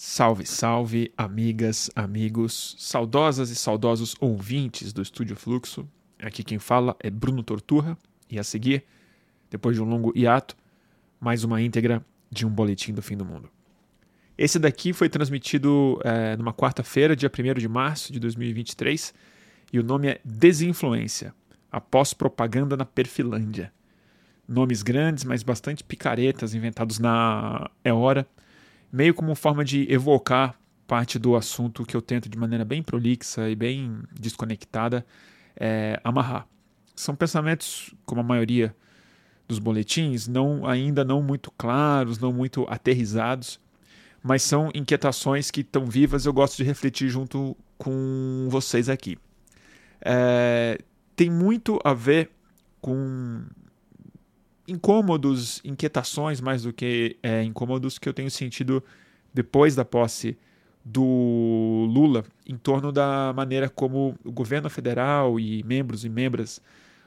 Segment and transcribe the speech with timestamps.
[0.00, 5.88] Salve, salve, amigas, amigos, saudosas e saudosos ouvintes do Estúdio Fluxo.
[6.22, 7.98] Aqui quem fala é Bruno Torturra
[8.30, 8.84] e a seguir,
[9.50, 10.56] depois de um longo hiato,
[11.18, 12.00] mais uma íntegra
[12.30, 13.50] de um boletim do fim do mundo.
[14.38, 19.12] Esse daqui foi transmitido é, numa quarta-feira, dia 1 de março de 2023,
[19.72, 21.34] e o nome é Desinfluência,
[21.72, 23.72] após propaganda na Perfilândia.
[24.46, 28.24] Nomes grandes, mas bastante picaretas inventados na É Hora
[28.92, 33.48] meio como forma de evocar parte do assunto que eu tento de maneira bem prolixa
[33.48, 35.04] e bem desconectada
[35.54, 36.46] é, amarrar.
[36.96, 38.74] São pensamentos, como a maioria
[39.46, 43.60] dos boletins, não ainda não muito claros, não muito aterrizados,
[44.22, 49.16] mas são inquietações que estão vivas eu gosto de refletir junto com vocês aqui.
[50.00, 50.78] É,
[51.14, 52.30] tem muito a ver
[52.80, 53.44] com
[54.68, 58.84] incômodos, inquietações mais do que é, incômodos que eu tenho sentido
[59.32, 60.36] depois da posse
[60.84, 66.60] do Lula em torno da maneira como o governo federal e membros e membras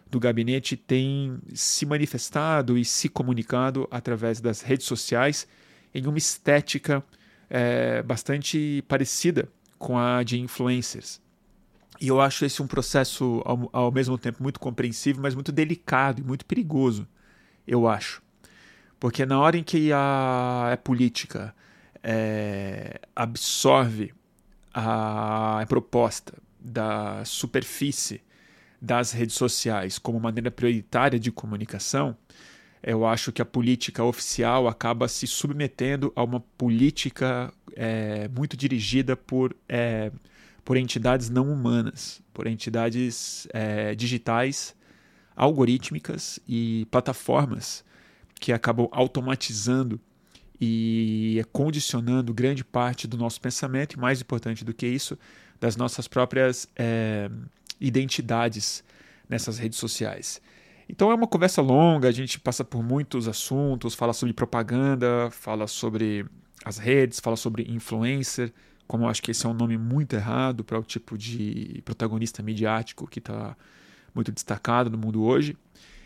[0.10, 5.48] do gabinete têm se manifestado e se comunicado através das redes sociais
[5.94, 7.04] em uma estética
[7.50, 9.48] é, bastante parecida
[9.80, 11.22] com a de influencers.
[12.00, 16.20] E eu acho esse um processo, ao, ao mesmo tempo, muito compreensível, mas muito delicado
[16.20, 17.08] e muito perigoso
[17.68, 18.22] eu acho.
[19.00, 21.56] Porque na hora em que a, a política
[22.04, 24.14] é, absorve
[24.74, 28.22] a, a proposta da superfície
[28.82, 32.16] das redes sociais como maneira prioritária de comunicação,
[32.84, 39.16] eu acho que a política oficial acaba se submetendo a uma política é, muito dirigida
[39.16, 40.12] por, é,
[40.66, 44.76] por entidades não humanas, por entidades é, digitais
[45.42, 47.84] algorítmicas e plataformas
[48.40, 50.00] que acabam automatizando
[50.60, 55.18] e condicionando grande parte do nosso pensamento, e mais importante do que isso,
[55.60, 57.28] das nossas próprias é,
[57.80, 58.84] identidades
[59.28, 60.40] nessas redes sociais.
[60.88, 65.66] Então é uma conversa longa, a gente passa por muitos assuntos, fala sobre propaganda, fala
[65.66, 66.24] sobre
[66.64, 68.54] as redes, fala sobre influencer,
[68.88, 72.44] como eu acho que esse é um nome muito errado para o tipo de protagonista
[72.44, 73.56] midiático que está
[74.14, 75.58] muito destacado no mundo hoje.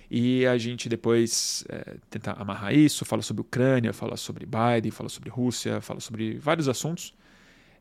[0.09, 5.09] E a gente depois é, tenta amarrar isso, fala sobre Ucrânia, fala sobre Biden, fala
[5.09, 7.13] sobre Rússia, fala sobre vários assuntos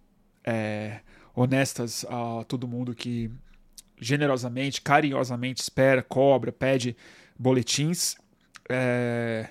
[0.45, 1.01] é,
[1.35, 3.31] honestas a todo mundo que
[4.01, 6.97] generosamente, carinhosamente espera, cobra, pede
[7.39, 8.17] boletins.
[8.69, 9.49] É,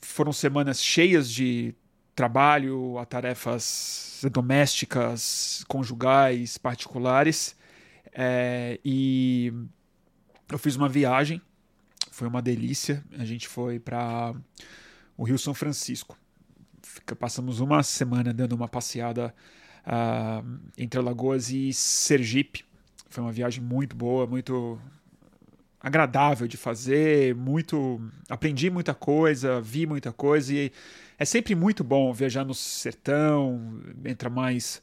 [0.00, 1.74] foram semanas cheias de
[2.14, 7.56] trabalho, a tarefas domésticas, conjugais, particulares.
[8.14, 9.52] É, e
[10.50, 11.42] eu fiz uma viagem,
[12.10, 13.04] foi uma delícia.
[13.18, 14.34] A gente foi para
[15.16, 16.16] o Rio São Francisco.
[16.80, 19.34] Fica, passamos uma semana dando uma passeada
[19.84, 22.64] uh, entre Alagoas e Sergipe.
[23.08, 24.78] Foi uma viagem muito boa, muito
[25.80, 30.72] agradável de fazer, muito aprendi muita coisa, vi muita coisa e
[31.18, 34.80] é sempre muito bom viajar no sertão, entra mais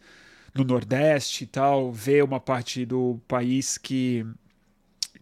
[0.54, 4.26] no Nordeste e tal, ver uma parte do país que,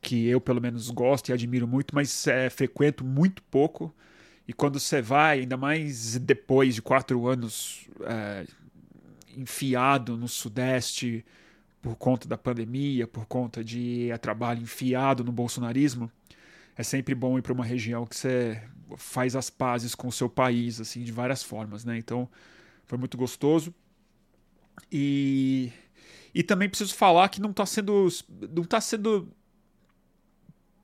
[0.02, 3.94] que eu pelo menos gosto e admiro muito, mas é, frequento muito pouco.
[4.48, 8.46] E quando você vai, ainda mais depois de quatro anos é,
[9.38, 11.24] enfiado no Sudeste
[11.82, 16.12] por conta da pandemia, por conta de trabalho enfiado no bolsonarismo,
[16.76, 18.62] é sempre bom ir para uma região que você
[18.98, 21.98] faz as pazes com o seu país, assim, de várias formas, né?
[21.98, 22.28] Então,
[22.86, 23.74] foi muito gostoso.
[24.92, 25.72] E,
[26.34, 28.08] e também preciso falar que não está sendo,
[28.54, 29.30] não tá sendo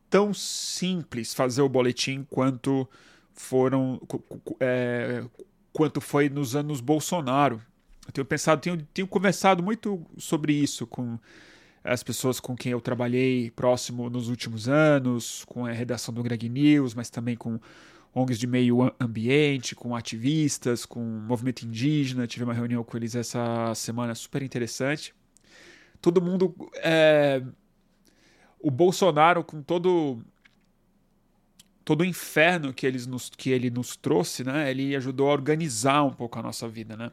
[0.09, 2.87] tão simples fazer o boletim quanto
[3.33, 3.99] foram
[4.59, 5.23] é,
[5.73, 7.61] quanto foi nos anos Bolsonaro.
[8.07, 11.19] Eu tenho pensado, tenho, tenho conversado muito sobre isso com
[11.83, 16.49] as pessoas com quem eu trabalhei próximo nos últimos anos, com a redação do Greg
[16.49, 17.59] News, mas também com
[18.15, 22.25] ONGs de meio ambiente, com ativistas, com movimento indígena.
[22.25, 25.13] Tive uma reunião com eles essa semana super interessante.
[26.01, 26.55] Todo mundo.
[26.75, 27.43] É...
[28.57, 30.23] O Bolsonaro, com todo
[31.83, 34.71] todo o inferno que, eles nos, que ele nos trouxe, né?
[34.71, 37.11] Ele ajudou a organizar um pouco a nossa vida, né?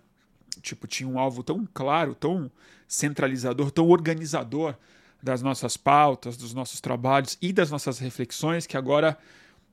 [0.62, 2.50] Tipo, tinha um alvo tão claro, tão
[2.88, 4.74] centralizador, tão organizador
[5.22, 9.18] das nossas pautas, dos nossos trabalhos e das nossas reflexões, que agora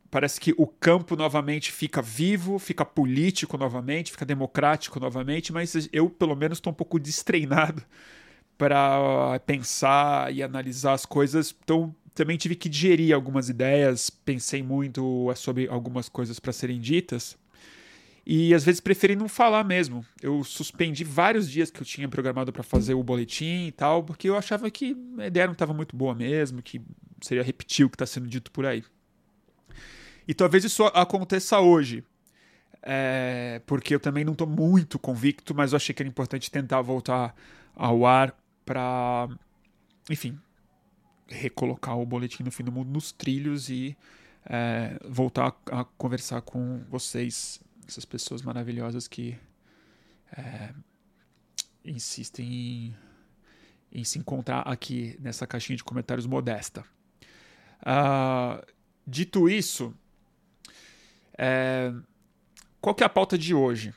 [0.09, 6.09] parece que o campo novamente fica vivo, fica político novamente, fica democrático novamente, mas eu,
[6.09, 7.83] pelo menos, estou um pouco destreinado
[8.57, 11.55] para pensar e analisar as coisas.
[11.63, 17.37] Então, também tive que digerir algumas ideias, pensei muito sobre algumas coisas para serem ditas.
[18.25, 20.05] E às vezes preferi não falar mesmo.
[20.21, 24.29] Eu suspendi vários dias que eu tinha programado para fazer o boletim e tal, porque
[24.29, 26.79] eu achava que a ideia não estava muito boa mesmo, que
[27.21, 28.83] seria repetir o que está sendo dito por aí.
[30.29, 32.03] E talvez isso aconteça hoje,
[32.83, 36.83] é, porque eu também não estou muito convicto, mas eu achei que era importante tentar
[36.83, 37.35] voltar
[37.75, 39.27] ao ar para,
[40.07, 40.39] enfim,
[41.27, 43.97] recolocar o Boletim no Fim do Mundo nos trilhos e
[44.45, 49.35] é, voltar a, conversar com vocês, essas pessoas maravilhosas que
[50.37, 50.69] é,
[51.83, 52.95] insistem em,
[53.91, 56.85] em, se encontrar aqui nessa caixinha de comentários modesta.
[57.81, 58.63] Uh,
[59.07, 59.91] dito isso,
[61.41, 61.93] é,
[62.81, 63.93] qual que é a pauta de hoje?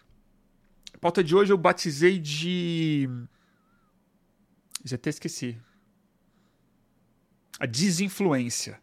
[0.95, 3.09] A pauta de hoje eu batizei de.
[4.85, 5.59] Já até esqueci
[7.59, 8.81] a desinfluência,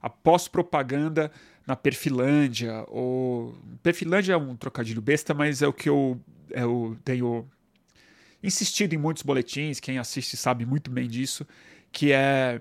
[0.00, 1.30] a pós-propaganda
[1.66, 6.20] na Perfilândia, ou Perfilândia é um trocadilho besta, mas é o que eu,
[6.50, 7.46] eu tenho
[8.42, 11.46] insistido em muitos boletins, quem assiste sabe muito bem disso,
[11.90, 12.60] que é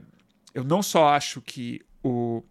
[0.54, 2.44] eu não só acho que o,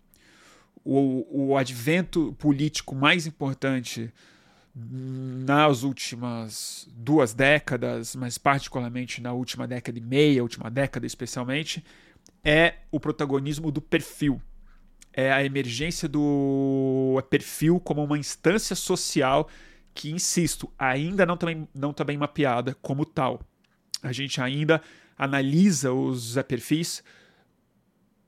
[0.85, 4.13] o, o advento político mais importante
[4.75, 11.85] nas últimas duas décadas, mas particularmente na última década e meia, última década especialmente,
[12.45, 14.41] é o protagonismo do perfil.
[15.13, 19.49] É a emergência do perfil como uma instância social
[19.93, 23.41] que, insisto, ainda não bem, não tá bem mapeada como tal.
[24.03, 24.81] A gente ainda
[25.19, 27.03] analisa os perfis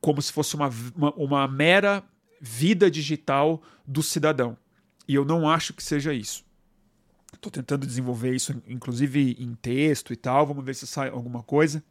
[0.01, 2.03] como se fosse uma, uma, uma mera
[2.45, 4.59] vida digital do cidadão.
[5.07, 6.45] E eu não acho que seja isso.
[7.33, 10.45] Estou tentando desenvolver isso, inclusive em texto e tal.
[10.45, 11.83] Vamos ver se sai alguma coisa.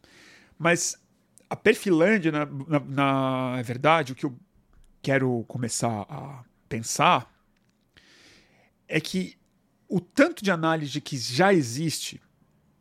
[0.59, 0.97] Mas
[1.49, 4.37] a Perfilândia, na, na, na verdade, o que eu
[5.01, 7.33] quero começar a pensar
[8.87, 9.37] é que
[9.87, 12.21] o tanto de análise que já existe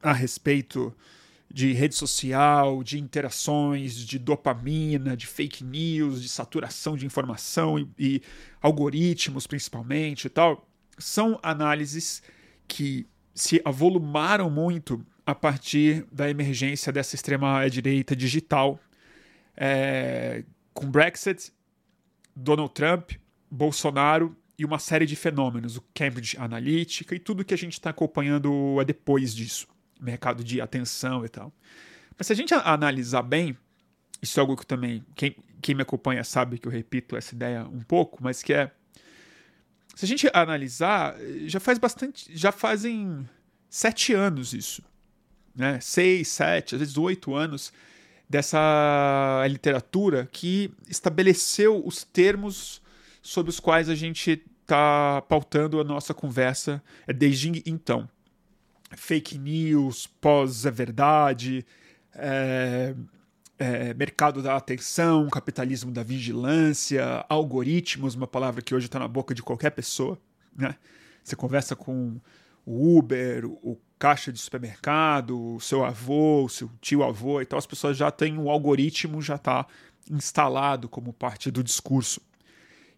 [0.02, 0.94] a respeito
[1.52, 7.88] de rede social, de interações, de dopamina, de fake news, de saturação de informação e,
[7.98, 8.22] e
[8.62, 12.22] algoritmos principalmente e tal, são análises
[12.68, 18.78] que se avolumaram muito a partir da emergência dessa extrema-direita digital,
[19.56, 21.52] é, com Brexit,
[22.34, 23.12] Donald Trump,
[23.50, 27.90] Bolsonaro e uma série de fenômenos, o Cambridge Analytica e tudo que a gente está
[27.90, 29.66] acompanhando depois disso,
[30.00, 31.52] mercado de atenção e tal.
[32.16, 33.56] Mas se a gente analisar bem,
[34.20, 37.64] isso é algo que também, quem, quem me acompanha sabe que eu repito essa ideia
[37.64, 38.70] um pouco, mas que é,
[39.94, 41.16] se a gente analisar,
[41.46, 43.28] já faz bastante, já fazem
[43.68, 44.82] sete anos isso
[45.54, 47.72] né, seis, sete, às vezes oito anos
[48.28, 52.80] dessa literatura que estabeleceu os termos
[53.20, 56.82] sobre os quais a gente está pautando a nossa conversa
[57.14, 58.08] desde então.
[58.96, 61.64] Fake news, pós-verdade,
[62.14, 62.94] é,
[63.58, 69.34] é, mercado da atenção, capitalismo da vigilância, algoritmos, uma palavra que hoje está na boca
[69.34, 70.18] de qualquer pessoa.
[70.56, 70.74] Né?
[71.22, 72.20] Você conversa com
[72.64, 77.58] o Uber, o caixa de supermercado, o seu avô, o seu tio avô e tal,
[77.58, 79.66] as pessoas já têm o um algoritmo já está
[80.10, 82.20] instalado como parte do discurso.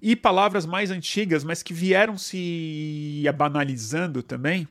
[0.01, 4.67] E palavras mais antigas, mas que vieram se banalizando também,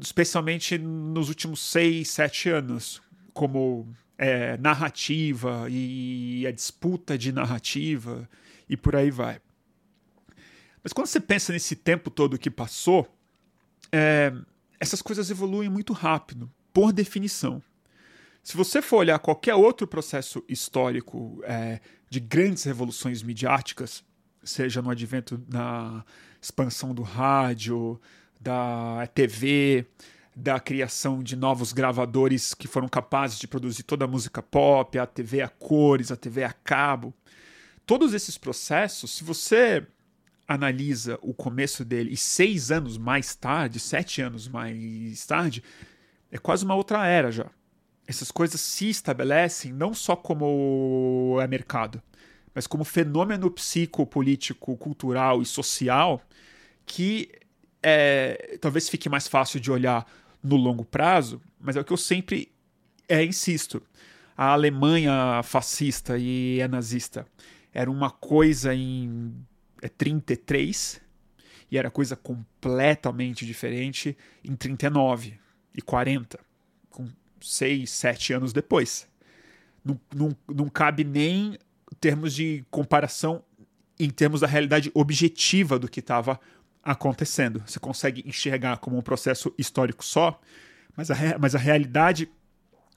[0.00, 3.02] especialmente nos últimos seis, sete anos,
[3.32, 8.28] como é, narrativa e a disputa de narrativa
[8.68, 9.40] e por aí vai.
[10.82, 13.08] Mas quando você pensa nesse tempo todo que passou,
[13.92, 14.32] é,
[14.78, 17.62] essas coisas evoluem muito rápido, por definição.
[18.42, 24.04] Se você for olhar qualquer outro processo histórico é, de grandes revoluções midiáticas,
[24.44, 26.04] seja no advento da
[26.40, 28.00] expansão do rádio,
[28.40, 29.86] da TV,
[30.34, 35.06] da criação de novos gravadores que foram capazes de produzir toda a música pop, a
[35.06, 37.14] TV a cores, a TV a cabo.
[37.86, 39.86] Todos esses processos, se você
[40.46, 45.62] analisa o começo dele e seis anos mais tarde, sete anos mais tarde,
[46.30, 47.46] é quase uma outra era já.
[48.06, 52.00] Essas coisas se estabelecem não só como é mercado,
[52.54, 56.20] mas como fenômeno psicopolítico, cultural e social
[56.84, 57.30] que
[57.88, 60.04] é, talvez fique mais fácil de olhar
[60.42, 62.50] no longo prazo, mas é o que eu sempre
[63.08, 63.80] é, insisto.
[64.36, 67.24] A Alemanha fascista e é nazista
[67.72, 69.34] era uma coisa em
[69.82, 70.98] é, 33
[71.70, 75.38] e era coisa completamente diferente em 39
[75.74, 76.40] e 40,
[76.88, 77.06] com
[77.38, 79.06] 6, 7 anos depois.
[79.84, 81.58] Não, não, não cabe nem
[82.00, 83.44] termos de comparação
[83.98, 86.40] em termos da realidade objetiva do que estava
[86.86, 87.62] acontecendo.
[87.66, 90.40] Você consegue enxergar como um processo histórico só,
[90.96, 92.30] mas a, mas a realidade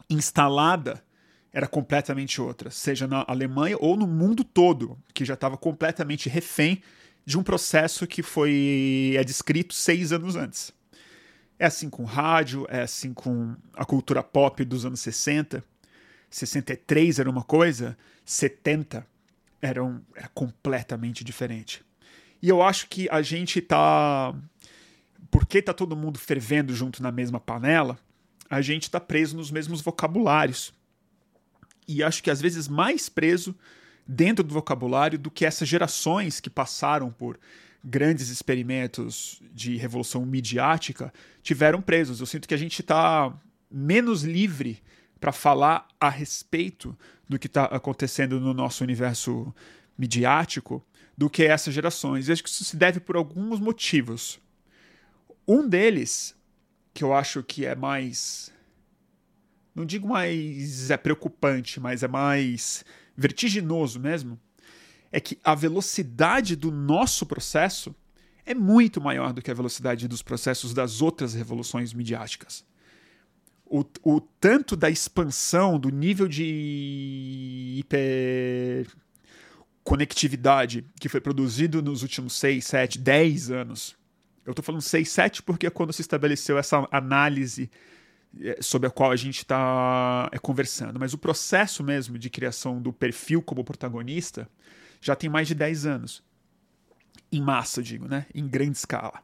[0.08, 1.03] instalada
[1.51, 6.84] era completamente outra, seja na Alemanha ou no mundo todo, que já estava completamente refém
[7.25, 10.72] de um processo que foi é descrito seis anos antes.
[11.58, 15.63] É assim com rádio, é assim com a cultura pop dos anos 60.
[16.29, 19.05] 63 era uma coisa, 70
[19.60, 21.84] era, um, era completamente diferente.
[22.41, 24.34] E eu acho que a gente tá.
[25.29, 28.00] Porque tá todo mundo fervendo junto na mesma panela,
[28.50, 30.74] a gente tá preso nos mesmos vocabulários.
[31.88, 33.55] E acho que às vezes mais preso
[34.08, 37.39] dentro do vocabulário do que essas gerações que passaram por
[37.84, 42.19] grandes experimentos de revolução midiática tiveram presos.
[42.19, 43.31] Eu sinto que a gente está
[43.69, 44.81] menos livre
[45.19, 49.53] para falar a respeito do que está acontecendo no nosso universo
[49.98, 50.84] midiático
[51.19, 52.29] do que essas gerações.
[52.29, 54.39] E acho que isso se deve por alguns motivos.
[55.45, 56.33] Um deles,
[56.93, 58.53] que eu acho que é mais.
[59.75, 62.85] Não digo mais é preocupante, mas é mais
[63.17, 64.39] vertiginoso mesmo,
[65.11, 67.93] é que a velocidade do nosso processo
[68.45, 72.63] é muito maior do que a velocidade dos processos das outras revoluções midiáticas.
[73.65, 78.88] O, o tanto da expansão do nível de hiper
[79.89, 83.98] conectividade que foi produzido nos últimos 6, 7, 10 anos.
[84.46, 87.72] Eu estou falando 6, 7 porque é quando se estabeleceu essa análise
[88.39, 91.00] eh, sobre a qual a gente está é, conversando.
[91.00, 94.48] Mas o processo mesmo de criação do perfil como protagonista
[95.01, 96.24] já tem mais de 10 anos.
[97.31, 98.27] Em massa, digo, né?
[98.31, 99.24] em grande escala.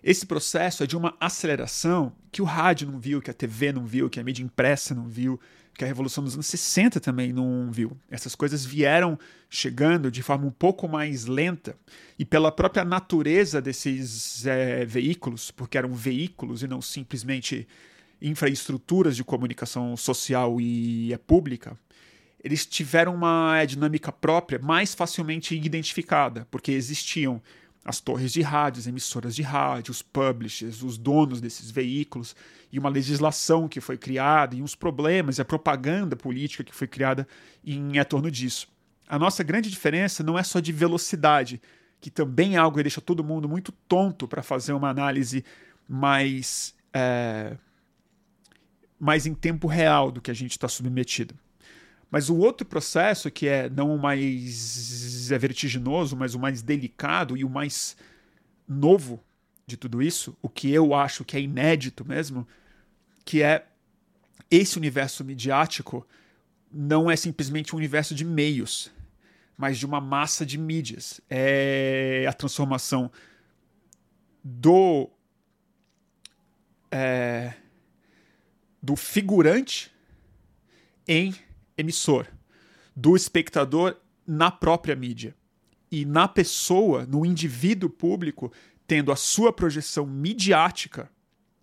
[0.00, 3.84] Esse processo é de uma aceleração que o rádio não viu, que a TV não
[3.84, 5.40] viu, que a mídia impressa não viu,
[5.78, 7.96] que a Revolução dos anos 60 também não viu.
[8.10, 9.16] Essas coisas vieram
[9.48, 11.76] chegando de forma um pouco mais lenta
[12.18, 17.66] e pela própria natureza desses é, veículos, porque eram veículos e não simplesmente
[18.20, 21.78] infraestruturas de comunicação social e é, pública,
[22.42, 27.40] eles tiveram uma dinâmica própria mais facilmente identificada, porque existiam
[27.88, 32.36] as torres de rádios, emissoras de rádio, os publishers, os donos desses veículos,
[32.70, 36.86] e uma legislação que foi criada, e uns problemas, e a propaganda política que foi
[36.86, 37.26] criada
[37.64, 38.68] em, em torno disso.
[39.08, 41.62] A nossa grande diferença não é só de velocidade,
[41.98, 45.42] que também é algo que deixa todo mundo muito tonto para fazer uma análise
[45.88, 47.56] mais, é,
[49.00, 51.34] mais em tempo real do que a gente está submetido.
[52.10, 57.36] Mas o outro processo, que é não o mais é vertiginoso, mas o mais delicado
[57.36, 57.96] e o mais
[58.66, 59.22] novo
[59.66, 62.48] de tudo isso, o que eu acho que é inédito mesmo,
[63.24, 63.66] que é
[64.50, 66.06] esse universo midiático
[66.72, 68.90] não é simplesmente um universo de meios,
[69.56, 71.20] mas de uma massa de mídias.
[71.28, 73.10] É a transformação
[74.42, 75.10] do
[76.90, 77.52] é,
[78.82, 79.92] do figurante
[81.06, 81.34] em
[81.78, 82.26] emissor,
[82.94, 85.34] do espectador na própria mídia
[85.90, 88.52] e na pessoa, no indivíduo público,
[88.86, 91.10] tendo a sua projeção midiática,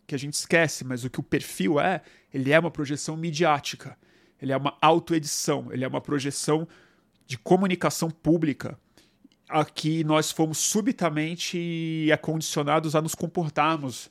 [0.08, 2.02] que a gente esquece, mas o que o perfil é,
[2.34, 3.98] ele é uma projeção midiática,
[4.42, 6.68] ele é uma autoedição, ele é uma projeção
[7.26, 8.80] de comunicação pública
[9.48, 14.10] a que nós fomos subitamente acondicionados a nos comportarmos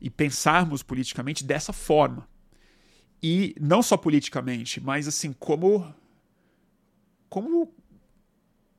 [0.00, 2.26] e pensarmos politicamente dessa forma.
[3.22, 5.94] E não só politicamente, mas assim, como
[7.28, 7.72] como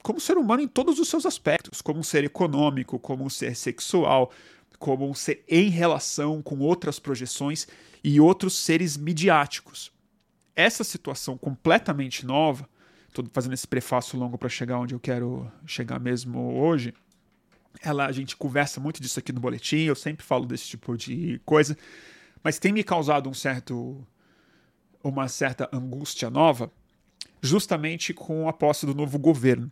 [0.02, 3.56] como ser humano em todos os seus aspectos, como um ser econômico, como um ser
[3.56, 4.32] sexual,
[4.80, 7.68] como um ser em relação com outras projeções
[8.04, 9.92] e outros seres midiáticos.
[10.56, 12.68] Essa situação completamente nova,
[13.08, 16.94] estou fazendo esse prefácio longo para chegar onde eu quero chegar mesmo hoje.
[17.82, 21.40] Ela, a gente conversa muito disso aqui no boletim, eu sempre falo desse tipo de
[21.46, 21.78] coisa,
[22.44, 24.06] mas tem me causado um certo
[25.04, 26.72] uma certa angústia nova,
[27.42, 29.72] justamente com a posse do novo governo.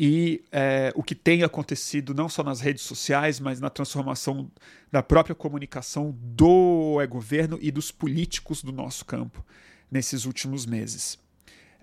[0.00, 4.48] E é, o que tem acontecido não só nas redes sociais, mas na transformação
[4.92, 9.44] da própria comunicação do é, governo e dos políticos do nosso campo
[9.90, 11.18] nesses últimos meses.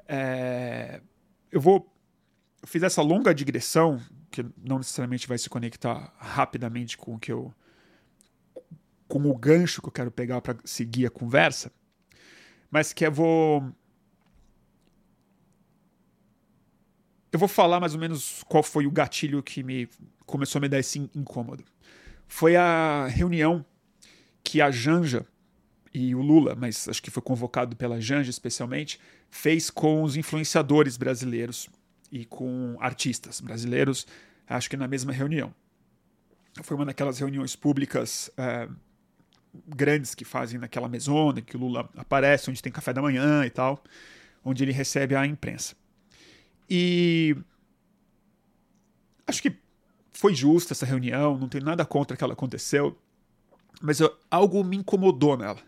[0.08, 1.02] É,
[1.52, 1.92] eu vou.
[2.62, 7.34] Eu fiz essa longa digressão, que não necessariamente vai se conectar rapidamente com o que
[7.34, 7.54] eu.
[9.10, 11.70] com o gancho que eu quero pegar para seguir a conversa,
[12.76, 13.74] mas que eu vou.
[17.32, 19.88] Eu vou falar mais ou menos qual foi o gatilho que me
[20.26, 21.64] começou a me dar esse incômodo.
[22.28, 23.66] Foi a reunião
[24.44, 25.26] que a Janja
[25.94, 30.98] e o Lula, mas acho que foi convocado pela Janja especialmente, fez com os influenciadores
[30.98, 31.70] brasileiros
[32.12, 34.06] e com artistas brasileiros,
[34.50, 35.56] acho que na mesma reunião.
[36.62, 38.68] Foi uma daquelas reuniões públicas é,
[39.68, 43.50] grandes que fazem naquela mesona, que o Lula aparece, onde tem café da manhã e
[43.50, 43.84] tal,
[44.44, 45.76] onde ele recebe a imprensa.
[46.70, 47.36] E
[49.28, 49.56] acho que
[50.12, 52.98] foi justa essa reunião, não tenho nada contra que ela aconteceu,
[53.82, 55.60] mas eu, algo me incomodou nela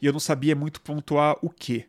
[0.00, 1.86] e eu não sabia muito pontuar o que.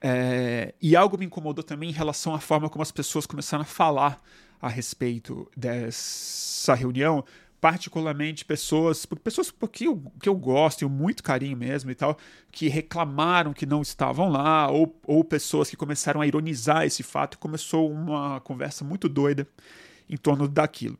[0.00, 3.66] É, e algo me incomodou também em relação à forma como as pessoas começaram a
[3.66, 4.20] falar
[4.60, 7.24] a respeito dessa reunião,
[7.60, 12.16] particularmente pessoas, pessoas que eu, que eu gosto, tenho muito carinho mesmo e tal,
[12.50, 17.34] que reclamaram que não estavam lá, ou, ou pessoas que começaram a ironizar esse fato,
[17.34, 19.46] e começou uma conversa muito doida
[20.08, 20.98] em torno daquilo.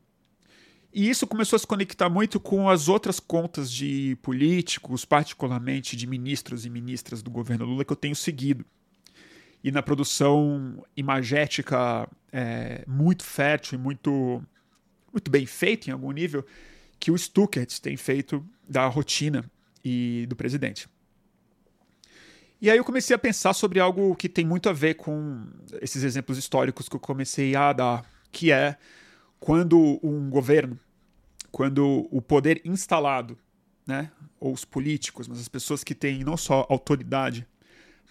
[0.93, 6.05] E isso começou a se conectar muito com as outras contas de políticos, particularmente de
[6.05, 8.65] ministros e ministras do governo Lula, que eu tenho seguido.
[9.63, 14.43] E na produção imagética é, muito fértil e muito,
[15.11, 16.45] muito bem feita em algum nível,
[16.99, 19.43] que o Stuckert tem feito da rotina
[19.83, 20.87] e do presidente.
[22.61, 25.47] E aí eu comecei a pensar sobre algo que tem muito a ver com
[25.81, 28.77] esses exemplos históricos que eu comecei a dar, que é
[29.39, 30.79] quando um governo,
[31.51, 33.35] quando o poder instalado,
[33.87, 37.47] né, ou os políticos, mas as pessoas que têm não só autoridade,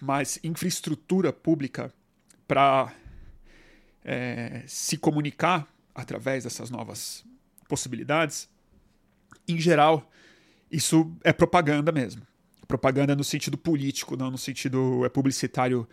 [0.01, 1.93] mas infraestrutura pública
[2.45, 2.93] para
[4.03, 7.23] é, se comunicar através dessas novas
[7.67, 8.49] possibilidades,
[9.47, 10.09] em geral,
[10.71, 12.21] isso é propaganda mesmo.
[12.67, 15.87] Propaganda no sentido político, não no sentido é, publicitário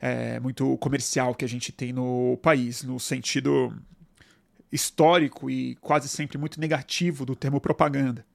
[0.00, 3.72] é, muito comercial que a gente tem no país, no sentido
[4.70, 8.26] histórico e quase sempre muito negativo do termo propaganda,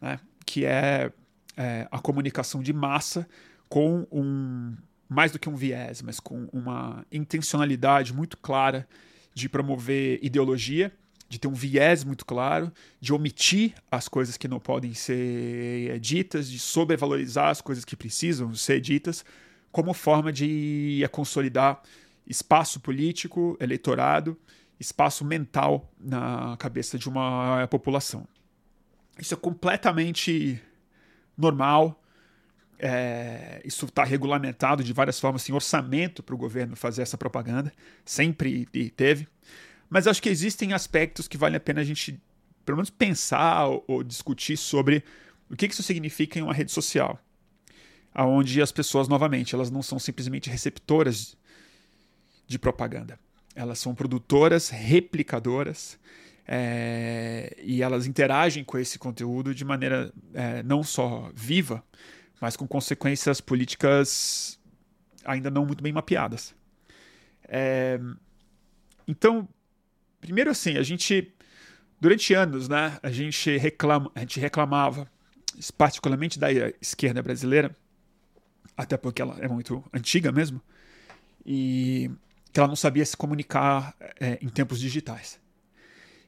[0.00, 0.18] né?
[0.44, 1.12] que é,
[1.56, 3.28] é, a comunicação de massa
[3.68, 4.76] com um
[5.08, 8.88] mais do que um viés, mas com uma intencionalidade muito clara
[9.34, 10.92] de promover ideologia,
[11.28, 16.50] de ter um viés muito claro, de omitir as coisas que não podem ser ditas,
[16.50, 19.24] de sobrevalorizar as coisas que precisam ser ditas,
[19.70, 21.82] como forma de consolidar
[22.26, 24.36] espaço político, eleitorado
[24.80, 28.26] espaço mental na cabeça de uma população.
[29.18, 30.58] Isso é completamente
[31.36, 31.99] normal.
[32.82, 37.72] É, isso está regulamentado de várias formas, em orçamento para o governo fazer essa propaganda,
[38.04, 38.66] sempre
[38.96, 39.28] teve.
[39.88, 42.18] Mas acho que existem aspectos que vale a pena a gente,
[42.64, 45.04] pelo menos, pensar ou, ou discutir sobre
[45.50, 47.18] o que isso significa em uma rede social,
[48.14, 51.36] aonde as pessoas, novamente, elas não são simplesmente receptoras
[52.46, 53.18] de propaganda
[53.54, 55.98] elas são produtoras, replicadoras,
[56.46, 61.84] é, e elas interagem com esse conteúdo de maneira é, não só viva,
[62.40, 64.58] mas com consequências políticas
[65.24, 66.54] ainda não muito bem mapeadas.
[67.46, 68.00] É,
[69.06, 69.48] então,
[70.20, 71.34] primeiro assim, a gente
[72.00, 75.06] durante anos, né, a gente reclama, a gente reclamava,
[75.76, 76.48] particularmente da
[76.80, 77.76] esquerda brasileira,
[78.76, 80.60] até porque ela é muito antiga mesmo,
[81.44, 82.10] e
[82.52, 85.38] que ela não sabia se comunicar é, em tempos digitais.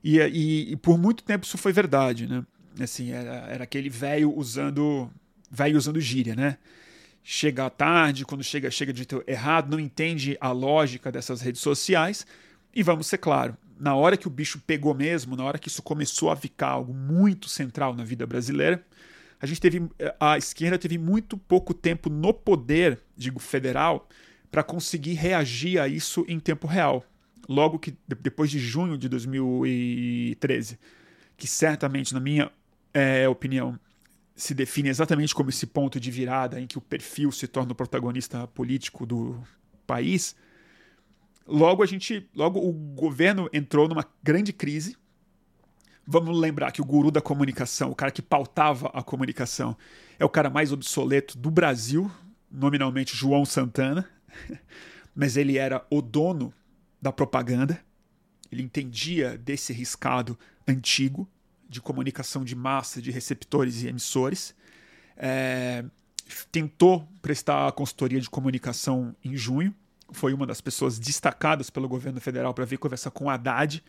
[0.05, 2.45] E, e, e, por muito tempo isso foi verdade, né?
[2.81, 5.11] Assim, era, era aquele velho usando
[5.53, 6.57] velho usando gíria, né?
[7.23, 12.27] Chega tarde, quando chega chega de errado, não entende a lógica dessas redes sociais.
[12.75, 15.83] E vamos ser claro, na hora que o bicho pegou mesmo, na hora que isso
[15.83, 18.83] começou a ficar algo muito central na vida brasileira,
[19.41, 19.83] a gente teve
[20.19, 24.09] a esquerda teve muito pouco tempo no poder, digo federal,
[24.51, 27.05] para conseguir reagir a isso em tempo real.
[27.49, 30.79] Logo que depois de junho de 2013,
[31.37, 32.51] que certamente, na minha
[32.95, 33.79] é, opinião,
[34.43, 37.77] se define exatamente como esse ponto de virada em que o perfil se torna o
[37.77, 39.41] protagonista político do
[39.87, 40.35] país,
[41.47, 44.97] logo a gente, logo o governo entrou numa grande crise,
[46.05, 49.77] Vamos lembrar que o guru da comunicação, o cara que pautava a comunicação,
[50.19, 52.11] é o cara mais obsoleto do Brasil,
[52.51, 54.11] nominalmente João Santana,
[55.15, 56.53] mas ele era o dono
[57.01, 57.81] da propaganda.
[58.51, 61.29] Ele entendia desse riscado antigo
[61.73, 64.55] de comunicação de massa, de receptores e emissores.
[65.17, 65.83] É,
[66.53, 69.75] tentou prestar consultoria de comunicação em junho.
[70.11, 73.83] Foi uma das pessoas destacadas pelo governo federal para vir conversar com Haddad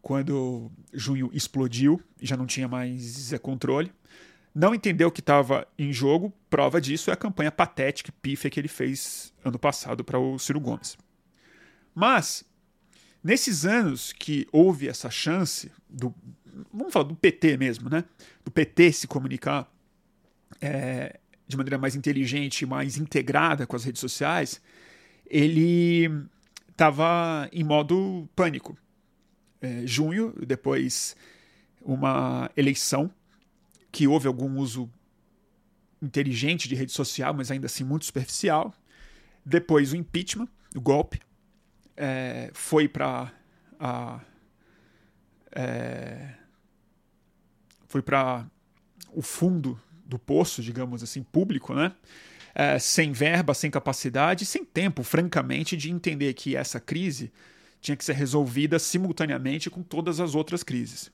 [0.00, 3.92] quando junho explodiu e já não tinha mais é, controle.
[4.54, 6.32] Não entendeu o que estava em jogo.
[6.48, 10.38] Prova disso é a campanha patética e pífia que ele fez ano passado para o
[10.38, 10.96] Ciro Gomes.
[11.94, 12.42] Mas,
[13.22, 16.14] nesses anos que houve essa chance do.
[16.72, 18.04] Vamos falar do PT mesmo, né?
[18.44, 19.70] Do PT se comunicar
[20.60, 24.60] é, de maneira mais inteligente, mais integrada com as redes sociais,
[25.26, 26.08] ele
[26.70, 28.76] estava em modo pânico.
[29.60, 31.14] É, junho, depois
[31.82, 33.10] uma eleição
[33.92, 34.90] que houve algum uso
[36.00, 38.72] inteligente de rede social, mas ainda assim muito superficial.
[39.44, 41.20] Depois o impeachment, o golpe,
[41.96, 43.32] é, foi para
[45.52, 46.34] é,
[47.90, 48.46] foi para
[49.12, 51.92] o fundo do poço, digamos assim, público, né?
[52.54, 57.32] É, sem verba, sem capacidade, sem tempo, francamente, de entender que essa crise
[57.80, 61.10] tinha que ser resolvida simultaneamente com todas as outras crises.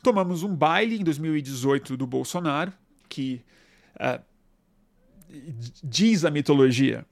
[0.00, 2.72] Tomamos um baile em 2018 do Bolsonaro,
[3.08, 3.40] que
[3.98, 4.20] é,
[5.82, 7.04] diz a mitologia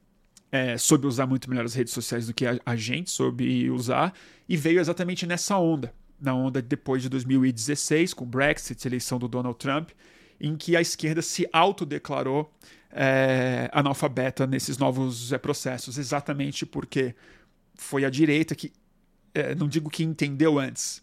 [0.53, 4.15] é, usar muito melhor as redes sociais do que a, a gente soube usar,
[4.49, 9.29] e veio exatamente nessa onda, na onda depois de 2016, com o Brexit, eleição do
[9.29, 9.91] Donald Trump,
[10.41, 12.53] em que a esquerda se autodeclarou
[12.91, 17.15] é, analfabeta nesses novos é, processos, exatamente porque
[17.75, 18.73] foi a direita que,
[19.35, 21.03] é, não digo que entendeu antes,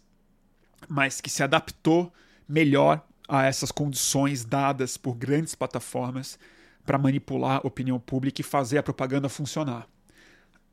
[0.88, 2.12] mas que se adaptou
[2.48, 6.38] melhor a essas condições dadas por grandes plataformas
[6.84, 9.88] para manipular a opinião pública e fazer a propaganda funcionar.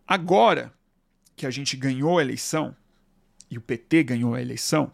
[0.06, 0.74] Agora
[1.36, 2.76] que a gente ganhou a eleição,
[3.52, 4.92] e o PT ganhou a eleição,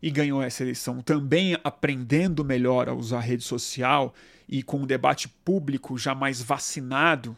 [0.00, 4.14] e ganhou essa eleição também aprendendo melhor a usar a rede social
[4.48, 7.36] e com um debate público já mais vacinado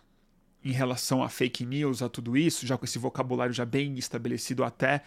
[0.63, 4.63] em relação a fake news, a tudo isso, já com esse vocabulário já bem estabelecido
[4.63, 5.03] até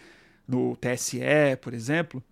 [0.48, 1.20] no TSE,
[1.62, 2.22] por exemplo,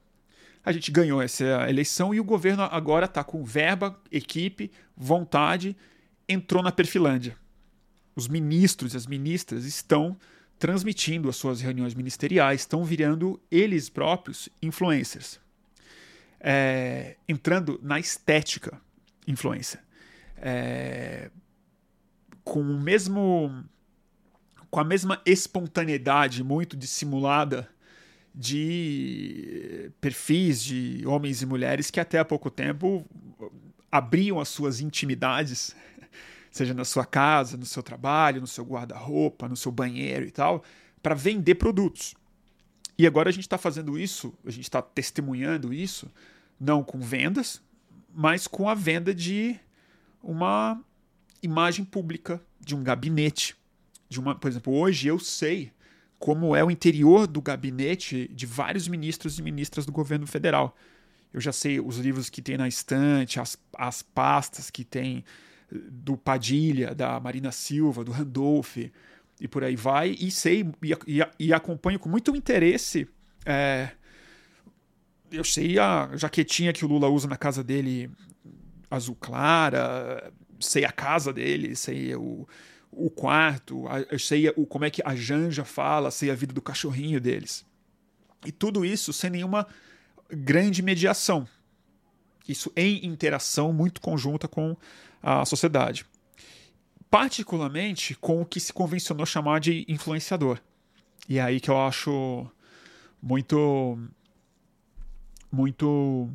[0.64, 5.76] a gente ganhou essa eleição e o governo agora está com verba, equipe, vontade,
[6.28, 7.36] entrou na perfilândia.
[8.14, 10.16] Os ministros e as ministras estão
[10.62, 15.40] transmitindo as suas reuniões ministeriais, estão virando eles próprios influencers.
[16.38, 18.80] É, entrando na estética
[19.26, 19.82] influencer.
[20.36, 21.32] É,
[22.44, 23.64] com o mesmo
[24.70, 27.68] com a mesma espontaneidade muito dissimulada
[28.32, 33.04] de perfis de homens e mulheres que até há pouco tempo
[33.90, 35.74] abriam as suas intimidades
[36.52, 40.62] seja na sua casa, no seu trabalho, no seu guarda-roupa, no seu banheiro e tal,
[41.02, 42.14] para vender produtos.
[42.96, 46.08] E agora a gente está fazendo isso, a gente está testemunhando isso,
[46.60, 47.60] não com vendas,
[48.14, 49.58] mas com a venda de
[50.22, 50.78] uma
[51.42, 53.56] imagem pública, de um gabinete.
[54.08, 55.72] De uma, por exemplo, hoje eu sei
[56.18, 60.76] como é o interior do gabinete de vários ministros e ministras do governo federal.
[61.32, 65.24] Eu já sei os livros que tem na estante, as, as pastas que tem
[65.90, 68.76] do Padilha, da Marina Silva, do Randolph
[69.40, 73.08] e por aí vai, e sei e, e, e acompanho com muito interesse.
[73.44, 73.90] É,
[75.30, 78.10] eu sei a jaquetinha que o Lula usa na casa dele,
[78.90, 82.46] azul clara, sei a casa dele, sei o,
[82.90, 86.62] o quarto, eu sei o, como é que a Janja fala, sei a vida do
[86.62, 87.64] cachorrinho deles.
[88.44, 89.66] E tudo isso sem nenhuma
[90.30, 91.48] grande mediação.
[92.48, 94.76] Isso em interação muito conjunta com
[95.22, 96.04] a sociedade.
[97.10, 100.58] Particularmente com o que se convencionou chamar de influenciador.
[101.28, 102.46] E é aí que eu acho
[103.22, 103.98] muito.
[105.50, 106.28] muito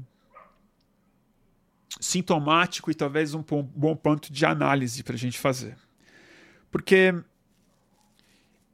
[2.00, 5.76] sintomático e talvez um bom ponto de análise para a gente fazer.
[6.70, 7.14] Porque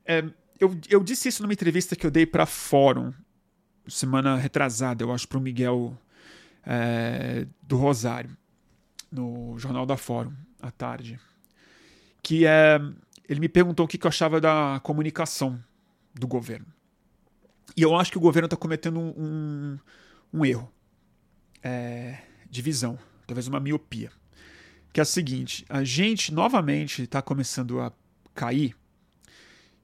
[0.06, 0.24] é,
[0.60, 3.13] eu, eu disse isso numa entrevista que eu dei para Fórum,
[3.88, 5.98] semana retrasada, eu acho, para o Miguel
[6.65, 8.36] é, do Rosário
[9.12, 11.19] no Jornal da Fórum, à tarde,
[12.21, 12.80] que é,
[13.30, 15.63] ele me perguntou o que, eu achava da comunicação
[16.13, 16.65] do governo.
[17.78, 19.80] E eu acho que o governo está cometendo um, um,
[20.34, 20.71] um erro
[21.62, 22.97] é, de visão,
[23.28, 24.12] talvez uma miopia.
[24.91, 27.91] Que é o seguinte: a gente novamente está começando a
[28.34, 28.76] cair,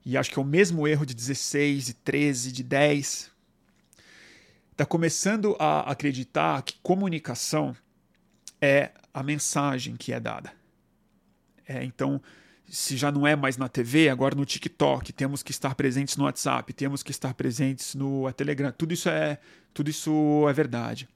[0.04, 3.30] e acho que é o mesmo erro de 16, de 13, de 10.
[4.80, 7.76] Está começando a acreditar que comunicação
[8.58, 10.50] é a mensagem que é dada.
[11.68, 12.18] É, então,
[12.66, 16.24] se já não é mais na TV, agora no TikTok, temos que estar presentes no
[16.24, 18.72] WhatsApp, temos que estar presentes no Telegram.
[18.72, 19.38] Tudo isso é,
[19.74, 21.06] tudo isso é verdade.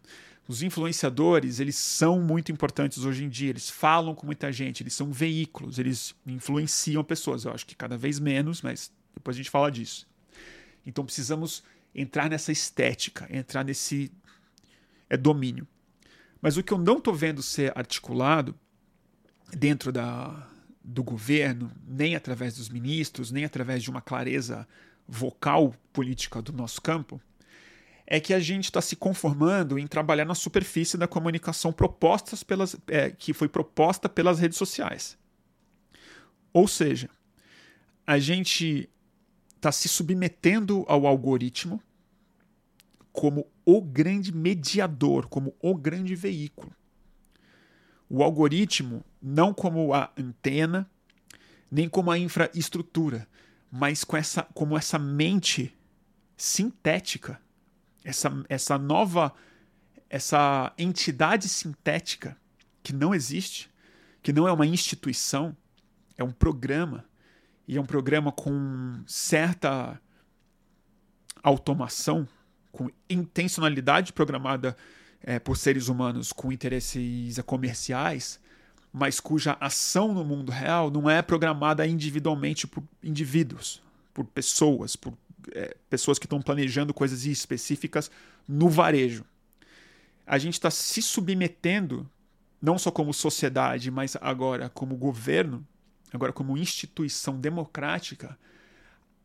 [0.46, 4.92] Os influenciadores, eles são muito importantes hoje em dia, eles falam com muita gente, eles
[4.92, 7.46] são veículos, eles influenciam pessoas.
[7.46, 10.06] Eu acho que cada vez menos, mas depois a gente fala disso.
[10.84, 11.62] Então precisamos
[11.94, 14.10] entrar nessa estética, entrar nesse
[15.08, 15.66] é, domínio.
[16.40, 18.54] Mas o que eu não estou vendo ser articulado
[19.52, 20.48] dentro da,
[20.82, 24.66] do governo, nem através dos ministros, nem através de uma clareza
[25.06, 27.20] vocal política do nosso campo,
[28.06, 32.76] é que a gente está se conformando em trabalhar na superfície da comunicação propostas pelas,
[32.86, 35.16] é, que foi proposta pelas redes sociais.
[36.52, 37.08] Ou seja,
[38.06, 38.88] a gente
[39.64, 41.82] está se submetendo ao algoritmo
[43.10, 46.70] como o grande mediador, como o grande veículo.
[48.10, 50.86] O algoritmo, não como a antena,
[51.70, 53.26] nem como a infraestrutura,
[53.72, 55.74] mas com essa, como essa mente
[56.36, 57.40] sintética,
[58.04, 59.32] essa, essa nova,
[60.10, 62.36] essa entidade sintética
[62.82, 63.70] que não existe,
[64.22, 65.56] que não é uma instituição,
[66.18, 67.06] é um programa,
[67.66, 70.00] e é um programa com certa
[71.42, 72.26] automação,
[72.72, 74.76] com intencionalidade programada
[75.22, 78.40] é, por seres humanos com interesses comerciais,
[78.92, 85.14] mas cuja ação no mundo real não é programada individualmente por indivíduos, por pessoas, por
[85.52, 88.10] é, pessoas que estão planejando coisas específicas
[88.46, 89.24] no varejo.
[90.26, 92.08] A gente está se submetendo,
[92.60, 95.66] não só como sociedade, mas agora como governo,
[96.16, 98.38] agora como instituição democrática,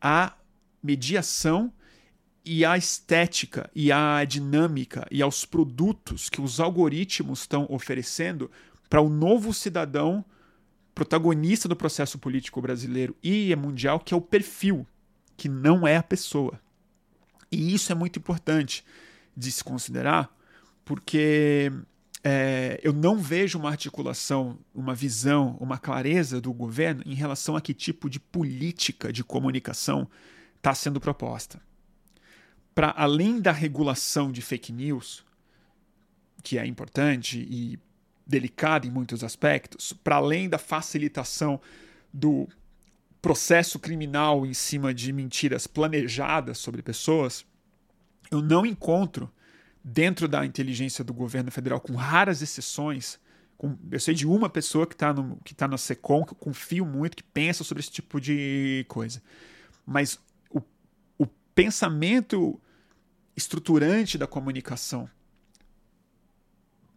[0.00, 0.34] à
[0.82, 1.72] mediação
[2.44, 8.50] e à estética e à dinâmica e aos produtos que os algoritmos estão oferecendo
[8.88, 10.24] para o novo cidadão
[10.94, 14.86] protagonista do processo político brasileiro e mundial, que é o perfil,
[15.36, 16.60] que não é a pessoa.
[17.50, 18.84] E isso é muito importante
[19.36, 20.34] de se considerar,
[20.84, 21.72] porque
[22.22, 27.60] é, eu não vejo uma articulação, uma visão, uma clareza do governo em relação a
[27.60, 30.08] que tipo de política de comunicação
[30.56, 31.60] está sendo proposta.
[32.74, 35.24] Para além da regulação de fake news,
[36.42, 37.78] que é importante e
[38.26, 41.60] delicada em muitos aspectos, para além da facilitação
[42.12, 42.46] do
[43.20, 47.44] processo criminal em cima de mentiras planejadas sobre pessoas,
[48.30, 49.30] eu não encontro
[49.82, 53.18] dentro da inteligência do governo federal, com raras exceções,
[53.56, 55.14] com, eu sei de uma pessoa que está
[55.56, 59.22] tá na SECOM, que eu confio muito, que pensa sobre esse tipo de coisa.
[59.86, 60.18] Mas
[60.50, 60.60] o,
[61.18, 62.60] o pensamento
[63.36, 65.08] estruturante da comunicação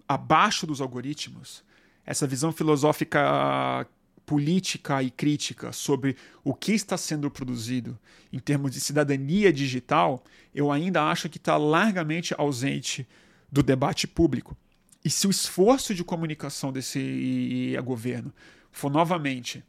[0.07, 1.63] abaixo dos algoritmos,
[2.05, 3.87] essa visão filosófica
[4.25, 7.97] política e crítica sobre o que está sendo produzido
[8.31, 13.07] em termos de cidadania digital, eu ainda acho que está largamente ausente
[13.51, 14.57] do debate público.
[15.03, 18.33] E se o esforço de comunicação desse governo
[18.71, 19.63] for novamente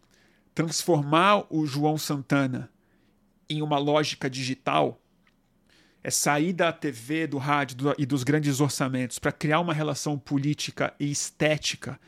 [0.54, 2.70] transformar o João Santana
[3.48, 5.00] em uma lógica digital,
[6.02, 10.18] é sair da TV, do rádio do, e dos grandes orçamentos para criar uma relação
[10.18, 11.98] política e estética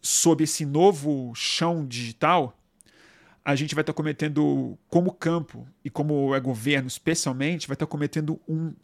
[0.00, 2.56] sob esse novo chão digital,
[3.44, 7.86] a gente vai estar tá cometendo, como campo e como é governo especialmente, vai estar
[7.86, 8.74] tá cometendo um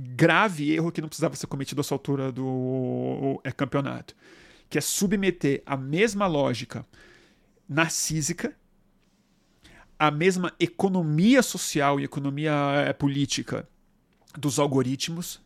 [0.00, 4.16] grave erro que não precisava ser cometido a essa altura do é, campeonato,
[4.68, 6.86] que é submeter a mesma lógica
[7.68, 8.56] narcísica,
[9.98, 12.52] a mesma economia social e economia
[12.86, 13.68] é, política
[14.38, 15.40] dos algoritmos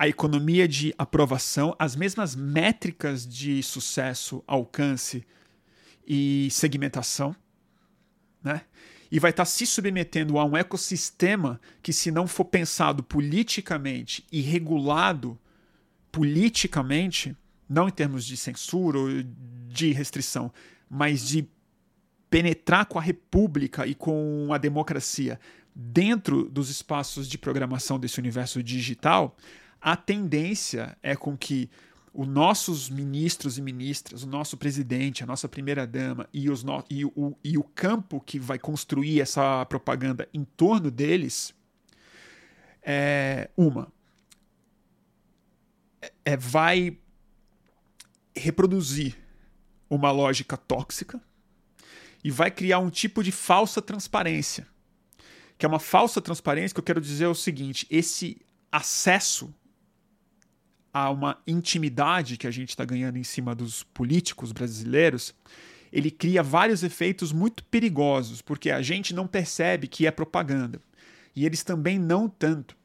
[0.00, 5.22] a economia de aprovação, as mesmas métricas de sucesso, alcance
[6.08, 7.36] e segmentação,
[8.42, 8.62] né?
[9.12, 14.24] E vai estar tá se submetendo a um ecossistema que, se não for pensado politicamente
[14.32, 15.38] e regulado
[16.10, 17.36] politicamente,
[17.68, 19.08] não em termos de censura ou
[19.68, 20.50] de restrição,
[20.88, 21.46] mas de
[22.30, 25.38] penetrar com a república e com a democracia
[25.74, 29.36] dentro dos espaços de programação desse universo digital,
[29.80, 31.70] a tendência é com que
[32.12, 37.36] os nossos ministros e ministras, o nosso presidente, a nossa primeira-dama e, no, e, o,
[37.42, 41.54] e o campo que vai construir essa propaganda em torno deles,
[42.82, 43.92] é, uma,
[46.24, 46.98] é, vai
[48.34, 49.16] reproduzir
[49.88, 51.20] uma lógica tóxica
[52.22, 54.66] e vai criar um tipo de falsa transparência.
[55.56, 58.40] Que é uma falsa transparência que eu quero dizer é o seguinte: esse
[58.72, 59.54] acesso
[60.92, 65.34] a uma intimidade que a gente está ganhando em cima dos políticos brasileiros,
[65.92, 70.80] ele cria vários efeitos muito perigosos, porque a gente não percebe que é propaganda.
[71.34, 72.76] E eles também não tanto.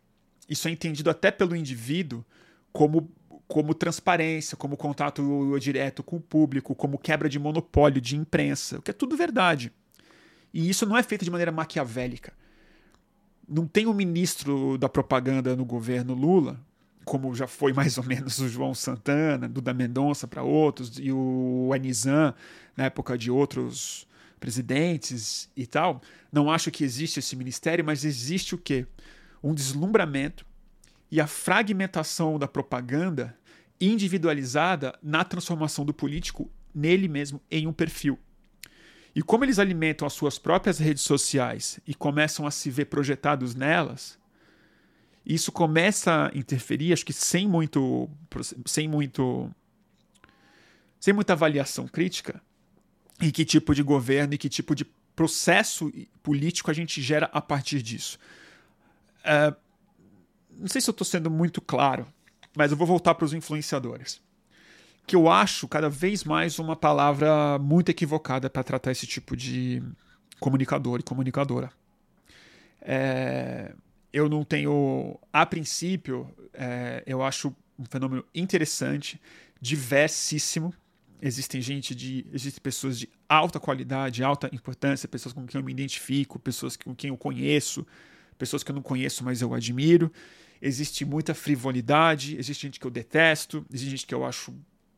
[0.49, 2.23] Isso é entendido até pelo indivíduo
[2.71, 3.11] como,
[3.47, 8.81] como transparência, como contato direto com o público, como quebra de monopólio de imprensa, o
[8.81, 9.71] que é tudo verdade.
[10.53, 12.33] E isso não é feito de maneira maquiavélica.
[13.47, 16.59] Não tem um ministro da propaganda no governo Lula,
[17.05, 21.71] como já foi mais ou menos o João Santana, Duda Mendonça para outros, e o
[21.73, 22.33] Anizan
[22.75, 24.07] na época de outros
[24.39, 26.01] presidentes e tal.
[26.31, 28.85] Não acho que existe esse ministério, mas existe o quê?
[29.41, 30.45] Um deslumbramento
[31.09, 33.37] e a fragmentação da propaganda
[33.79, 38.19] individualizada na transformação do político nele mesmo em um perfil.
[39.15, 43.55] E como eles alimentam as suas próprias redes sociais e começam a se ver projetados
[43.55, 44.19] nelas,
[45.25, 48.09] isso começa a interferir, acho que sem muito,
[48.65, 49.49] sem muito,
[50.99, 52.41] sem muita avaliação crítica,
[53.19, 54.85] em que tipo de governo e que tipo de
[55.15, 58.19] processo político a gente gera a partir disso.
[59.21, 59.55] Uh,
[60.57, 62.05] não sei se eu estou sendo muito claro,
[62.55, 64.21] mas eu vou voltar para os influenciadores.
[65.07, 69.81] Que eu acho cada vez mais uma palavra muito equivocada para tratar esse tipo de
[70.39, 71.71] comunicador e comunicadora.
[72.81, 73.73] É,
[74.15, 75.19] eu não tenho.
[75.33, 79.19] A princípio, é, eu acho um fenômeno interessante,
[79.59, 80.73] diversíssimo.
[81.21, 82.25] Existem gente de.
[82.31, 86.95] Existem pessoas de alta qualidade, alta importância, pessoas com quem eu me identifico, pessoas com
[86.95, 87.85] quem eu conheço,
[88.37, 90.09] pessoas que eu não conheço, mas eu admiro.
[90.61, 94.55] Existe muita frivolidade, existe gente que eu detesto, existe gente que eu acho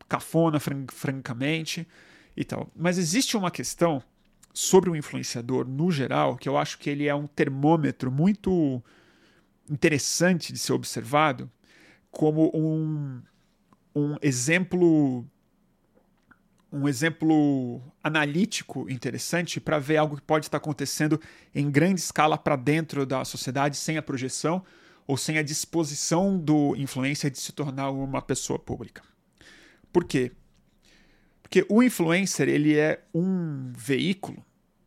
[0.08, 1.88] cafona, fran francamente
[2.36, 2.70] e tal.
[2.76, 4.00] Mas existe uma questão
[4.54, 8.80] sobre o influenciador no geral que eu acho que ele é um termômetro muito
[9.70, 11.50] interessante de ser observado
[12.10, 13.22] como um,
[13.94, 15.26] um exemplo
[16.70, 21.18] um exemplo analítico interessante para ver algo que pode estar acontecendo
[21.54, 24.62] em grande escala para dentro da sociedade sem a projeção
[25.06, 29.02] ou sem a disposição do influencer de se tornar uma pessoa pública.
[29.90, 30.32] Por quê?
[31.42, 34.44] Porque o influencer ele é um veículo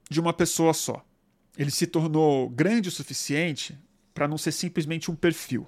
[0.08, 1.04] de uma pessoa só.
[1.58, 3.76] Ele se tornou grande o suficiente
[4.13, 5.67] para não ser simplesmente um perfil.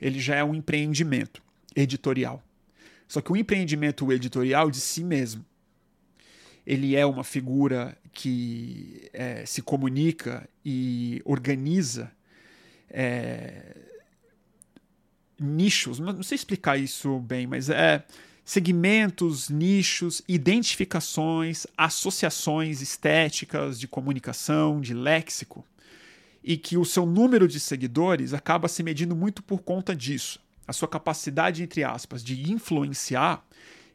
[0.00, 1.42] Ele já é um empreendimento
[1.74, 2.42] editorial.
[3.08, 5.44] Só que o empreendimento editorial de si mesmo.
[6.66, 12.10] Ele é uma figura que é, se comunica e organiza
[12.90, 13.76] é,
[15.38, 16.00] nichos.
[16.00, 18.04] Não sei explicar isso bem, mas é
[18.44, 25.64] segmentos, nichos, identificações, associações estéticas de comunicação, de léxico
[26.46, 30.38] e que o seu número de seguidores acaba se medindo muito por conta disso.
[30.64, 33.44] A sua capacidade, entre aspas, de influenciar,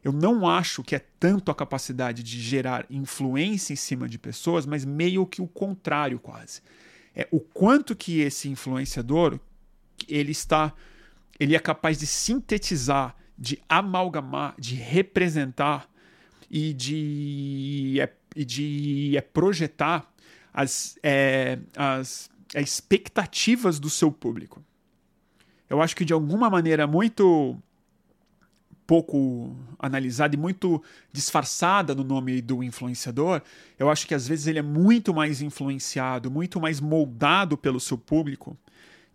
[0.04, 4.66] eu não acho que é tanto a capacidade de gerar influência em cima de pessoas,
[4.66, 6.60] mas meio que o contrário quase.
[7.16, 9.40] É o quanto que esse influenciador
[10.06, 10.74] ele está
[11.40, 15.88] ele é capaz de sintetizar, de amalgamar, de representar
[16.50, 20.12] e de, é, e de é, projetar
[20.52, 24.62] as, é, as expectativas do seu público.
[25.68, 27.56] Eu acho que de alguma maneira muito
[28.86, 33.40] pouco analisada e muito disfarçada no nome do influenciador,
[33.78, 37.96] eu acho que às vezes ele é muito mais influenciado, muito mais moldado pelo seu
[37.96, 38.56] público.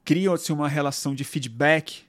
[0.04, 2.08] Cria-se uma relação de feedback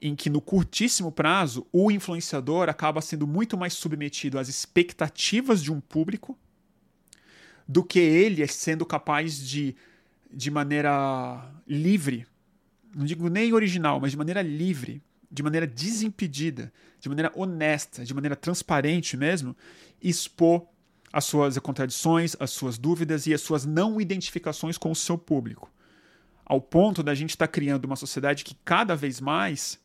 [0.00, 5.72] em que no curtíssimo prazo o influenciador acaba sendo muito mais submetido às expectativas de
[5.72, 6.38] um público
[7.66, 9.74] do que ele sendo capaz de
[10.32, 12.26] de maneira livre,
[12.94, 18.14] não digo nem original, mas de maneira livre, de maneira desimpedida, de maneira honesta, de
[18.14, 19.56] maneira transparente mesmo,
[20.00, 20.66] expor
[21.12, 25.70] as suas contradições, as suas dúvidas e as suas não identificações com o seu público.
[26.44, 29.78] Ao ponto da gente estar tá criando uma sociedade que cada vez mais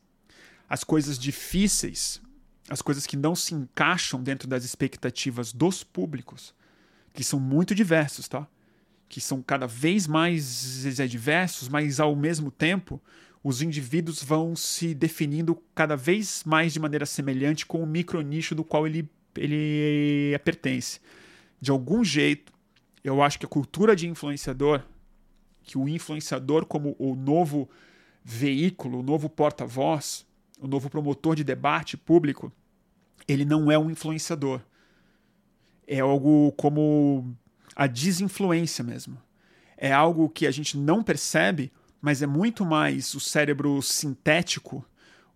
[0.68, 2.20] as coisas difíceis,
[2.68, 6.54] as coisas que não se encaixam dentro das expectativas dos públicos,
[7.12, 8.46] que são muito diversos, tá?
[9.08, 13.00] Que são cada vez mais diversos, mas ao mesmo tempo
[13.42, 18.64] os indivíduos vão se definindo cada vez mais de maneira semelhante com o micronicho do
[18.64, 21.00] qual ele, ele pertence.
[21.60, 22.52] De algum jeito,
[23.02, 24.82] eu acho que a cultura de influenciador,
[25.62, 27.68] que o influenciador como o novo
[28.22, 30.26] veículo, o novo porta-voz,
[30.60, 32.52] o novo promotor de debate público,
[33.26, 34.60] ele não é um influenciador.
[35.86, 37.34] É algo como
[37.78, 39.16] a desinfluência mesmo.
[39.76, 44.84] É algo que a gente não percebe mas é muito mais o cérebro sintético,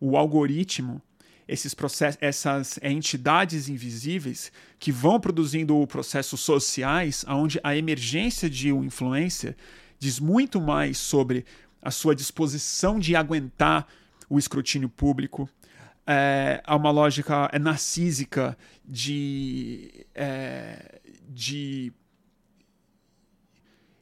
[0.00, 1.02] o algoritmo,
[1.46, 8.84] esses processos, essas entidades invisíveis que vão produzindo processos sociais, onde a emergência de um
[8.84, 9.56] influencer
[9.98, 11.44] diz muito mais sobre
[11.80, 13.86] a sua disposição de aguentar
[14.30, 15.48] o escrutínio público,
[16.06, 21.92] é, uma lógica é narcísica de, é, de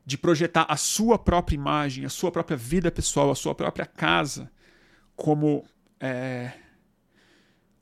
[0.04, 4.50] de projetar a sua própria imagem, a sua própria vida pessoal, a sua própria casa
[5.14, 5.64] como
[6.00, 6.52] é,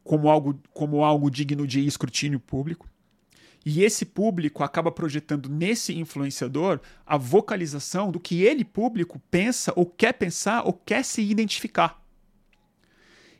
[0.02, 2.88] como algo como algo digno de escrutínio público.
[3.64, 9.84] E esse público acaba projetando nesse influenciador a vocalização do que ele público pensa ou
[9.84, 12.02] quer pensar ou quer se identificar.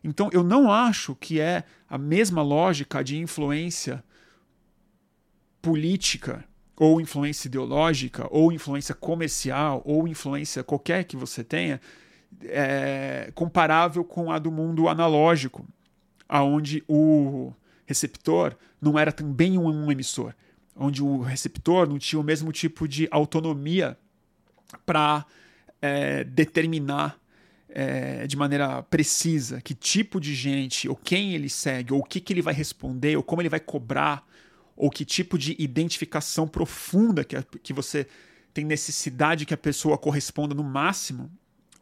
[0.03, 4.05] Então eu não acho que é a mesma lógica de influência
[5.61, 6.45] política
[6.79, 11.81] ou influência ideológica, ou influência comercial, ou influência qualquer que você tenha,
[12.45, 15.67] é, comparável com a do mundo analógico,
[16.29, 17.53] aonde o
[17.85, 20.35] receptor não era também um, emissor,
[20.77, 23.99] onde o receptor não tinha o mesmo tipo de autonomia
[24.87, 25.25] para
[25.81, 27.19] é, determinar
[27.69, 32.21] é, de maneira precisa que tipo de gente, ou quem ele segue, ou o que,
[32.21, 34.25] que ele vai responder, ou como ele vai cobrar,
[34.79, 38.07] ou que tipo de identificação profunda que, que você
[38.55, 41.29] tem necessidade que a pessoa corresponda no máximo,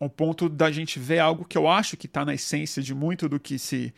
[0.00, 3.28] ao ponto da gente ver algo que eu acho que está na essência de muito
[3.28, 3.94] do que se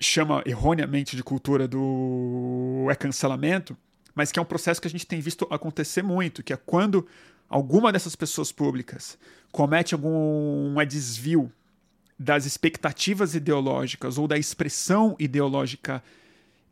[0.00, 3.76] chama erroneamente de cultura do é cancelamento,
[4.14, 7.06] mas que é um processo que a gente tem visto acontecer muito, que é quando
[7.48, 9.18] alguma dessas pessoas públicas
[9.52, 11.52] comete algum desvio
[12.18, 16.02] das expectativas ideológicas ou da expressão ideológica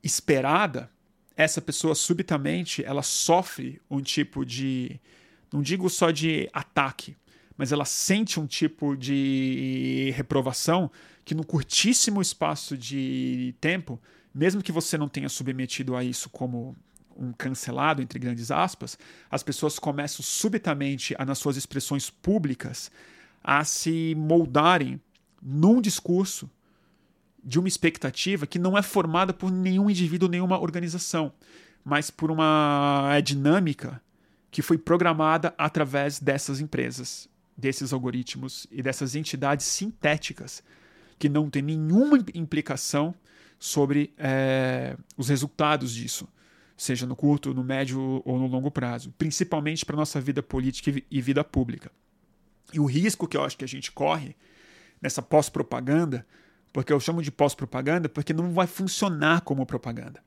[0.02, 0.90] esperada,
[1.36, 5.00] essa pessoa subitamente ela sofre um tipo de
[5.52, 7.14] não digo só de ataque,
[7.56, 10.90] mas ela sente um tipo de reprovação
[11.24, 14.00] que no curtíssimo espaço de tempo,
[14.34, 16.74] mesmo que você não tenha submetido a isso como
[17.14, 18.98] um cancelado entre grandes aspas,
[19.30, 22.90] as pessoas começam subitamente a nas suas expressões públicas
[23.44, 25.00] a se moldarem
[25.42, 26.50] num discurso
[27.42, 31.32] de uma expectativa que não é formada por nenhum indivíduo, nenhuma organização,
[31.84, 34.00] mas por uma é, dinâmica
[34.50, 40.62] que foi programada através dessas empresas, desses algoritmos e dessas entidades sintéticas
[41.18, 43.14] que não tem nenhuma implicação
[43.58, 46.28] sobre é, os resultados disso,
[46.76, 51.20] seja no curto, no médio ou no longo prazo, principalmente para nossa vida política e
[51.20, 51.90] vida pública.
[52.72, 54.34] E o risco que eu acho que a gente corre
[55.00, 56.26] nessa pós-propaganda
[56.72, 60.22] porque eu chamo de pós-propaganda porque não vai funcionar como propaganda.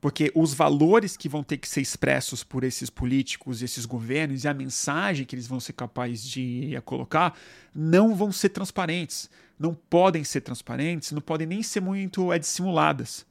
[0.00, 4.48] Porque os valores que vão ter que ser expressos por esses políticos, esses governos e
[4.48, 7.38] a mensagem que eles vão ser capazes de colocar
[7.72, 9.30] não vão ser transparentes.
[9.56, 13.24] Não podem ser transparentes, não podem nem ser muito é, dissimuladas.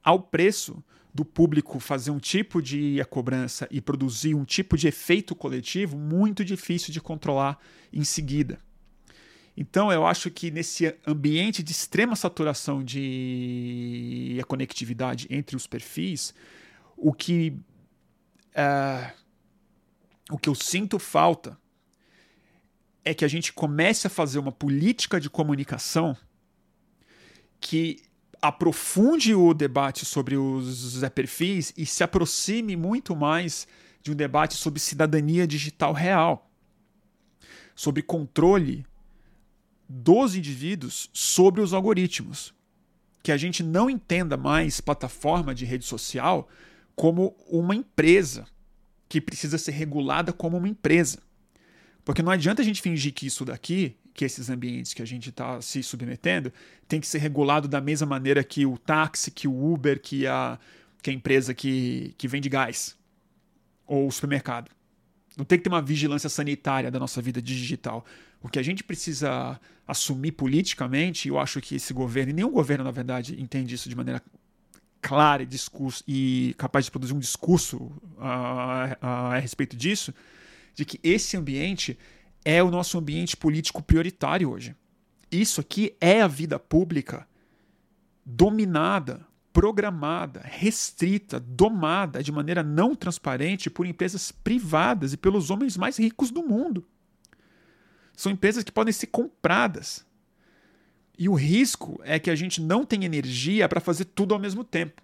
[0.00, 0.80] Ao preço
[1.12, 6.44] do público fazer um tipo de cobrança e produzir um tipo de efeito coletivo muito
[6.44, 7.58] difícil de controlar
[7.92, 8.60] em seguida.
[9.56, 16.34] Então, eu acho que nesse ambiente de extrema saturação de conectividade entre os perfis,
[16.94, 17.58] o que,
[18.52, 19.12] uh,
[20.30, 21.58] o que eu sinto falta
[23.02, 26.14] é que a gente comece a fazer uma política de comunicação
[27.58, 28.02] que
[28.42, 33.66] aprofunde o debate sobre os perfis e se aproxime muito mais
[34.02, 36.50] de um debate sobre cidadania digital real,
[37.74, 38.84] sobre controle
[39.88, 42.54] dos indivíduos sobre os algoritmos.
[43.22, 46.48] Que a gente não entenda mais plataforma de rede social
[46.94, 48.46] como uma empresa
[49.08, 51.18] que precisa ser regulada como uma empresa.
[52.04, 55.28] Porque não adianta a gente fingir que isso daqui, que esses ambientes que a gente
[55.30, 56.52] está se submetendo,
[56.88, 60.58] tem que ser regulado da mesma maneira que o táxi, que o Uber, que a,
[61.02, 62.96] que a empresa que, que vende gás
[63.86, 64.70] ou o supermercado.
[65.36, 68.04] Não tem que ter uma vigilância sanitária da nossa vida digital.
[68.46, 72.84] O que a gente precisa assumir politicamente, eu acho que esse governo, e nenhum governo,
[72.84, 74.22] na verdade, entende isso de maneira
[75.02, 80.14] clara e, discurso, e capaz de produzir um discurso a, a, a respeito disso,
[80.76, 81.98] de que esse ambiente
[82.44, 84.76] é o nosso ambiente político prioritário hoje.
[85.28, 87.26] Isso aqui é a vida pública
[88.24, 95.98] dominada programada, restrita, domada de maneira não transparente por empresas privadas e pelos homens mais
[95.98, 96.86] ricos do mundo.
[98.16, 100.04] São empresas que podem ser compradas.
[101.18, 104.64] E o risco é que a gente não tenha energia para fazer tudo ao mesmo
[104.64, 105.02] tempo.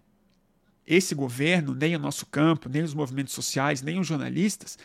[0.87, 4.79] Esse governo, nem o nosso campo, nem os movimentos sociais, nem os jornalistas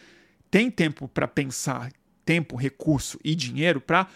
[0.52, 1.92] têm tempo para pensar
[2.24, 4.08] tempo, recurso e dinheiro para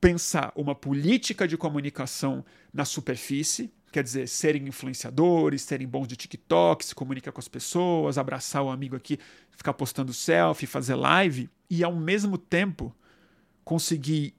[0.00, 6.84] pensar uma política de comunicação na superfície, quer dizer, serem influenciadores, serem bons de TikTok,
[6.84, 9.18] se comunicar com as pessoas, abraçar o amigo aqui,
[9.50, 12.94] ficar postando selfie, fazer live, e ao mesmo tempo
[13.64, 14.34] conseguir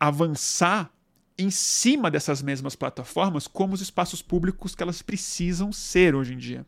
[0.00, 0.90] avançar
[1.36, 6.38] em cima dessas mesmas plataformas como os espaços públicos que elas precisam ser hoje em
[6.38, 6.64] dia.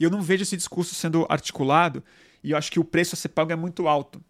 [0.00, 2.02] E eu não vejo esse discurso sendo articulado,
[2.42, 4.20] e eu acho que o preço a ser pago é muito alto.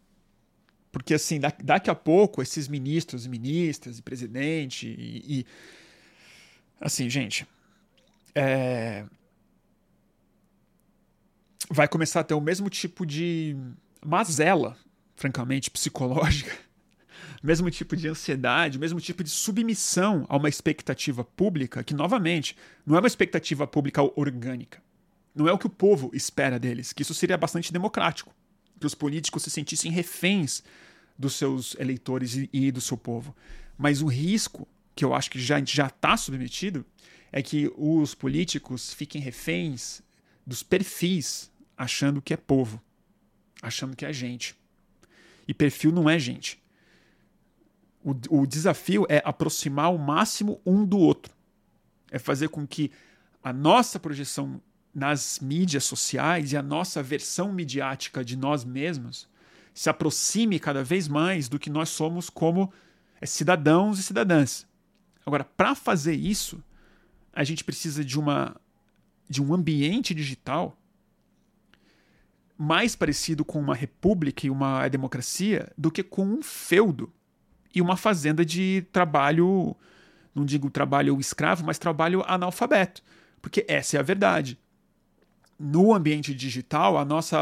[0.92, 5.38] Porque, assim, daqui a pouco, esses ministros ministras e presidente e.
[5.38, 5.46] e
[6.84, 7.46] assim, gente.
[8.34, 9.04] É,
[11.70, 13.56] vai começar a ter o mesmo tipo de
[14.04, 14.76] mazela,
[15.16, 16.52] francamente, psicológica,
[17.42, 22.96] mesmo tipo de ansiedade, mesmo tipo de submissão a uma expectativa pública, que, novamente, não
[22.96, 24.82] é uma expectativa pública orgânica.
[25.34, 28.32] Não é o que o povo espera deles, que isso seria bastante democrático
[28.78, 30.62] que os políticos se sentissem reféns
[31.18, 33.34] dos seus eleitores e, e do seu povo.
[33.78, 36.84] Mas o risco, que eu acho que já está submetido,
[37.32, 40.02] é que os políticos fiquem reféns
[40.46, 42.80] dos perfis, achando que é povo,
[43.60, 44.54] achando que é gente.
[45.48, 46.62] E perfil não é gente.
[48.02, 51.34] O, o desafio é aproximar o máximo um do outro.
[52.10, 52.92] É fazer com que
[53.42, 54.62] a nossa projeção
[54.94, 59.28] nas mídias sociais e a nossa versão midiática de nós mesmos
[59.74, 62.72] se aproxime cada vez mais do que nós somos como
[63.20, 64.66] é, cidadãos e cidadãs.
[65.24, 66.62] Agora, para fazer isso,
[67.32, 68.56] a gente precisa de uma
[69.28, 70.76] de um ambiente digital
[72.58, 77.10] mais parecido com uma república e uma democracia do que com um feudo
[77.74, 79.74] e uma fazenda de trabalho,
[80.34, 83.02] não digo trabalho escravo, mas trabalho analfabeto.
[83.40, 84.58] Porque essa é a verdade
[85.58, 87.38] no ambiente digital, a nossa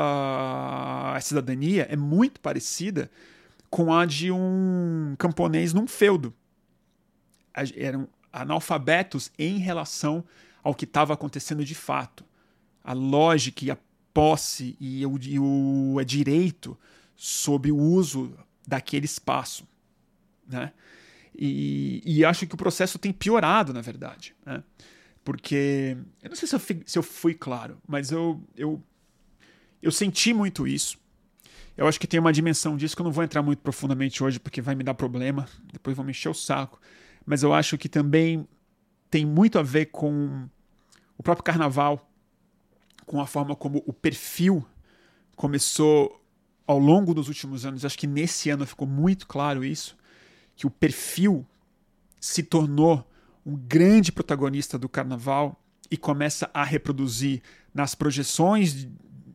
[1.21, 3.11] cidadania é muito parecida
[3.71, 6.35] com a de um camponês num feudo.
[7.77, 10.25] Eram analfabetos em relação
[10.63, 12.25] ao que estava acontecendo de fato.
[12.83, 13.79] A lógica e a
[14.13, 16.79] posse e o, e o direito
[17.17, 18.37] sobre o uso
[18.67, 19.67] daquele espaço.
[20.47, 20.73] Né?
[21.35, 24.35] E, e acho que o processo tem piorado, na verdade.
[24.45, 24.63] Né?
[25.25, 25.97] Porque.
[26.23, 28.83] Eu não sei se eu, fui, se eu fui claro, mas eu, eu,
[29.81, 31.01] eu senti muito isso.
[31.77, 34.39] Eu acho que tem uma dimensão disso que eu não vou entrar muito profundamente hoje
[34.39, 35.49] porque vai me dar problema.
[35.73, 36.79] Depois vão me encher o saco.
[37.25, 38.47] Mas eu acho que também
[39.11, 40.49] tem muito a ver com
[41.17, 42.11] o próprio carnaval,
[43.07, 44.65] com a forma como o perfil
[45.37, 46.21] começou
[46.67, 47.85] ao longo dos últimos anos.
[47.85, 49.97] Acho que nesse ano ficou muito claro isso,
[50.57, 51.47] que o perfil
[52.21, 53.07] se tornou
[53.45, 55.61] um grande protagonista do carnaval
[55.91, 57.43] e começa a reproduzir
[57.75, 58.89] nas projeções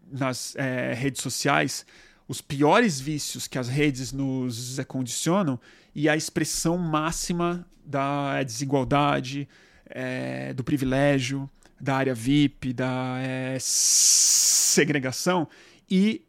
[0.10, 1.86] nas é, redes sociais
[2.28, 5.60] os piores vícios que as redes nos condicionam
[5.98, 9.50] e a expressão máxima da desigualdade,
[9.88, 11.50] é, do privilégio,
[11.82, 15.48] da área VIP, da é, segregação
[15.89, 16.24] e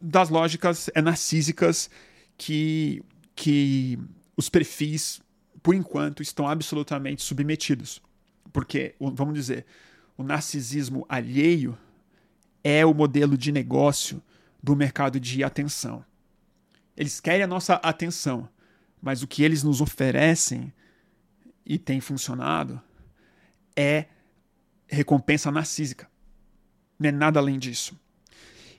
[0.00, 1.90] das lógicas narcísicas
[2.36, 3.02] que,
[3.34, 3.98] que
[4.36, 5.20] os perfis
[5.66, 8.00] por enquanto, estão absolutamente submetidos.
[8.52, 9.66] Porque, vamos dizer,
[10.16, 11.76] o narcisismo alheio
[12.62, 14.22] é o modelo de negócio
[14.62, 16.04] do mercado de atenção.
[16.96, 18.48] Eles querem a nossa atenção,
[19.06, 20.72] mas o que eles nos oferecem
[21.64, 22.82] e tem funcionado
[23.76, 24.06] é
[24.88, 26.10] recompensa narcísica.
[26.98, 27.96] Não é nada além disso.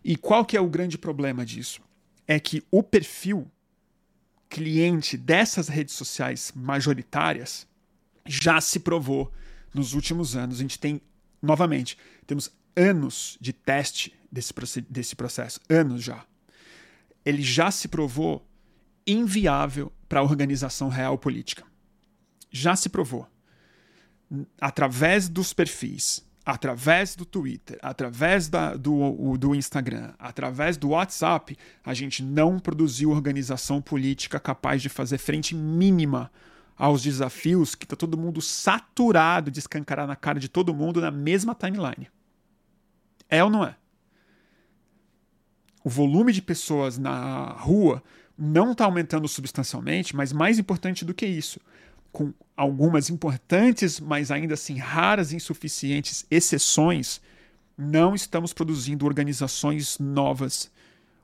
[0.04, 1.82] E qual que é o grande problema disso?
[2.28, 3.50] É que o perfil
[4.50, 7.66] cliente dessas redes sociais majoritárias
[8.26, 9.32] já se provou
[9.74, 10.58] nos últimos anos.
[10.58, 11.00] A gente tem,
[11.42, 14.54] novamente, temos anos de teste desse,
[14.90, 16.26] desse processo, anos já.
[17.24, 18.46] Ele já se provou
[19.08, 21.64] inviável para a organização real política.
[22.52, 23.28] Já se provou.
[24.60, 31.94] Através dos perfis através do Twitter, através da, do, do Instagram, através do WhatsApp, a
[31.94, 36.32] gente não produziu organização política capaz de fazer frente mínima
[36.78, 41.12] aos desafios que está todo mundo saturado de escancarar na cara de todo mundo na
[41.12, 42.08] mesma timeline.
[43.28, 43.76] É ou não é?
[45.84, 48.02] O volume de pessoas na rua
[48.38, 51.60] não está aumentando substancialmente, mas mais importante do que isso,
[52.12, 57.20] com algumas importantes, mas ainda assim raras e insuficientes exceções,
[57.78, 60.72] não estamos produzindo organizações novas,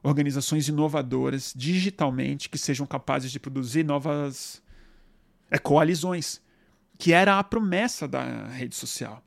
[0.02, 4.62] organizações inovadoras digitalmente que sejam capazes de produzir novas
[5.50, 6.42] é, coalizões,
[6.98, 9.24] que era a promessa da rede social.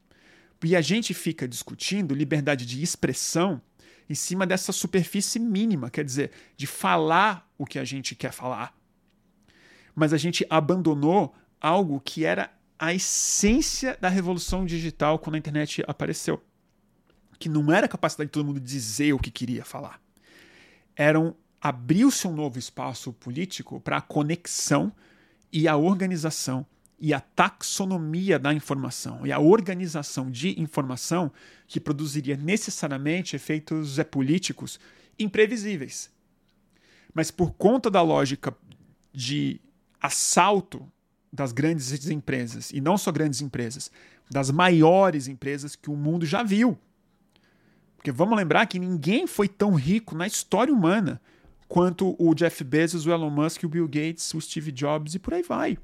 [0.64, 3.60] E a gente fica discutindo liberdade de expressão
[4.08, 8.76] em cima dessa superfície mínima, quer dizer, de falar o que a gente quer falar.
[9.94, 15.82] Mas a gente abandonou algo que era a essência da revolução digital quando a internet
[15.86, 16.42] apareceu.
[17.38, 20.00] Que não era a capacidade de todo mundo dizer o que queria falar.
[20.94, 24.92] Eram abriu-se um novo espaço político para a conexão
[25.52, 26.64] e a organização
[26.98, 31.30] e a taxonomia da informação e a organização de informação
[31.66, 34.80] que produziria necessariamente efeitos políticos
[35.18, 36.10] imprevisíveis.
[37.12, 38.56] Mas por conta da lógica
[39.12, 39.60] de
[40.00, 40.90] assalto
[41.32, 43.90] das grandes empresas, e não só grandes empresas,
[44.30, 46.78] das maiores empresas que o mundo já viu.
[47.96, 51.20] Porque vamos lembrar que ninguém foi tão rico na história humana
[51.68, 55.34] quanto o Jeff Bezos, o Elon Musk, o Bill Gates, o Steve Jobs e por
[55.34, 55.78] aí vai.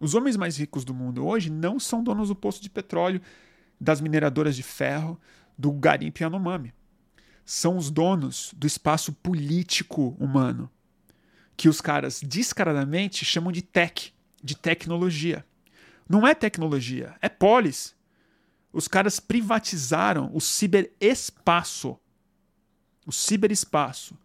[0.00, 3.20] Os homens mais ricos do mundo hoje não são donos do poço de petróleo,
[3.80, 5.20] das mineradoras de ferro,
[5.56, 6.72] do garimpo Yanomami.
[7.44, 10.70] São os donos do espaço político humano,
[11.56, 15.44] que os caras descaradamente chamam de tech, de tecnologia.
[16.08, 17.94] Não é tecnologia, é polis.
[18.72, 21.98] Os caras privatizaram o ciberespaço.
[23.06, 24.16] O ciberespaço,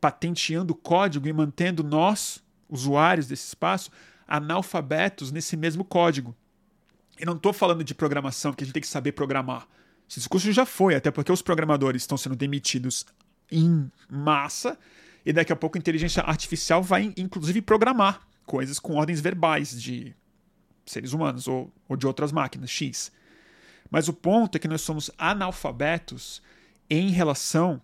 [0.00, 3.90] patenteando código e mantendo nós, usuários desse espaço,
[4.30, 6.34] analfabetos nesse mesmo código.
[7.18, 9.66] E não estou falando de programação, que a gente tem que saber programar.
[10.08, 13.04] Esse discurso já foi, até porque os programadores estão sendo demitidos
[13.50, 14.78] em massa
[15.26, 20.14] e daqui a pouco a inteligência artificial vai, inclusive, programar coisas com ordens verbais de
[20.86, 23.12] seres humanos ou, ou de outras máquinas, X.
[23.90, 26.40] Mas o ponto é que nós somos analfabetos
[26.88, 27.82] em relação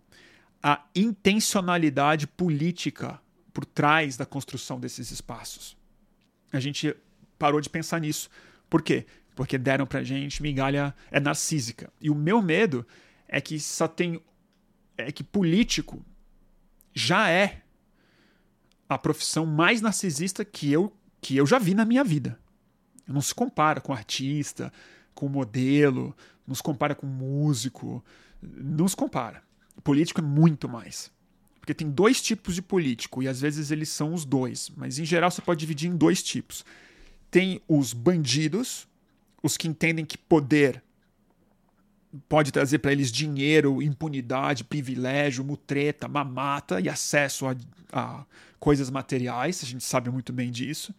[0.63, 3.21] à intencionalidade política
[3.53, 5.77] por trás da construção desses espaços
[6.53, 6.95] a gente
[7.39, 8.31] parou de pensar nisso.
[8.69, 9.07] Por quê?
[9.35, 11.93] Porque deram pra gente migalha é narcísica.
[12.01, 12.87] E o meu medo
[13.29, 14.21] é que só tem
[14.97, 16.05] é que político
[16.95, 17.63] já é
[18.89, 22.39] a profissão mais narcisista que eu que eu já vi na minha vida.
[23.07, 24.73] Não se compara com artista,
[25.15, 26.17] com modelo,
[26.47, 28.05] não se compara com músico,
[28.41, 29.43] não se compara.
[29.83, 31.11] Político é muito mais.
[31.67, 35.05] Porque tem dois tipos de político, e às vezes eles são os dois, mas em
[35.05, 36.64] geral você pode dividir em dois tipos.
[37.29, 38.87] Tem os bandidos,
[39.43, 40.81] os que entendem que poder
[42.29, 47.57] pode trazer para eles dinheiro, impunidade, privilégio, mutreta, mamata e acesso a,
[47.93, 48.25] a
[48.61, 50.95] coisas materiais, a gente sabe muito bem disso.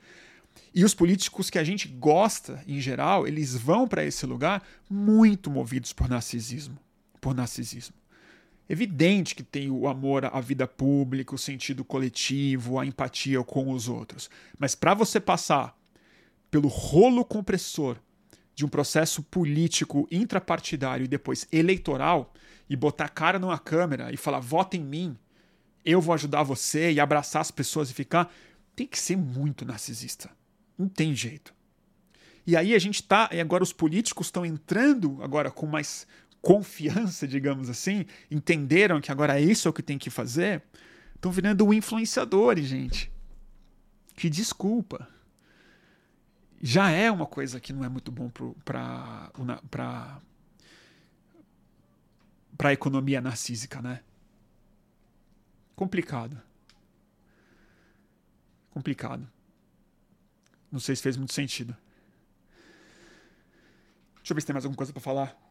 [0.76, 5.49] E os políticos que a gente gosta, em geral, eles vão para esse lugar muito
[5.49, 6.78] movidos por narcisismo,
[7.22, 7.95] por narcisismo.
[8.70, 13.88] Evidente que tem o amor à vida pública, o sentido coletivo, a empatia com os
[13.88, 14.30] outros.
[14.59, 15.78] Mas para você passar
[16.51, 17.97] pelo rolo compressor
[18.53, 22.34] de um processo político intrapartidário e depois eleitoral
[22.70, 25.18] e botar a cara numa câmera e falar vota em mim,
[25.86, 28.34] eu vou ajudar você e abraçar as pessoas e ficar,
[28.76, 30.30] tem que ser muito narcisista.
[30.78, 31.53] Não tem jeito.
[32.45, 36.07] E aí a gente tá, e agora os políticos estão entrando agora com mais
[36.41, 40.63] confiança, digamos assim, entenderam que agora é isso que tem que fazer,
[41.15, 43.11] estão virando influenciadores, gente.
[44.15, 45.07] Que desculpa.
[46.61, 48.31] Já é uma coisa que não é muito bom
[48.63, 49.31] para
[52.63, 54.01] a economia narcísica, né?
[55.75, 56.41] Complicado.
[58.71, 59.29] Complicado.
[60.71, 61.77] Não sei se fez muito sentido.
[64.17, 65.47] Deixa eu ver se tem mais alguma coisa para falar.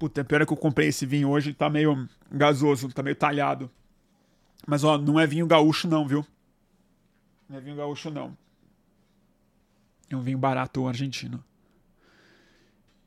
[0.00, 3.70] Puta, pior é que eu comprei esse vinho hoje, tá meio gasoso, tá meio talhado.
[4.66, 6.26] Mas ó, não é vinho gaúcho não, viu?
[7.46, 8.34] Não é vinho gaúcho não.
[10.08, 11.44] É um vinho barato argentino.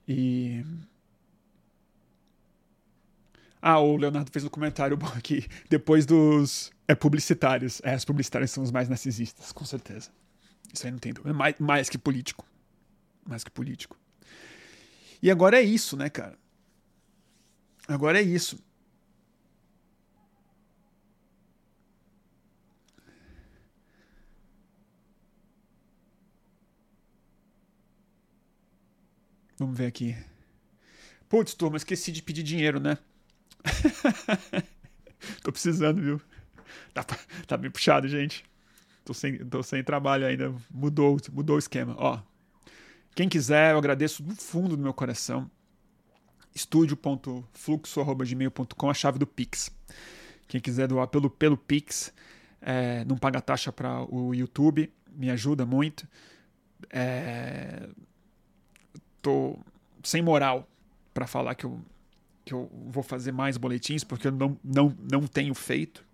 [0.07, 0.63] E
[3.59, 5.47] ah, o Leonardo fez um comentário bom aqui.
[5.67, 7.81] Depois dos é, publicitários.
[7.83, 10.11] É, as publicitárias são os mais narcisistas, com certeza.
[10.71, 11.33] Isso aí não tem dúvida.
[11.33, 12.45] Mais, mais que político.
[13.27, 13.97] Mais que político.
[15.23, 16.42] E agora é isso, né, cara?
[17.87, 18.57] Agora é isso.
[29.57, 30.15] Vamos ver aqui.
[31.29, 32.97] Putz, turma, esqueci de pedir dinheiro, né?
[35.41, 36.21] tô precisando, viu?
[36.93, 37.03] Tá,
[37.47, 38.43] tá bem puxado, gente.
[39.05, 40.53] Tô sem, tô sem trabalho ainda.
[40.69, 41.95] Mudou, mudou o esquema.
[41.97, 42.19] Ó,
[43.15, 45.49] quem quiser, eu agradeço do fundo do meu coração
[46.53, 49.69] estúdio.fluxo.gmail.com, a chave do Pix.
[50.47, 52.13] Quem quiser doar pelo, pelo Pix,
[52.61, 56.05] é, não paga taxa para o YouTube, me ajuda muito.
[56.89, 57.87] É,
[59.21, 59.57] tô
[60.03, 60.67] sem moral
[61.13, 61.79] para falar que eu
[62.45, 66.05] que eu vou fazer mais boletins, porque eu não, não, não tenho feito.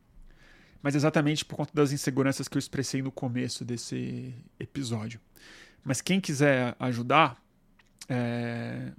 [0.81, 5.19] Mas exatamente por conta das inseguranças que eu expressei no começo desse episódio.
[5.83, 7.41] Mas quem quiser ajudar,
[8.07, 8.91] é,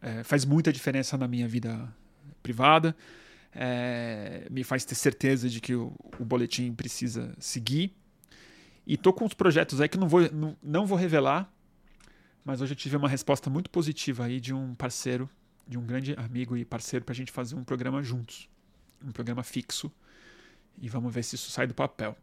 [0.00, 1.92] é, faz muita diferença na minha vida
[2.42, 2.96] privada.
[3.54, 7.94] É, me faz ter certeza de que o, o, boletim precisa seguir.
[8.86, 11.52] E tô com uns projetos aí que não vou, não, não vou revelar,
[12.44, 15.28] mas hoje eu tive uma resposta muito positiva aí de um parceiro,
[15.66, 18.48] de um grande amigo e parceiro para a gente fazer um programa juntos,
[19.04, 19.92] um programa fixo.
[20.80, 22.16] E vamos ver se isso sai do papel.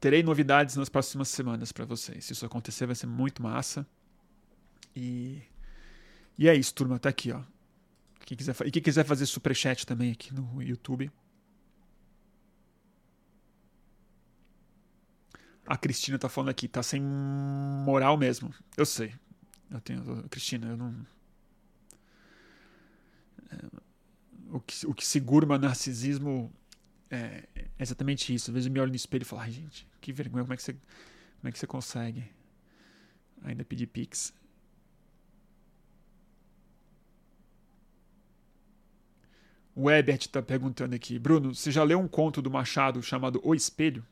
[0.00, 2.24] Terei novidades nas próximas semanas para vocês.
[2.24, 3.86] Se isso acontecer, vai ser muito massa.
[4.94, 5.40] E,
[6.38, 6.98] e é isso, turma.
[6.98, 7.42] Tá aqui, ó.
[8.24, 11.10] Quem quiser, e quem quiser fazer superchat também aqui no YouTube.
[15.66, 18.52] A Cristina tá falando aqui, tá sem moral mesmo.
[18.76, 19.14] Eu sei.
[19.70, 20.28] Eu tenho.
[20.28, 21.06] Cristina, eu não.
[23.50, 23.56] É,
[24.50, 26.52] o que, o que segura o narcisismo
[27.10, 27.44] é
[27.78, 28.50] exatamente isso.
[28.50, 30.56] Às vezes eu me olho no espelho e falo, ai gente, que vergonha, como é
[30.56, 32.24] que você, como é que você consegue
[33.42, 34.32] ainda pedir pix?
[39.74, 43.54] O Ebert está perguntando aqui, Bruno, você já leu um conto do Machado chamado O
[43.54, 44.04] Espelho?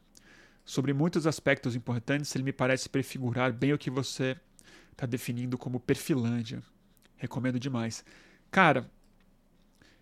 [0.65, 4.37] Sobre muitos aspectos importantes, ele me parece prefigurar bem o que você
[4.91, 6.63] está definindo como perfilândia.
[7.17, 8.05] Recomendo demais.
[8.51, 8.91] Cara,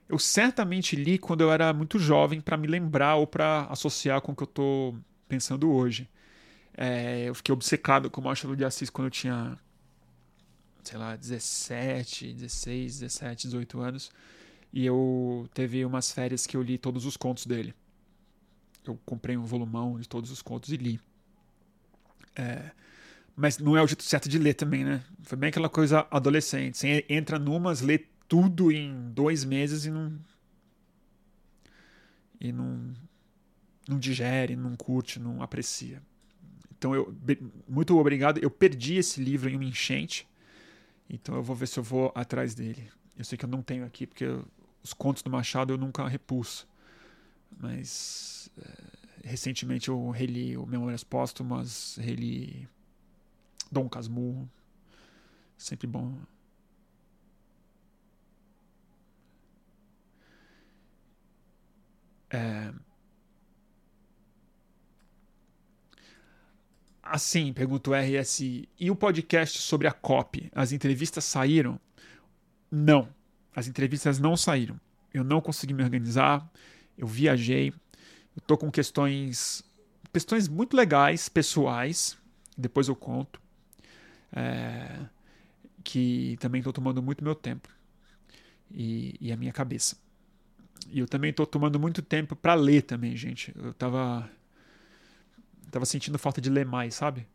[0.08, 4.32] eu certamente li quando eu era muito jovem para me lembrar ou para associar com
[4.32, 4.98] o que eu estou
[5.28, 6.08] pensando hoje.
[6.76, 9.58] É, eu fiquei obcecado com o Machado de Assis quando eu tinha,
[10.82, 14.10] sei lá, 17, 16, 17, 18 anos.
[14.72, 17.74] E eu teve umas férias que eu li todos os contos dele.
[18.84, 21.00] Eu comprei um volumão de todos os contos e li.
[22.36, 22.70] É,
[23.34, 25.02] mas não é o jeito certo de ler também, né?
[25.22, 26.78] Foi bem aquela coisa adolescente.
[26.78, 27.98] Você entra numas, lê
[28.28, 30.18] tudo em dois meses e não.
[32.40, 32.92] E não.
[33.88, 36.00] Não digere, não curte, não aprecia.
[36.70, 37.14] Então, eu,
[37.68, 38.38] muito obrigado.
[38.38, 40.28] Eu perdi esse livro em uma enchente.
[41.08, 42.88] Então, eu vou ver se eu vou atrás dele.
[43.16, 44.26] Eu sei que eu não tenho aqui, porque
[44.82, 46.68] os contos do Machado eu nunca repulso.
[47.58, 52.68] Mas é, recentemente eu reli o Memórias Póstumas, reli
[53.70, 54.48] Dom Casmurro.
[55.56, 56.16] Sempre bom.
[62.30, 62.72] É...
[67.02, 68.68] Assim, pergunta o RSI.
[68.78, 70.48] E o podcast sobre a COP?
[70.54, 71.78] As entrevistas saíram?
[72.70, 73.08] Não.
[73.54, 74.80] As entrevistas não saíram.
[75.12, 76.48] Eu não consegui me organizar.
[76.96, 77.72] Eu viajei.
[78.36, 79.64] Eu tô com questões
[80.12, 82.16] questões muito legais, pessoais.
[82.56, 83.40] Depois eu conto.
[84.32, 85.00] É,
[85.82, 87.68] que também estou tomando muito meu tempo
[88.70, 89.96] e, e, a minha cabeça.
[90.88, 93.52] E eu também estou tomando muito tempo para ler também, gente.
[93.56, 94.30] Eu tava
[95.70, 97.26] tava sentindo falta de ler mais, sabe?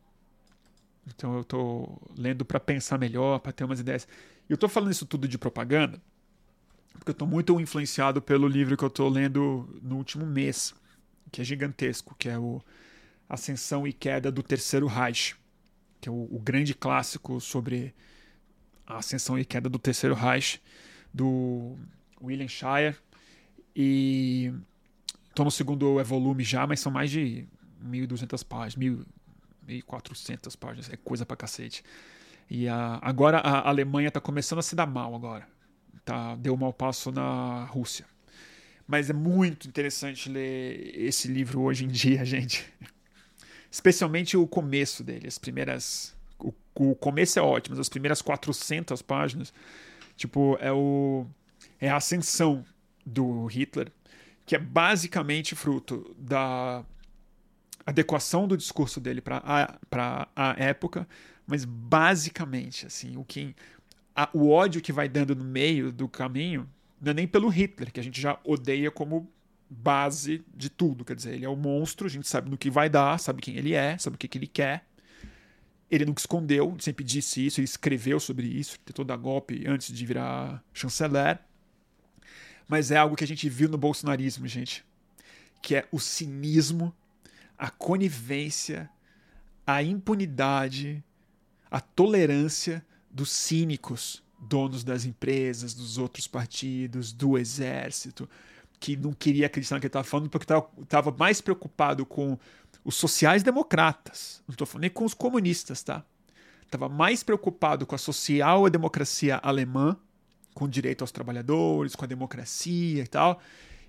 [1.07, 4.07] Então eu estou lendo para pensar melhor, para ter umas ideias.
[4.49, 6.01] Eu estou falando isso tudo de propaganda
[6.97, 10.73] porque eu estou muito influenciado pelo livro que eu estou lendo no último mês,
[11.31, 12.61] que é gigantesco, que é o
[13.27, 15.35] Ascensão e Queda do Terceiro Reich,
[15.99, 17.93] que é o, o grande clássico sobre
[18.87, 20.61] a ascensão e queda do Terceiro Reich,
[21.13, 21.75] do
[22.21, 22.95] William Shire.
[23.75, 24.53] E
[25.29, 27.45] estou no segundo volume já, mas são mais de
[27.83, 28.95] 1.200 páginas,
[29.67, 31.83] 1.400 páginas, é coisa pra cacete.
[32.49, 35.47] E a, agora a Alemanha está começando a se dar mal agora
[36.05, 38.05] tá, deu um mau passo na Rússia.
[38.87, 42.71] Mas é muito interessante ler esse livro hoje em dia, gente.
[43.69, 46.15] Especialmente o começo dele, as primeiras.
[46.39, 49.51] O, o começo é ótimo, mas as primeiras 400 páginas,
[50.15, 51.25] tipo, é o.
[51.81, 52.63] É a ascensão
[53.05, 53.91] do Hitler,
[54.45, 56.85] que é basicamente fruto da
[57.85, 61.07] adequação do discurso dele para a, a época,
[61.47, 63.55] mas basicamente, assim, o que
[64.15, 66.69] a, o ódio que vai dando no meio do caminho
[67.01, 69.29] não é nem pelo Hitler, que a gente já odeia como
[69.69, 71.03] base de tudo.
[71.03, 73.41] Quer dizer, ele é o um monstro, a gente sabe no que vai dar, sabe
[73.41, 74.85] quem ele é, sabe o que, que ele quer.
[75.91, 80.05] Ele nunca escondeu, sempre disse isso, ele escreveu sobre isso, tentou dar golpe antes de
[80.05, 81.39] virar chanceler.
[82.67, 84.83] Mas é algo que a gente viu no bolsonarismo, gente.
[85.61, 86.95] Que é o cinismo,
[87.55, 88.89] a conivência,
[89.67, 91.03] a impunidade,
[91.75, 98.29] a tolerância dos cínicos, donos das empresas, dos outros partidos, do exército,
[98.79, 102.39] que não queria acreditar no que ele estava falando porque estava mais preocupado com
[102.81, 106.05] os sociais-democratas, não estou falando nem com os comunistas, tá?
[106.63, 109.97] Estava mais preocupado com a social-democracia alemã,
[110.53, 113.41] com direito aos trabalhadores, com a democracia e tal.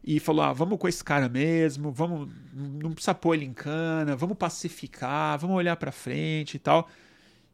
[0.03, 4.17] E falou: ah, vamos com esse cara mesmo, vamos, não precisa pôr ele em cana,
[4.17, 6.89] vamos pacificar, vamos olhar para frente e tal.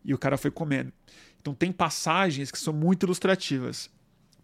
[0.04, 0.92] E o cara foi comendo.
[1.40, 3.90] Então tem passagens que são muito ilustrativas.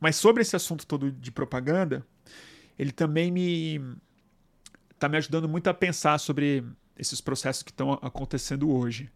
[0.01, 2.07] Mas sobre esse assunto todo de propaganda,
[2.79, 3.81] ele também me
[4.91, 6.65] está me ajudando muito a pensar sobre
[6.99, 9.11] esses processos que estão acontecendo hoje.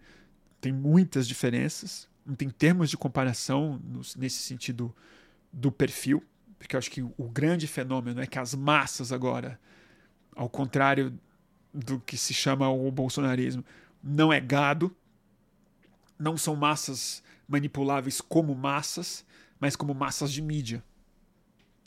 [0.61, 3.80] Tem muitas diferenças, não tem termos de comparação
[4.16, 4.95] nesse sentido
[5.53, 6.24] do perfil,
[6.57, 9.59] porque eu acho que o grande fenômeno é que as massas agora,
[10.36, 11.18] ao contrário
[11.74, 13.64] do que se chama o bolsonarismo,
[14.03, 14.95] não é gado,
[16.19, 19.25] não são massas manipuláveis como massas,
[19.61, 20.83] mas como massas de mídia.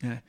[0.04, 0.22] É.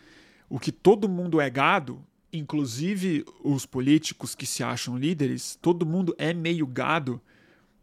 [0.48, 6.14] O que todo mundo é gado, inclusive os políticos que se acham líderes, todo mundo
[6.18, 7.20] é meio gado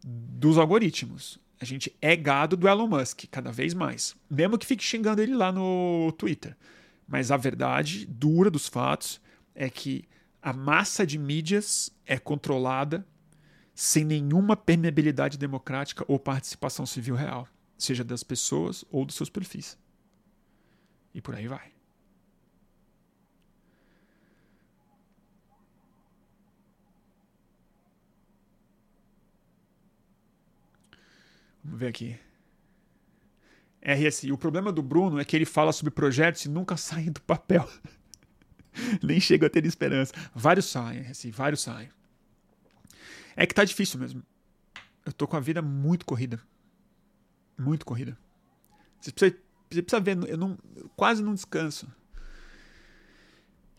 [0.04, 1.40] dos algoritmos.
[1.60, 4.16] A gente é gado do Elon Musk, cada vez mais.
[4.30, 6.58] Mesmo que fique xingando ele lá no Twitter.
[7.08, 9.22] Mas a verdade dura dos fatos
[9.56, 10.04] é que
[10.42, 13.06] a massa de mídias é controlada
[13.74, 17.48] sem nenhuma permeabilidade democrática ou participação civil real,
[17.78, 19.78] seja das pessoas ou dos seus perfis.
[21.14, 21.72] E por aí vai.
[31.64, 32.20] Vamos ver aqui.
[33.82, 34.32] RSI.
[34.32, 37.68] O problema do Bruno é que ele fala sobre projetos e nunca saem do papel.
[39.02, 40.14] Nem chega a ter esperança.
[40.34, 41.90] Vários saem, RSI, vários saem.
[43.36, 44.24] É que tá difícil mesmo.
[45.06, 46.42] Eu tô com a vida muito corrida.
[47.58, 48.18] Muito corrida.
[49.00, 49.38] Você precisa,
[49.70, 51.92] você precisa ver, eu, não, eu quase não descanso.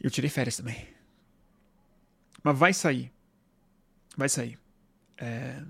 [0.00, 0.86] Eu tirei férias também.
[2.42, 3.10] Mas vai sair.
[4.16, 4.58] Vai sair.
[5.16, 5.64] É...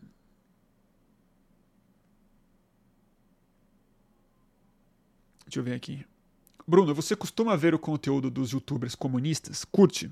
[5.47, 6.05] Deixa eu ver aqui.
[6.66, 9.64] Bruno, você costuma ver o conteúdo dos youtubers comunistas?
[9.64, 10.11] Curte?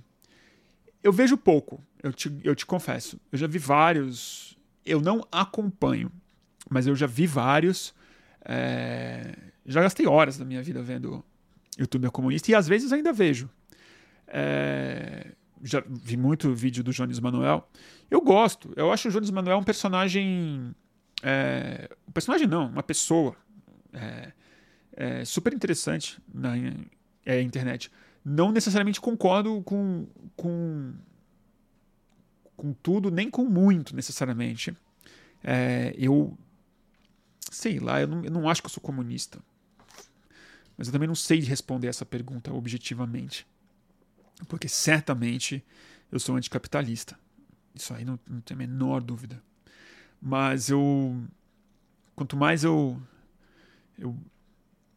[1.03, 3.21] Eu vejo pouco, eu te, eu te confesso.
[3.31, 4.57] Eu já vi vários.
[4.85, 6.11] Eu não acompanho,
[6.71, 7.95] mas eu já vi vários.
[8.45, 9.35] É,
[9.65, 11.25] já gastei horas da minha vida vendo
[11.79, 13.49] youtuber comunista e às vezes ainda vejo.
[14.27, 15.33] É,
[15.63, 17.69] já vi muito vídeo do Jones Manuel.
[18.11, 18.73] Eu gosto.
[18.77, 20.75] Eu acho o Jones Manuel um personagem.
[21.23, 23.37] É, um personagem não, uma pessoa.
[23.93, 26.55] É, super interessante na
[27.41, 27.91] internet.
[28.25, 30.07] Não necessariamente concordo com,
[30.37, 30.95] com,
[32.57, 34.77] com tudo, nem com muito necessariamente.
[35.43, 36.37] É, eu
[37.53, 39.39] sei lá, eu não, eu não acho que eu sou comunista.
[40.77, 43.47] Mas eu também não sei responder essa pergunta objetivamente.
[44.49, 45.63] Porque certamente
[46.11, 47.19] eu sou anticapitalista.
[47.75, 49.41] Isso aí não, não tem a menor dúvida.
[50.21, 51.23] Mas eu.
[52.15, 53.01] Quanto mais eu,
[53.99, 54.17] eu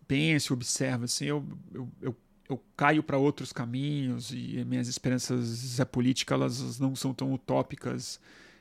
[0.08, 2.16] penso, observo, assim, eu, eu, eu,
[2.50, 8.20] eu caio para outros caminhos e minhas esperanças políticas elas não são tão utópicas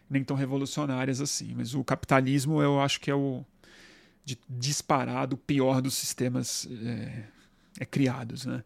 [0.09, 1.55] nem tão revolucionárias assim.
[1.55, 3.45] Mas o capitalismo eu acho que é o
[4.24, 7.24] de, disparado o pior dos sistemas é,
[7.80, 8.64] é criados, né?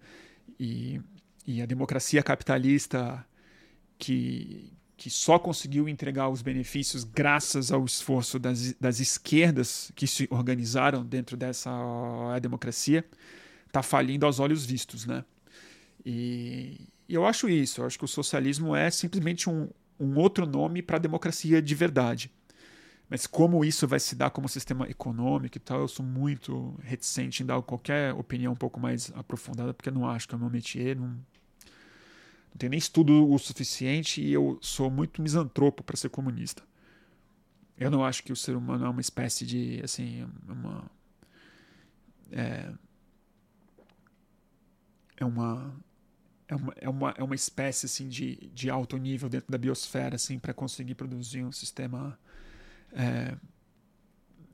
[0.59, 1.01] E,
[1.47, 3.25] e a democracia capitalista
[3.99, 10.29] que, que só conseguiu entregar os benefícios graças ao esforço das, das esquerdas que se
[10.31, 11.71] organizaram dentro dessa
[12.41, 13.05] democracia,
[13.79, 15.25] está falindo aos olhos vistos, né?
[16.05, 19.69] E, e, eu acho isso, eu acho que o socialismo é simplesmente um,
[19.99, 22.31] um outro nome para a democracia de verdade.
[23.11, 27.43] Mas como isso vai se dar como sistema econômico e tal, eu sou muito reticente
[27.43, 30.41] em dar qualquer opinião um pouco mais aprofundada, porque eu não acho que é o
[30.41, 35.97] meu métier, não, não tenho nem estudo o suficiente e eu sou muito misantropo para
[35.97, 36.63] ser comunista.
[37.79, 40.91] Eu não acho que o ser humano é uma espécie de, assim, uma.
[42.31, 42.71] É,
[45.19, 45.75] é uma.
[46.51, 50.17] É uma, é uma, é uma espécie assim, de, de alto nível dentro da biosfera
[50.17, 52.19] assim, para conseguir produzir um sistema
[52.91, 53.37] é,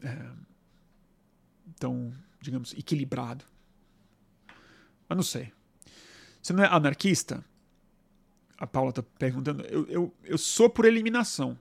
[0.03, 0.31] é,
[1.79, 3.45] tão, digamos, equilibrado.
[5.09, 5.53] Mas não sei.
[6.43, 7.45] Você não é anarquista?
[8.59, 11.59] a Paula está perguntando, eu, eu, eu sou por eliminação.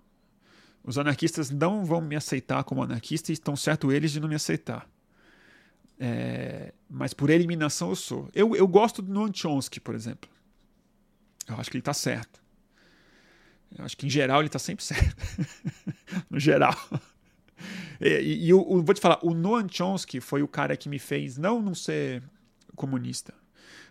[0.84, 4.36] Os anarquistas não vão me aceitar como anarquista e estão certo eles de não me
[4.36, 4.88] aceitar.
[6.06, 8.30] É, mas por eliminação eu sou.
[8.34, 10.30] Eu, eu gosto do Noam Chomsky, por exemplo.
[11.48, 12.44] Eu acho que ele está certo.
[13.74, 15.16] Eu acho que em geral ele está sempre certo.
[16.30, 16.76] no geral.
[18.02, 20.90] E, e, e eu, eu, vou te falar, o Noam Chomsky foi o cara que
[20.90, 22.22] me fez não não ser
[22.76, 23.34] comunista,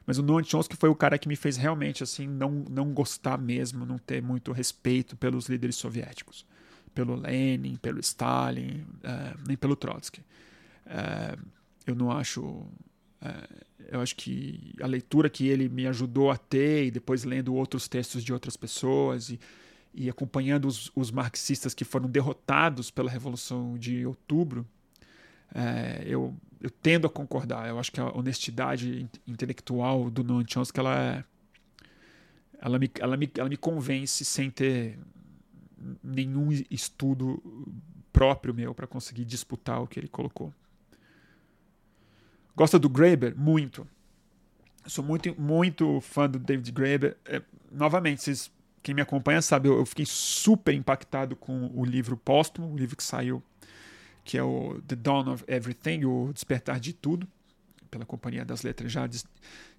[0.06, 3.38] mas o Noam Chomsky foi o cara que me fez realmente assim não, não gostar
[3.38, 6.44] mesmo, não ter muito respeito pelos líderes soviéticos.
[6.94, 10.20] Pelo Lenin, pelo Stalin, uh, nem pelo Trotsky.
[10.84, 12.66] Uh, eu não acho.
[13.20, 17.54] É, eu acho que a leitura que ele me ajudou a ter, e depois lendo
[17.54, 19.40] outros textos de outras pessoas, e,
[19.94, 24.66] e acompanhando os, os marxistas que foram derrotados pela Revolução de Outubro,
[25.54, 27.68] é, eu, eu tendo a concordar.
[27.68, 31.24] Eu acho que a honestidade intelectual do Noam Chomsky ela, é,
[32.60, 34.98] ela, me, ela, me, ela me convence sem ter
[36.02, 37.42] nenhum estudo
[38.12, 40.52] próprio meu para conseguir disputar o que ele colocou.
[42.54, 43.34] Gosta do Graeber?
[43.36, 43.86] Muito.
[44.86, 47.16] sou muito, muito fã do David Graeber.
[47.24, 48.50] É, novamente, vocês,
[48.82, 52.96] quem me acompanha sabe, eu, eu, fiquei super impactado com o livro póstumo, o livro
[52.96, 53.42] que saiu,
[54.24, 57.26] que é o The Dawn of Everything, o Despertar de Tudo,
[57.90, 59.08] pela Companhia das Letras, já,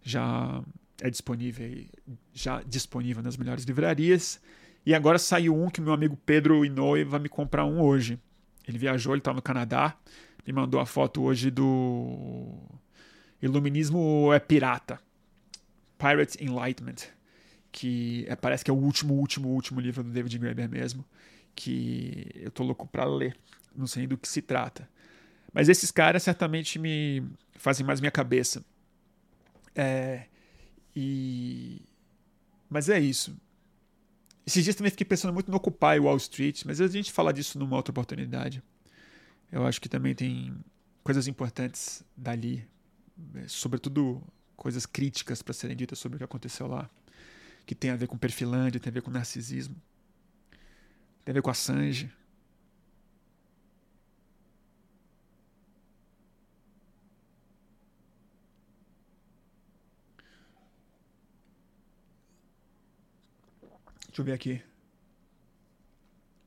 [0.01, 0.63] já
[1.01, 1.86] é disponível,
[2.34, 4.39] já disponível nas melhores livrarias.
[4.86, 8.19] E agora saiu um que meu amigo Pedro Inoue vai me comprar um hoje.
[8.67, 9.95] Ele viajou, ele está no Canadá,
[10.46, 12.58] me mandou a foto hoje do
[13.41, 15.00] Iluminismo é Pirata.
[15.98, 17.08] Pirate Enlightenment.
[17.72, 21.06] Que é, parece que é o último, último, último livro do David Graeber mesmo.
[21.56, 23.38] Que eu tô louco para ler.
[23.76, 24.88] Não sei do que se trata.
[25.54, 27.24] Mas esses caras certamente me
[27.56, 28.64] fazem mais minha cabeça.
[29.76, 30.26] É,
[30.96, 31.82] e...
[32.70, 33.38] Mas é isso.
[34.46, 37.58] Esses dias também fiquei pensando muito no Occupy Wall Street, mas a gente fala disso
[37.58, 38.62] numa outra oportunidade.
[39.54, 40.51] Eu acho que também tem
[41.04, 42.68] coisas importantes dali,
[43.36, 44.20] é, sobretudo
[44.56, 46.89] coisas críticas para serem ditas sobre o que aconteceu lá,
[47.64, 49.76] que tem a ver com perfilândia, tem a ver com narcisismo,
[51.24, 52.12] tem a ver com Assange.
[64.08, 64.64] Deixa eu ver aqui.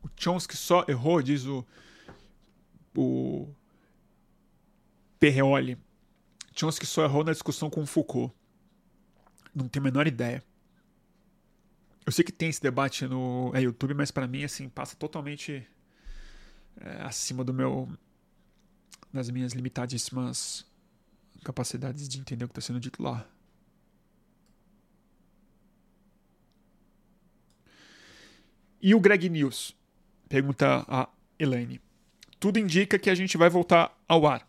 [0.03, 1.65] O Chomsky só errou, diz o,
[2.97, 3.55] o
[5.19, 5.79] Perreoli.
[6.55, 8.35] Chomsky só errou na discussão com o Foucault.
[9.55, 10.43] Não tenho a menor ideia.
[12.05, 15.67] Eu sei que tem esse debate no é, YouTube, mas para mim assim passa totalmente
[16.81, 17.89] é, acima do meu
[19.13, 20.65] das minhas limitadíssimas
[21.43, 23.27] capacidades de entender o que está sendo dito lá.
[28.81, 29.75] E o Greg News?
[30.29, 31.81] Pergunta a Elaine.
[32.39, 34.47] Tudo indica que a gente vai voltar ao ar.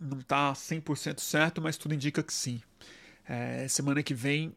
[0.00, 2.60] Não está 100% certo, mas tudo indica que sim.
[3.28, 4.54] É, semana que vem,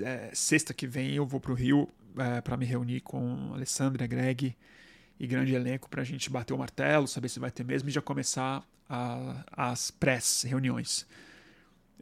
[0.00, 4.06] é, sexta que vem, eu vou para o Rio é, para me reunir com Alessandra,
[4.06, 4.56] Greg
[5.20, 7.92] e grande elenco para a gente bater o martelo, saber se vai ter mesmo e
[7.92, 11.06] já começar a, as pré-reuniões.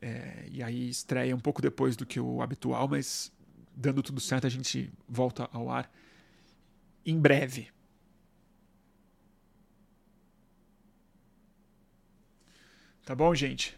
[0.00, 3.32] É, e aí estreia um pouco depois do que o habitual, mas
[3.74, 5.90] dando tudo certo, a gente volta ao ar
[7.04, 7.68] em breve.
[13.06, 13.74] Tá bom, gente?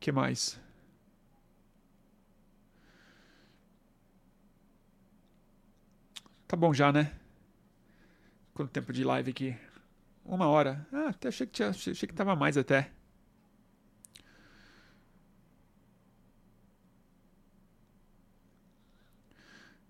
[0.00, 0.60] que mais?
[6.46, 7.12] Tá bom já, né?
[8.54, 9.56] Quanto tempo de live aqui?
[10.24, 10.86] Uma hora.
[10.92, 12.90] Ah, até achei que, tinha, achei que tava mais até.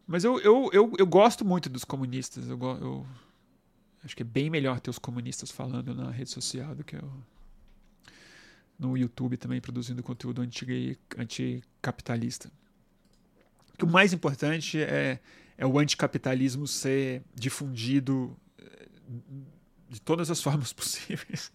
[0.07, 2.49] Mas eu, eu, eu, eu gosto muito dos comunistas.
[2.49, 3.07] Eu, eu
[4.07, 6.97] acho que é bem melhor ter os comunistas falando na rede social do que
[8.79, 10.41] no YouTube também produzindo conteúdo
[11.19, 12.51] anticapitalista.
[13.83, 15.19] O mais importante é,
[15.59, 18.89] é o anticapitalismo ser difundido eh,
[19.91, 21.53] de todas as formas possíveis.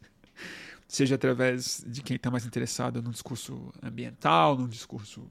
[0.88, 5.26] Seja através de quem está mais interessado num discurso ambiental, num discurso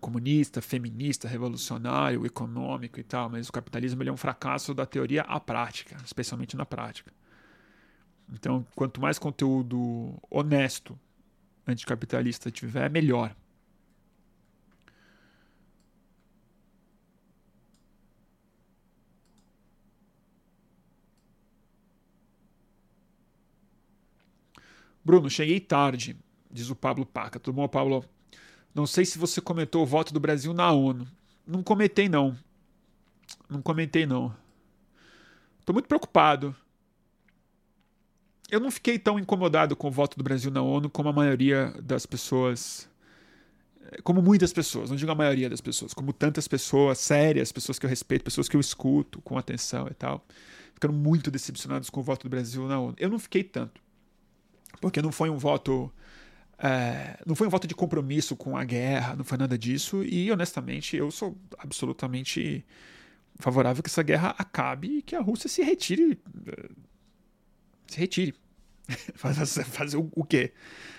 [0.00, 5.22] comunista, feminista, revolucionário, econômico e tal, mas o capitalismo ele é um fracasso da teoria
[5.22, 7.12] à prática, especialmente na prática.
[8.32, 10.98] Então, quanto mais conteúdo honesto
[11.66, 13.34] anticapitalista tiver, melhor.
[25.04, 26.16] Bruno, cheguei tarde,
[26.50, 27.40] diz o Pablo Paca.
[27.40, 28.04] Tudo bom, Pablo?
[28.74, 31.06] Não sei se você comentou o voto do Brasil na ONU.
[31.46, 32.36] Não comentei, não.
[33.48, 34.34] Não comentei, não.
[35.64, 36.54] Tô muito preocupado.
[38.50, 41.74] Eu não fiquei tão incomodado com o voto do Brasil na ONU como a maioria
[41.82, 42.88] das pessoas.
[44.02, 47.84] Como muitas pessoas, não digo a maioria das pessoas, como tantas pessoas sérias, pessoas que
[47.84, 50.24] eu respeito, pessoas que eu escuto com atenção e tal,
[50.72, 52.94] ficando muito decepcionados com o voto do Brasil na ONU.
[52.98, 53.82] Eu não fiquei tanto,
[54.80, 55.92] porque não foi um voto
[56.62, 60.04] é, não foi um voto de compromisso com a guerra, não foi nada disso.
[60.04, 62.64] E honestamente, eu sou absolutamente
[63.34, 66.20] favorável que essa guerra acabe e que a Rússia se retire.
[67.88, 68.34] Se retire.
[69.16, 70.52] fazer, o quê?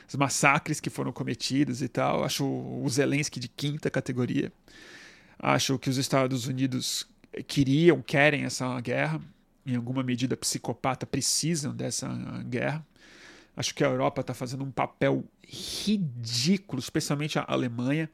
[0.08, 2.26] Os massacres que foram cometidos e tal.
[2.26, 4.52] Acho o Zelensky de quinta categoria.
[5.40, 7.08] Acho que os Estados Unidos
[7.48, 9.22] queriam, querem essa guerra.
[9.66, 12.10] Em alguma medida, psicopata precisam dessa
[12.44, 12.86] guerra.
[13.56, 18.10] Acho que a Europa está fazendo um papel ridículo, especialmente a Alemanha,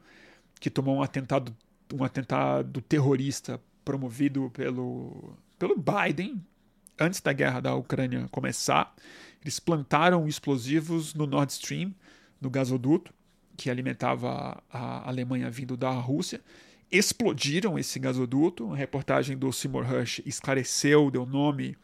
[0.60, 1.56] que tomou um atentado,
[1.94, 6.44] um atentado terrorista promovido pelo, pelo Biden
[7.00, 8.94] antes da guerra da Ucrânia começar.
[9.42, 11.96] Eles plantaram explosivos no Nord Stream,
[12.42, 13.14] no gasoduto
[13.60, 16.40] que alimentava a Alemanha vindo da Rússia.
[16.90, 18.72] Explodiram esse gasoduto.
[18.72, 21.76] A reportagem do Seymour Hersh esclareceu, deu nome,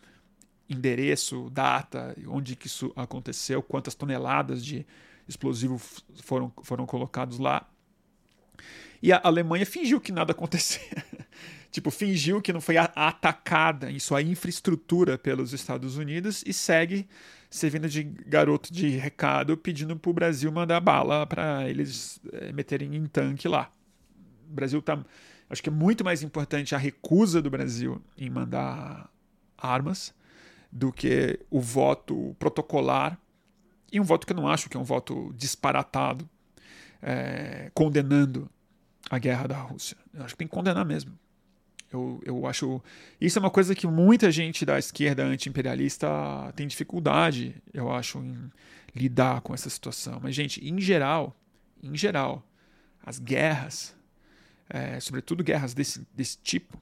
[0.69, 4.85] endereço, data, onde que isso aconteceu, quantas toneladas de
[5.27, 5.79] explosivo
[6.21, 7.67] foram, foram colocados lá.
[9.01, 10.81] E a Alemanha fingiu que nada acontecia.
[11.69, 17.07] tipo, fingiu que não foi atacada em sua infraestrutura pelos Estados Unidos e segue
[17.49, 22.95] servindo de garoto de recado pedindo para o Brasil mandar bala para eles é, meterem
[22.95, 23.71] em tanque lá.
[24.49, 25.03] O Brasil tá.
[25.49, 29.09] Acho que é muito mais importante a recusa do Brasil em mandar
[29.57, 30.13] armas
[30.71, 33.19] do que o voto protocolar
[33.91, 36.29] e um voto que eu não acho que é um voto disparatado
[37.01, 38.49] é, condenando
[39.09, 39.95] a guerra da Rússia.
[40.13, 41.17] Eu acho que tem que condenar mesmo.
[41.91, 42.81] Eu, eu acho.
[43.21, 46.07] Isso é uma coisa que muita gente da esquerda anti-imperialista
[46.55, 48.51] tem dificuldade, eu acho, em
[48.93, 50.19] lidar com essa situação.
[50.21, 51.35] Mas, gente, em geral,
[51.81, 52.43] em geral,
[53.05, 53.95] as guerras,
[54.67, 56.81] é, sobretudo guerras desse, desse tipo,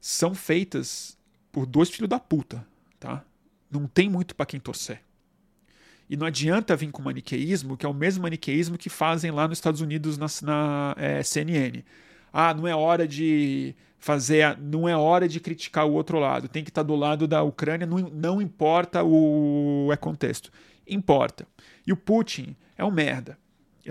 [0.00, 1.18] são feitas
[1.50, 2.64] por dois filhos da puta,
[2.98, 3.24] tá?
[3.70, 5.02] Não tem muito para quem torcer.
[6.08, 9.58] E não adianta vir com maniqueísmo, que é o mesmo maniqueísmo que fazem lá nos
[9.58, 11.82] Estados Unidos na, na é, CNN.
[12.32, 16.62] Ah, não é hora de fazer, não é hora de criticar o outro lado, tem
[16.62, 20.50] que estar do lado da Ucrânia, não, não importa o é contexto.
[20.86, 21.46] Importa.
[21.86, 23.36] E o Putin é um merda.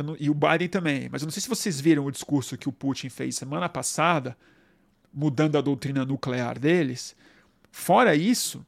[0.03, 1.09] Não, e o Biden também.
[1.11, 4.37] Mas eu não sei se vocês viram o discurso que o Putin fez semana passada,
[5.13, 7.15] mudando a doutrina nuclear deles.
[7.71, 8.65] Fora isso,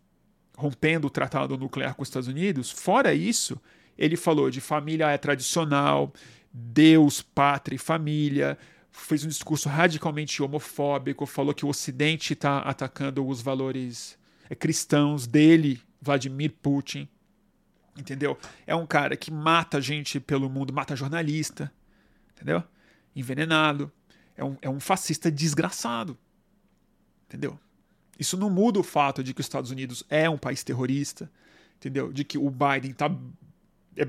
[0.60, 3.60] rompendo o tratado nuclear com os Estados Unidos, fora isso,
[3.98, 6.14] ele falou de família tradicional,
[6.52, 8.58] Deus, pátria e família,
[8.92, 14.18] fez um discurso radicalmente homofóbico, falou que o Ocidente está atacando os valores
[14.50, 17.08] é, cristãos dele, Vladimir Putin.
[17.98, 18.38] Entendeu?
[18.68, 21.72] É um cara que mata gente pelo mundo, mata jornalista,
[22.34, 22.64] entendeu?
[23.16, 23.92] Envenenado.
[24.36, 26.18] É um, é um fascista desgraçado.
[27.28, 27.60] Entendeu?
[28.20, 31.32] Isso não muda o fato de que os Estados Unidos é um país terrorista,
[31.78, 32.12] entendeu?
[32.12, 33.10] De que o Biden tá,
[33.96, 34.06] é,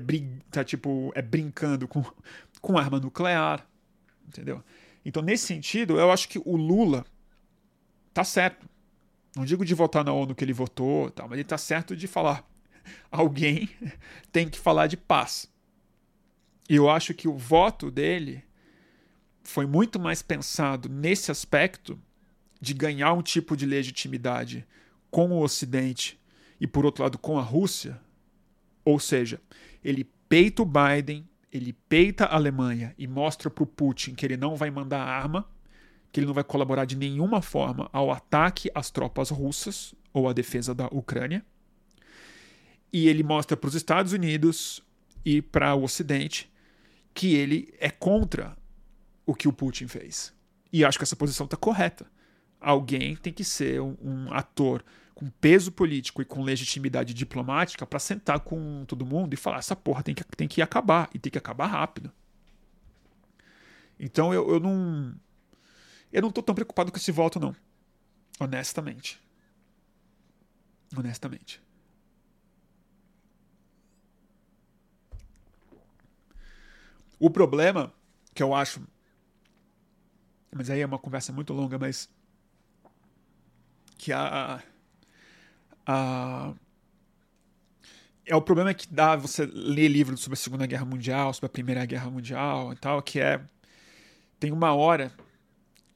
[0.51, 2.03] tá tipo, é brincando com,
[2.61, 3.65] com arma nuclear,
[4.27, 4.61] entendeu?
[5.05, 7.05] Então, nesse sentido, eu acho que o Lula
[8.13, 8.69] tá certo.
[9.33, 12.05] Não digo de votar na ONU que ele votou, tá, mas ele tá certo de
[12.05, 12.45] falar.
[13.09, 13.69] Alguém
[14.29, 15.49] tem que falar de paz.
[16.69, 18.43] E eu acho que o voto dele
[19.41, 21.97] foi muito mais pensado nesse aspecto
[22.61, 24.65] de ganhar um tipo de legitimidade
[25.09, 26.21] com o Ocidente
[26.59, 27.99] e, por outro lado, com a Rússia.
[28.85, 29.41] Ou seja,
[29.83, 34.37] ele peita o Biden, ele peita a Alemanha e mostra para o Putin que ele
[34.37, 35.49] não vai mandar arma,
[36.11, 40.33] que ele não vai colaborar de nenhuma forma ao ataque às tropas russas ou à
[40.33, 41.43] defesa da Ucrânia.
[42.93, 44.83] E ele mostra para os Estados Unidos
[45.25, 46.51] e para o Ocidente
[47.13, 48.55] que ele é contra
[49.25, 50.33] o que o Putin fez.
[50.71, 52.05] E acho que essa posição está correta
[52.61, 54.85] alguém tem que ser um, um ator
[55.15, 59.75] com peso político e com legitimidade diplomática para sentar com todo mundo e falar: essa
[59.75, 62.11] porra tem que, tem que acabar e tem que acabar rápido.
[63.99, 65.13] Então eu, eu não.
[66.11, 67.55] Eu não tô tão preocupado com esse voto, não.
[68.39, 69.19] Honestamente.
[70.95, 71.61] Honestamente.
[77.19, 77.93] O problema
[78.33, 78.81] que eu acho.
[80.53, 82.09] Mas aí é uma conversa muito longa, mas
[84.01, 84.59] que a,
[85.85, 86.53] a
[88.25, 91.49] é o problema que dá você ler livros sobre a Segunda Guerra Mundial, sobre a
[91.49, 93.39] Primeira Guerra Mundial e tal, que é
[94.39, 95.11] tem uma hora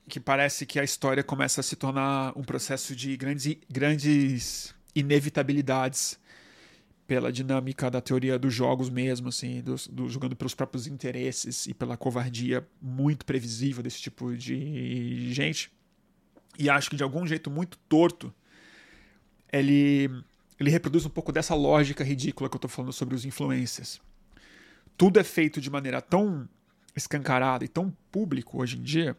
[0.07, 6.19] que parece que a história começa a se tornar um processo de grandes, grandes inevitabilidades
[7.07, 11.73] pela dinâmica da teoria dos jogos mesmo, assim, do, do, jogando pelos próprios interesses e
[11.73, 15.74] pela covardia muito previsível desse tipo de gente.
[16.57, 18.33] E acho que de algum jeito muito torto,
[19.51, 20.09] ele,
[20.59, 24.01] ele reproduz um pouco dessa lógica ridícula que eu estou falando sobre os influencers.
[24.97, 26.47] Tudo é feito de maneira tão
[26.95, 29.17] escancarada e tão público hoje em dia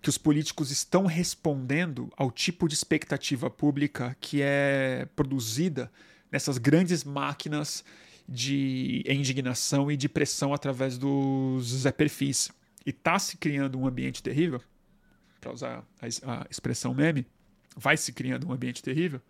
[0.00, 5.90] que os políticos estão respondendo ao tipo de expectativa pública que é produzida
[6.30, 7.84] nessas grandes máquinas
[8.28, 12.50] de indignação e de pressão através dos Zé Perfis.
[12.84, 14.60] E está se criando um ambiente terrível,
[15.46, 17.24] para usar a, a expressão meme,
[17.76, 19.20] vai se criando um ambiente terrível,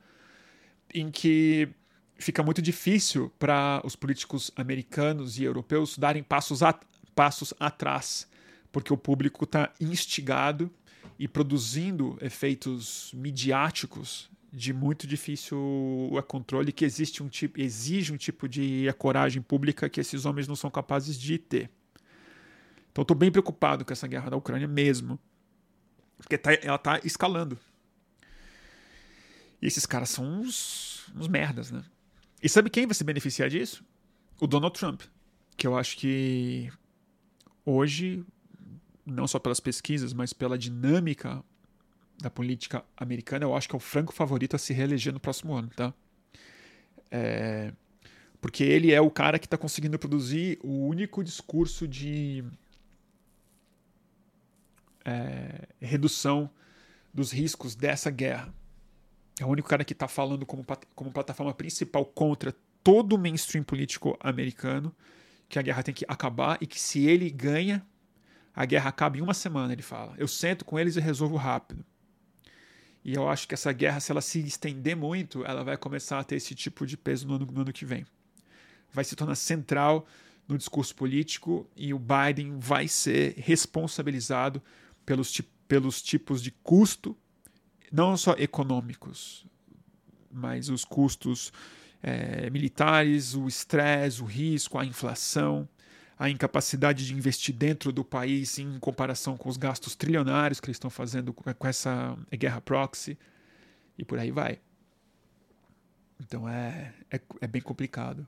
[0.94, 1.68] em que
[2.16, 6.78] fica muito difícil para os políticos americanos e europeus darem passos, a,
[7.14, 8.26] passos atrás,
[8.72, 10.70] porque o público está instigado
[11.18, 15.59] e produzindo efeitos midiáticos de muito difícil
[16.28, 20.56] controle que existe um tipo exige um tipo de coragem pública que esses homens não
[20.56, 21.68] são capazes de ter.
[22.90, 25.18] Então estou bem preocupado com essa guerra da Ucrânia mesmo,
[26.16, 27.59] porque tá, ela está escalando.
[29.60, 31.84] E esses caras são uns, uns merdas, né?
[32.43, 33.84] E sabe quem vai se beneficiar disso?
[34.40, 35.02] O Donald Trump,
[35.56, 36.70] que eu acho que
[37.64, 38.24] hoje,
[39.05, 41.43] não só pelas pesquisas, mas pela dinâmica
[42.18, 45.55] da política americana, eu acho que é o franco favorito a se reeleger no próximo
[45.55, 45.93] ano, tá?
[47.10, 47.72] É,
[48.40, 52.44] porque ele é o cara que está conseguindo produzir o único discurso de
[55.06, 56.50] é, redução
[57.14, 58.52] dos riscos dessa guerra.
[59.38, 62.52] É o único cara que está falando como, como plataforma principal contra
[62.82, 64.94] todo o mainstream político americano
[65.48, 67.86] que a guerra tem que acabar e que se ele ganha,
[68.54, 70.14] a guerra acaba em uma semana, ele fala.
[70.18, 71.84] Eu sento com eles e resolvo rápido.
[73.04, 76.24] E eu acho que essa guerra, se ela se estender muito, ela vai começar a
[76.24, 78.04] ter esse tipo de peso no ano, no ano que vem.
[78.92, 80.06] Vai se tornar central
[80.48, 84.60] no discurso político e o Biden vai ser responsabilizado
[85.06, 87.16] pelos, pelos tipos de custo,
[87.90, 89.46] não só econômicos,
[90.30, 91.52] mas os custos
[92.02, 95.66] é, militares, o estresse, o risco, a inflação,
[96.18, 100.76] a incapacidade de investir dentro do país em comparação com os gastos trilionários que eles
[100.76, 103.16] estão fazendo com essa guerra proxy
[103.96, 104.58] e por aí vai.
[106.20, 108.26] Então é, é, é bem complicado.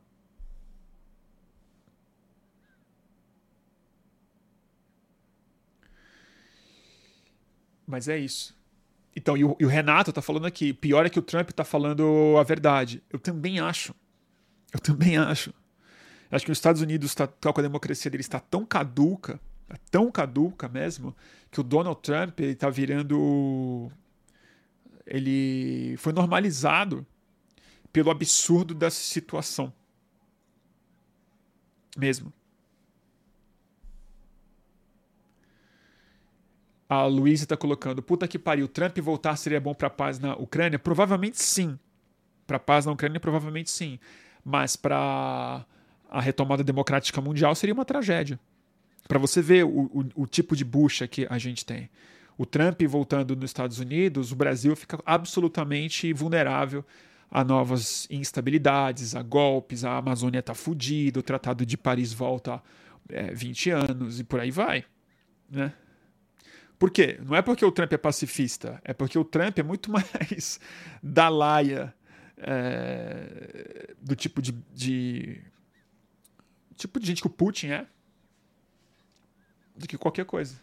[7.88, 8.54] Mas é isso.
[9.16, 11.64] Então, e o, e o Renato tá falando aqui, pior é que o Trump tá
[11.64, 13.02] falando a verdade.
[13.10, 13.94] Eu também acho.
[14.72, 15.54] Eu também acho.
[16.30, 20.12] Acho que os Estados Unidos, tá, com a democracia dele está tão caduca, tá tão
[20.12, 21.16] caduca mesmo,
[21.50, 23.90] que o Donald Trump está virando.
[25.06, 27.06] Ele foi normalizado
[27.90, 29.72] pelo absurdo dessa situação.
[31.96, 32.30] Mesmo.
[36.88, 40.34] A Luísa está colocando: puta que pariu, Trump voltar seria bom para a paz na
[40.36, 40.78] Ucrânia?
[40.78, 41.78] Provavelmente sim.
[42.46, 43.98] Para a paz na Ucrânia, provavelmente sim.
[44.44, 45.66] Mas para
[46.10, 48.40] a retomada democrática mundial seria uma tragédia.
[49.06, 51.90] Para você ver o, o, o, tipo de bucha que a gente tem.
[52.36, 56.84] O Trump voltando nos Estados Unidos, o Brasil fica absolutamente vulnerável
[57.30, 62.62] a novas instabilidades, a golpes, a Amazônia está fudida, o Tratado de Paris volta
[63.08, 64.84] é, 20 anos e por aí vai.
[65.50, 65.72] Né?
[66.78, 67.18] Por quê?
[67.24, 70.60] Não é porque o Trump é pacifista, é porque o Trump é muito mais
[71.02, 71.94] da laia
[72.36, 75.42] é, do tipo de, de
[76.76, 77.86] tipo de gente que o Putin é
[79.76, 80.60] do que qualquer coisa.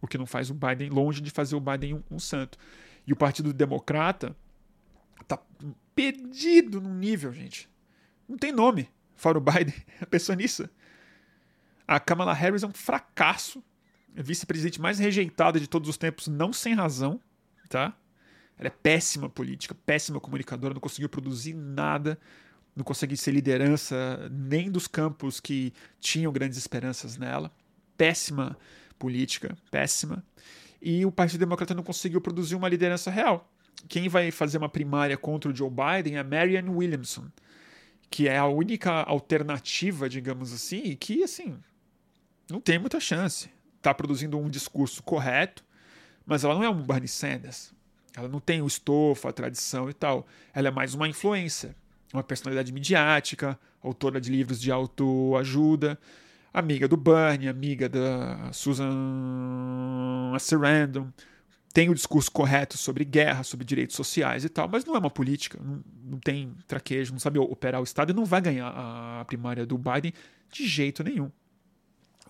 [0.00, 2.58] O que não faz o Biden, longe de fazer o Biden um, um santo.
[3.06, 4.36] E o Partido Democrata
[5.26, 5.38] tá
[5.94, 7.68] perdido num nível, gente.
[8.28, 9.74] Não tem nome fora o Biden.
[10.08, 10.68] Pensa nisso.
[11.86, 13.62] A Kamala Harris é um fracasso.
[14.14, 17.20] Vice-presidente mais rejeitada de todos os tempos, não sem razão,
[17.68, 17.96] tá?
[18.58, 22.18] Ela é péssima política, péssima comunicadora, não conseguiu produzir nada
[22.74, 27.52] não consegue ser liderança nem dos campos que tinham grandes esperanças nela.
[27.96, 28.56] Péssima
[28.98, 30.24] política, péssima.
[30.80, 33.50] E o Partido Democrata não conseguiu produzir uma liderança real.
[33.88, 37.26] Quem vai fazer uma primária contra o Joe Biden é Marianne Williamson,
[38.10, 41.58] que é a única alternativa, digamos assim, e que, assim,
[42.50, 43.50] não tem muita chance.
[43.80, 45.64] Está produzindo um discurso correto,
[46.24, 47.72] mas ela não é um Bernie Sanders.
[48.14, 50.26] Ela não tem o estofo, a tradição e tal.
[50.54, 51.74] Ela é mais uma influência
[52.12, 55.98] uma personalidade midiática, autora de livros de autoajuda,
[56.52, 58.90] amiga do Bernie, amiga da Susan
[60.38, 61.08] Sarandon,
[61.72, 65.10] tem o discurso correto sobre guerra, sobre direitos sociais e tal, mas não é uma
[65.10, 69.24] política, não, não tem traquejo, não sabe operar o Estado e não vai ganhar a
[69.24, 70.12] primária do Biden
[70.50, 71.30] de jeito nenhum.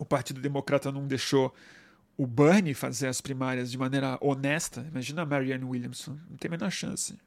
[0.01, 1.55] O Partido Democrata não deixou
[2.17, 4.81] o Bernie fazer as primárias de maneira honesta.
[4.91, 7.19] Imagina a Marianne Williamson, não tem a menor chance.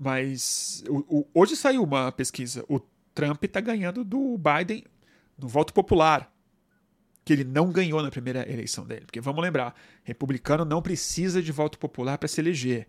[0.00, 2.64] Mas o, o, hoje saiu uma pesquisa.
[2.66, 2.80] O
[3.12, 4.86] Trump está ganhando do Biden
[5.36, 6.34] no voto popular,
[7.26, 9.04] que ele não ganhou na primeira eleição dele.
[9.04, 12.88] Porque vamos lembrar, republicano não precisa de voto popular para se eleger.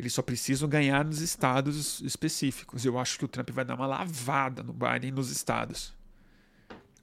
[0.00, 2.86] Eles só precisam ganhar nos estados específicos.
[2.86, 5.92] Eu acho que o Trump vai dar uma lavada no Biden nos estados.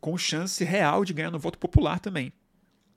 [0.02, 2.34] Com chance real de ganhar no voto popular também.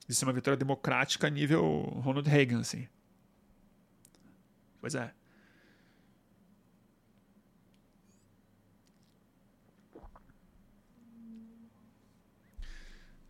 [0.08, 2.88] De ser uma vitória democrática a nível Ronald Reagan, assim.
[4.80, 5.12] Pois é.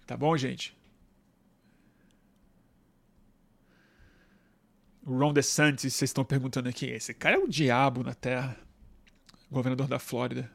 [0.07, 0.80] Tá bom, gente?
[5.05, 8.57] O Ron DeSantis, vocês estão perguntando aqui, esse cara é o diabo na Terra.
[9.51, 10.51] Governador da Flórida.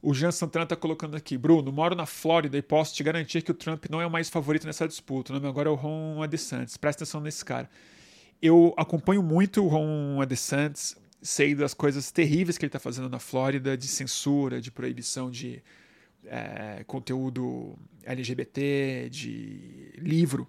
[0.00, 3.50] O Jean Santana está colocando aqui, Bruno, moro na Flórida e posso te garantir que
[3.50, 5.32] o Trump não é o mais favorito nessa disputa.
[5.32, 6.76] O nome agora é o Ron DeSantis.
[6.76, 7.68] Presta atenção nesse cara.
[8.40, 13.18] Eu acompanho muito o Ron DeSantis sei das coisas terríveis que ele está fazendo na
[13.18, 15.62] Flórida, de censura, de proibição de
[16.30, 20.48] é, conteúdo LGBT, de livro.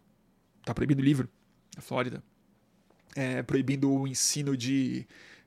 [0.59, 1.29] Está proibindo livro
[1.75, 2.23] na Flórida.
[3.15, 5.05] É, proibindo o ensino de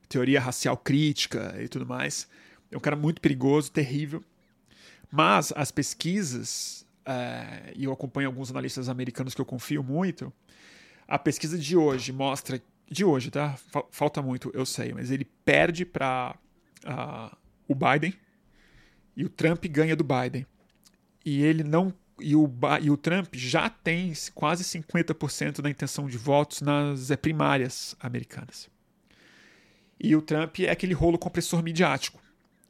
[0.09, 2.27] teoria racial crítica e tudo mais.
[2.71, 4.23] É um cara muito perigoso, terrível.
[5.11, 10.33] Mas as pesquisas, é, e eu acompanho alguns analistas americanos que eu confio muito,
[11.07, 13.55] a pesquisa de hoje mostra de hoje, tá?
[13.91, 16.35] Falta muito, eu sei, mas ele perde para
[16.85, 17.37] uh, ah,
[17.67, 18.13] o Biden
[19.15, 20.45] e o Trump ganha do Biden.
[21.25, 22.49] E ele não e o,
[22.81, 28.69] e o Trump já tem quase 50% da intenção de votos nas é, primárias americanas.
[29.99, 32.21] E o Trump é aquele rolo compressor midiático.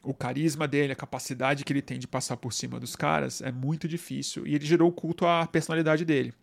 [0.02, 3.52] O carisma dele, a capacidade que ele tem de passar por cima dos caras é
[3.52, 6.34] muito difícil e ele gerou culto à personalidade dele.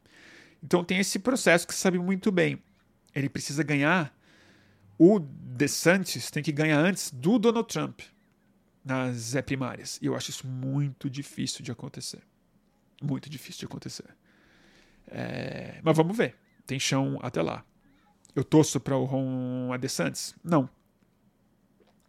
[0.63, 2.59] Então tem esse processo que você sabe muito bem
[3.15, 4.15] ele precisa ganhar.
[4.99, 8.01] O DeSantis tem que ganhar antes do Donald Trump
[8.85, 9.99] nas primárias.
[10.01, 12.23] E eu acho isso muito difícil de acontecer.
[13.03, 14.17] Muito difícil de acontecer.
[15.07, 15.81] É...
[15.83, 16.37] Mas vamos ver.
[16.67, 17.65] Tem chão até lá.
[18.35, 20.35] Eu torço para o Ron DeSantis?
[20.43, 20.69] Não.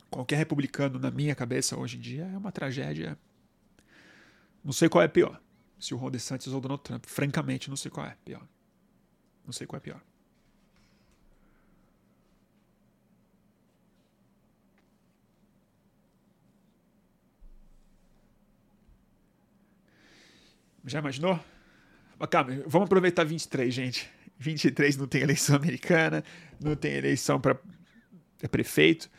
[0.09, 3.17] Qualquer republicano, na minha cabeça, hoje em dia, é uma tragédia.
[4.63, 5.41] Não sei qual é pior.
[5.79, 7.05] Se o Ron DeSantis ou o Donald Trump.
[7.07, 8.45] Francamente, não sei qual é pior.
[9.45, 10.01] Não sei qual é pior.
[20.85, 21.39] Já imaginou?
[22.29, 24.09] Calma, vamos aproveitar 23, gente.
[24.37, 26.23] 23 não tem eleição americana,
[26.59, 27.59] não tem eleição para
[28.49, 29.09] prefeito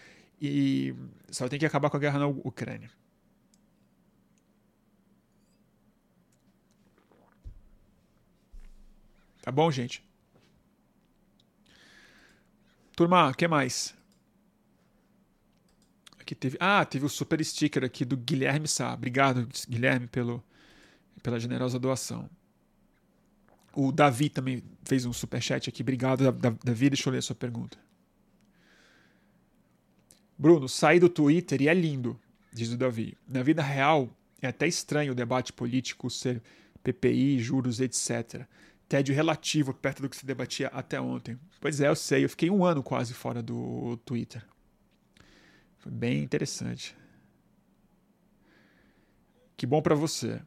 [0.41, 0.95] e
[1.31, 2.91] só tem que acabar com a guerra na Ucrânia.
[9.43, 10.05] Tá bom, gente?
[12.95, 13.95] Turma, o que mais?
[16.19, 18.95] Aqui teve, ah, teve o super sticker aqui do Guilherme Sá.
[18.95, 20.43] Obrigado, Guilherme, pelo
[21.23, 22.29] pela generosa doação.
[23.75, 25.83] O Davi também fez um superchat aqui.
[25.83, 26.31] Obrigado,
[26.65, 26.91] Davi.
[26.91, 27.79] Deixa eu ler a sua pergunta.
[30.37, 32.19] Bruno, saí do Twitter e é lindo,
[32.53, 33.17] diz o Davi.
[33.27, 36.43] Na vida real, é até estranho o debate político ser
[36.83, 38.45] PPI, juros, etc.
[38.89, 41.39] Tédio relativo perto do que se debatia até ontem.
[41.61, 42.25] Pois é, eu sei.
[42.25, 44.45] Eu fiquei um ano quase fora do Twitter.
[45.79, 46.95] Foi bem interessante.
[49.57, 50.43] Que bom para você.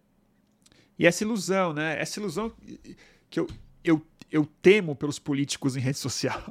[0.97, 1.99] E essa ilusão, né?
[1.99, 2.51] Essa ilusão
[3.29, 3.47] que eu,
[3.83, 6.41] eu, eu temo pelos políticos em rede social.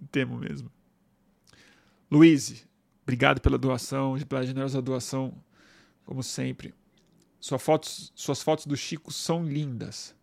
[0.00, 0.70] eu temo mesmo.
[2.10, 2.66] Luiz,
[3.02, 5.34] obrigado pela doação, pela generosa doação,
[6.04, 6.74] como sempre.
[7.40, 10.14] Sua fotos, suas fotos do Chico são lindas.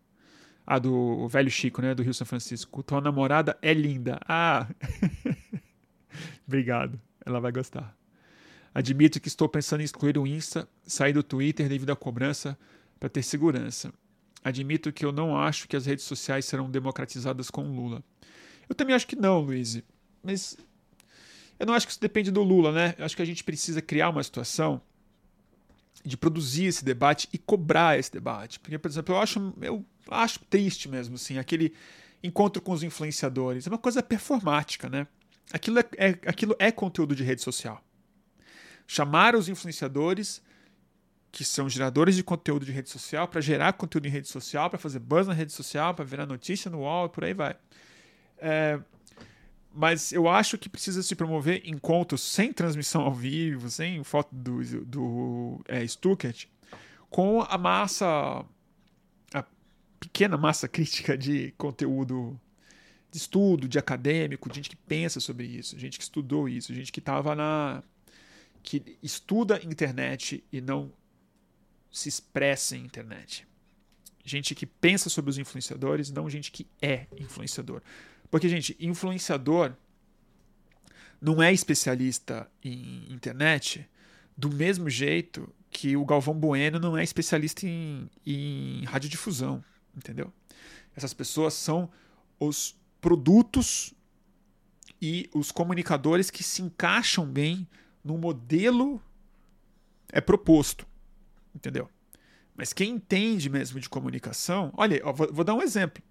[0.66, 1.94] Ah, do velho Chico, né?
[1.94, 2.82] Do Rio São Francisco.
[2.82, 4.18] Tua namorada é linda.
[4.26, 4.68] Ah!
[6.46, 6.98] obrigado.
[7.26, 7.99] Ela vai gostar.
[8.74, 12.56] Admito que estou pensando em excluir o Insta, sair do Twitter devido à cobrança
[12.98, 13.92] para ter segurança.
[14.44, 18.02] Admito que eu não acho que as redes sociais serão democratizadas com Lula.
[18.68, 19.82] Eu também acho que não, Luiz.
[20.22, 20.56] Mas
[21.58, 22.94] eu não acho que isso depende do Lula, né?
[22.96, 24.80] Eu acho que a gente precisa criar uma situação
[26.04, 28.60] de produzir esse debate e cobrar esse debate.
[28.60, 31.74] Porque, por exemplo, eu acho, eu acho triste mesmo, assim, aquele
[32.22, 33.66] encontro com os influenciadores.
[33.66, 35.06] É uma coisa performática, né?
[35.52, 37.84] Aquilo é, é aquilo é conteúdo de rede social
[38.90, 40.42] chamar os influenciadores
[41.30, 44.80] que são geradores de conteúdo de rede social para gerar conteúdo em rede social, para
[44.80, 47.54] fazer buzz na rede social, para virar notícia no UOL e por aí vai.
[48.38, 48.80] É,
[49.72, 54.84] mas eu acho que precisa se promover encontros sem transmissão ao vivo, sem foto do,
[54.84, 56.48] do é, Stuckert,
[57.08, 58.44] com a massa,
[59.32, 59.44] a
[60.00, 62.36] pequena massa crítica de conteúdo
[63.08, 66.98] de estudo, de acadêmico, gente que pensa sobre isso, gente que estudou isso, gente que
[66.98, 67.84] estava na
[68.62, 70.92] que estuda internet e não
[71.90, 73.46] se expressa em internet.
[74.24, 77.82] Gente que pensa sobre os influenciadores, não gente que é influenciador.
[78.30, 79.74] Porque, gente, influenciador
[81.20, 83.88] não é especialista em internet
[84.36, 89.62] do mesmo jeito que o Galvão Bueno não é especialista em, em radiodifusão,
[89.96, 90.32] entendeu?
[90.94, 91.90] Essas pessoas são
[92.38, 93.94] os produtos
[95.00, 97.66] e os comunicadores que se encaixam bem
[98.04, 99.00] no modelo
[100.12, 100.86] é proposto,
[101.54, 101.88] entendeu?
[102.56, 106.02] Mas quem entende mesmo de comunicação, olha, ó, vou, vou, dar um exemplo.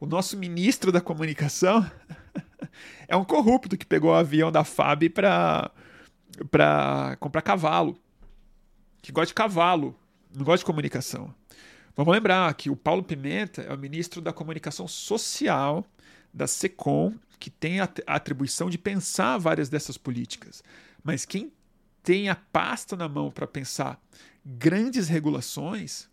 [0.00, 1.88] O nosso ministro da comunicação
[3.06, 5.70] é um corrupto que pegou o avião da FAB para
[6.50, 7.98] para comprar cavalo,
[9.02, 9.98] que gosta de cavalo,
[10.34, 11.34] não gosta de comunicação.
[11.96, 15.84] Vamos lembrar que o Paulo Pimenta é o ministro da comunicação social
[16.32, 20.62] da SECOM, que tem a atribuição de pensar várias dessas políticas.
[21.08, 21.50] Mas quem
[22.02, 23.98] tem a pasta na mão para pensar
[24.44, 26.06] grandes regulações,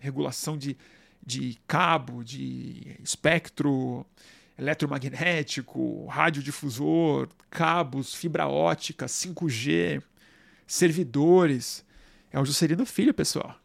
[0.00, 0.76] regulação de,
[1.24, 4.04] de cabo, de espectro
[4.58, 10.02] eletromagnético, radiodifusor, cabos, fibra ótica, 5G,
[10.66, 11.84] servidores.
[12.28, 13.56] É o Juscelino Filho, pessoal.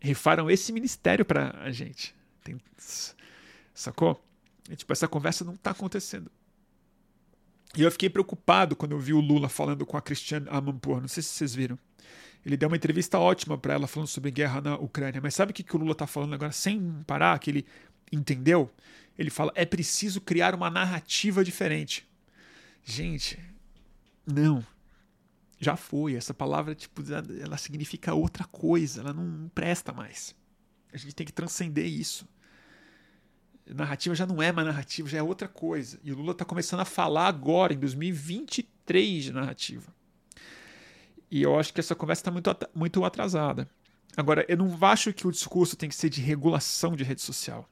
[0.00, 2.14] Rifaram esse ministério para a gente.
[2.42, 2.58] Tem...
[3.74, 4.24] Sacou?
[4.70, 6.30] E, tipo, essa conversa não está acontecendo.
[7.76, 11.00] E eu fiquei preocupado quando eu vi o Lula falando com a Cristiane Amanpour.
[11.00, 11.78] Não sei se vocês viram.
[12.44, 15.20] Ele deu uma entrevista ótima para ela falando sobre guerra na Ucrânia.
[15.20, 17.38] Mas sabe o que, que o Lula está falando agora sem parar?
[17.38, 17.66] Que ele
[18.10, 18.70] entendeu?
[19.16, 22.08] Ele fala: é preciso criar uma narrativa diferente.
[22.82, 23.38] Gente,
[24.26, 24.64] não.
[25.58, 26.16] Já foi.
[26.16, 27.02] Essa palavra, tipo,
[27.40, 29.02] ela significa outra coisa.
[29.02, 30.34] Ela não presta mais.
[30.92, 32.26] A gente tem que transcender isso
[33.74, 35.98] narrativa já não é mais narrativa, já é outra coisa.
[36.02, 39.92] E o Lula está começando a falar agora, em 2023, de narrativa.
[41.30, 43.68] E eu acho que essa conversa está muito, muito atrasada.
[44.16, 47.68] Agora, eu não acho que o discurso tem que ser de regulação de rede social.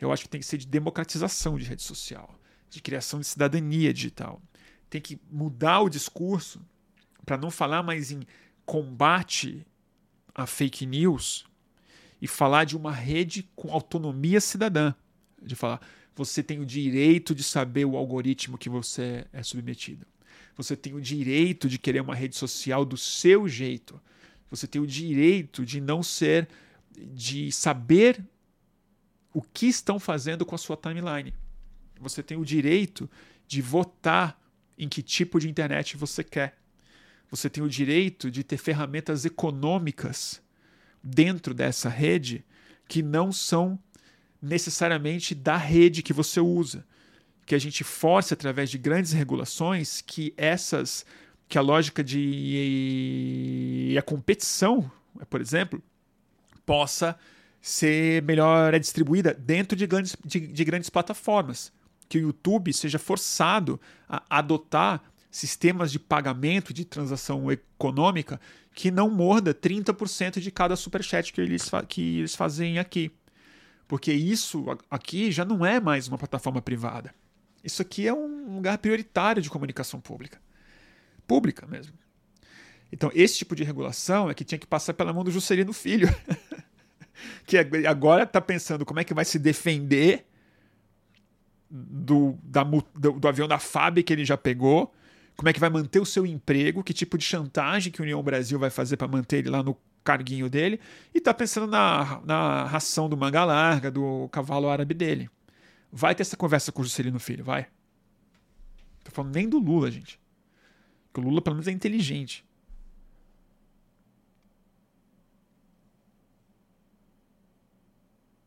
[0.00, 2.34] Eu acho que tem que ser de democratização de rede social,
[2.68, 4.42] de criação de cidadania digital.
[4.88, 6.60] Tem que mudar o discurso
[7.24, 8.22] para não falar mais em
[8.66, 9.64] combate
[10.34, 11.44] a fake news
[12.20, 14.94] e falar de uma rede com autonomia cidadã
[15.42, 15.80] de falar,
[16.14, 20.06] você tem o direito de saber o algoritmo que você é submetido.
[20.56, 24.00] Você tem o direito de querer uma rede social do seu jeito.
[24.50, 26.48] Você tem o direito de não ser,
[27.14, 28.22] de saber
[29.32, 31.32] o que estão fazendo com a sua timeline.
[32.00, 33.08] Você tem o direito
[33.46, 34.38] de votar
[34.76, 36.58] em que tipo de internet você quer.
[37.30, 40.42] Você tem o direito de ter ferramentas econômicas
[41.02, 42.44] dentro dessa rede
[42.88, 43.78] que não são
[44.40, 46.84] necessariamente da rede que você usa.
[47.46, 51.04] Que a gente force através de grandes regulações que essas
[51.48, 54.88] que a lógica de a competição,
[55.28, 55.82] por exemplo,
[56.64, 57.18] possa
[57.60, 61.72] ser melhor distribuída dentro de grandes, de, de grandes plataformas.
[62.08, 68.40] Que o YouTube seja forçado a adotar sistemas de pagamento de transação econômica
[68.74, 73.10] que não morda 30% de cada superchat que eles, que eles fazem aqui.
[73.90, 77.12] Porque isso aqui já não é mais uma plataforma privada.
[77.64, 80.40] Isso aqui é um lugar prioritário de comunicação pública.
[81.26, 81.98] Pública mesmo.
[82.92, 86.08] Então, esse tipo de regulação é que tinha que passar pela mão do Juscelino Filho.
[87.44, 90.24] que agora está pensando como é que vai se defender
[91.68, 94.94] do, da, do, do, avião da FAB que ele já pegou,
[95.36, 98.22] como é que vai manter o seu emprego, que tipo de chantagem que a União
[98.22, 100.80] Brasil vai fazer para manter ele lá no carguinho dele
[101.14, 105.30] e está pensando na, na ração do manga larga, do cavalo árabe dele.
[105.92, 107.66] Vai ter essa conversa com o Juscelino Filho, vai.
[109.04, 110.20] Tô falando nem do Lula, gente.
[111.12, 112.44] Porque o Lula, pelo menos, é inteligente.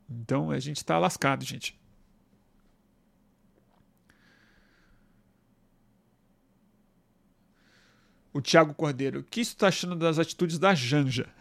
[0.09, 1.77] Então a gente tá lascado, gente.
[8.33, 9.19] O Tiago Cordeiro.
[9.19, 11.27] O que você está achando das atitudes da Janja?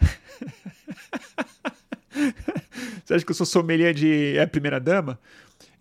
[3.04, 5.18] você acha que eu sou sommelier de é, primeira dama?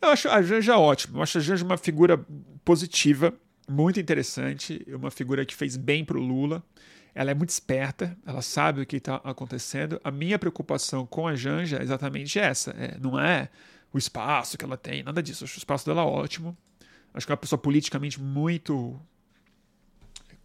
[0.01, 1.19] Eu acho a Janja ótima.
[1.19, 2.17] Eu acho a Janja uma figura
[2.63, 3.33] positiva,
[3.69, 6.63] muito interessante, uma figura que fez bem para o Lula.
[7.13, 9.99] Ela é muito esperta, ela sabe o que está acontecendo.
[10.01, 12.71] A minha preocupação com a Janja é exatamente essa.
[12.71, 13.49] É, não é
[13.93, 15.43] o espaço que ela tem, nada disso.
[15.43, 16.57] Eu acho o espaço dela ótimo.
[17.13, 18.99] Acho que é uma pessoa politicamente muito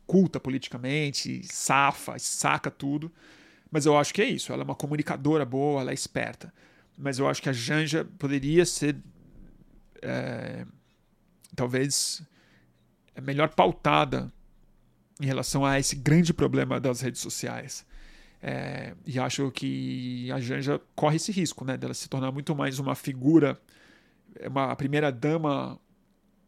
[0.06, 3.12] culta politicamente, safa, saca tudo.
[3.70, 4.52] Mas eu acho que é isso.
[4.52, 6.52] Ela é uma comunicadora boa, ela é esperta.
[6.96, 8.96] Mas eu acho que a Janja poderia ser.
[10.02, 10.64] É,
[11.54, 12.22] talvez
[13.22, 14.30] melhor pautada
[15.20, 17.84] em relação a esse grande problema das redes sociais.
[18.42, 21.76] É, e acho que a Janja corre esse risco, né?
[21.76, 23.60] Dela se tornar muito mais uma figura,
[24.46, 25.80] uma primeira dama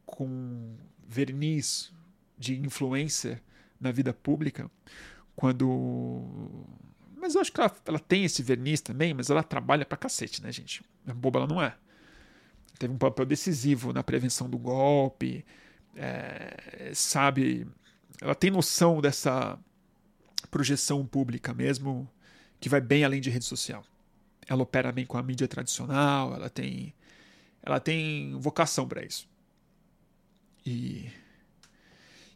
[0.04, 0.76] com
[1.06, 1.90] verniz
[2.38, 3.42] de influência
[3.80, 4.70] na vida pública,
[5.34, 5.66] quando.
[7.16, 10.42] Mas eu acho que ela, ela tem esse verniz também, mas ela trabalha pra cacete,
[10.42, 10.82] né, gente?
[11.04, 11.74] Boba ela não é.
[12.78, 15.44] Teve um papel decisivo na prevenção do golpe,
[15.96, 17.66] é, sabe.
[18.20, 19.58] Ela tem noção dessa
[20.50, 22.08] projeção pública mesmo,
[22.60, 23.84] que vai bem além de rede social.
[24.46, 26.94] Ela opera bem com a mídia tradicional, ela tem,
[27.62, 29.28] ela tem vocação para isso.
[30.64, 31.10] E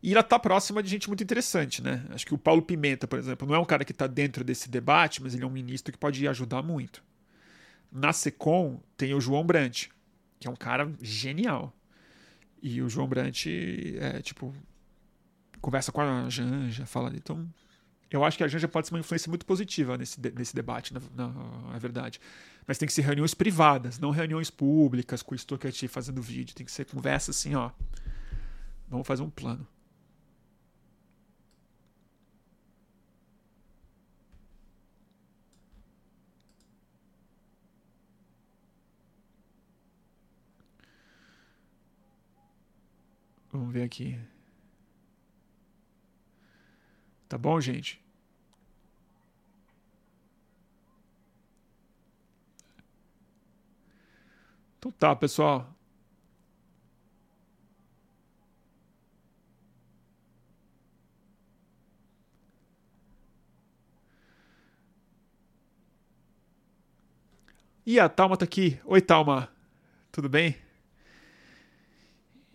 [0.02, 2.04] e ela está próxima de gente muito interessante, né?
[2.10, 4.68] Acho que o Paulo Pimenta, por exemplo, não é um cara que está dentro desse
[4.68, 7.02] debate, mas ele é um ministro que pode ajudar muito.
[7.90, 9.86] Na SECOM tem o João Brant,
[10.40, 11.72] que é um cara genial.
[12.60, 14.52] E o João Brant é tipo
[15.60, 17.12] conversa com a Janja, fala.
[17.14, 17.48] Então,
[18.10, 21.00] eu acho que a Janja pode ser uma influência muito positiva nesse, nesse debate, na,
[21.14, 22.20] na, na verdade.
[22.66, 26.56] Mas tem que ser reuniões privadas, não reuniões públicas com o Stockett fazendo vídeo.
[26.56, 27.70] Tem que ser conversa assim, ó.
[28.88, 29.66] Vamos fazer um plano.
[43.52, 44.18] Vamos ver aqui.
[47.28, 48.00] Tá bom, gente?
[54.78, 55.72] Então tá, pessoal.
[67.84, 68.78] E a Talma tá aqui.
[68.84, 69.48] Oi, Talma.
[70.12, 70.61] Tudo bem?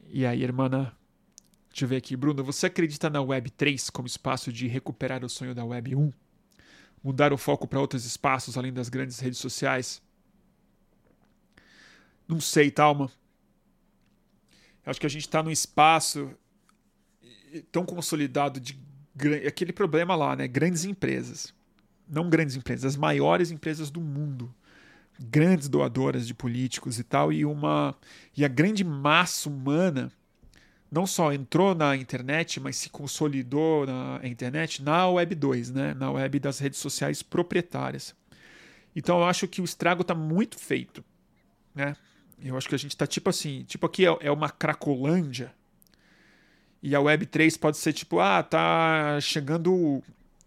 [0.10, 2.16] E aí, irmã, deixa eu ver aqui.
[2.16, 6.12] Bruno, você acredita na Web 3 como espaço de recuperar o sonho da Web 1?
[7.04, 10.02] Mudar o foco para outros espaços além das grandes redes sociais?
[12.28, 13.12] Não sei, Talma.
[14.86, 16.32] Acho que a gente está num espaço
[17.72, 18.80] tão consolidado de
[19.46, 20.48] aquele problema lá, né?
[20.48, 21.54] Grandes empresas.
[22.08, 24.54] Não grandes empresas, as maiores empresas do mundo
[25.20, 27.96] grandes doadoras de políticos e tal, e uma
[28.36, 30.12] e a grande massa humana
[30.92, 35.94] não só entrou na internet, mas se consolidou na internet na Web 2, né?
[35.94, 38.16] na web das redes sociais proprietárias.
[38.96, 41.04] Então eu acho que o estrago está muito feito.
[41.76, 41.96] Né?
[42.42, 45.54] Eu acho que a gente está tipo assim, tipo aqui é, é uma cracolândia,
[46.82, 50.02] e a Web 3 pode ser tipo, ah, tá chegando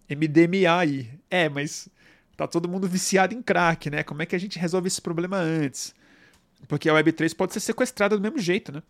[0.08, 1.10] MDMA aí.
[1.28, 1.88] É, mas
[2.46, 4.02] tá todo mundo viciado em crack, né?
[4.02, 5.94] Como é que a gente resolve esse problema antes?
[6.68, 8.82] Porque a Web 3 pode ser sequestrada do mesmo jeito, né?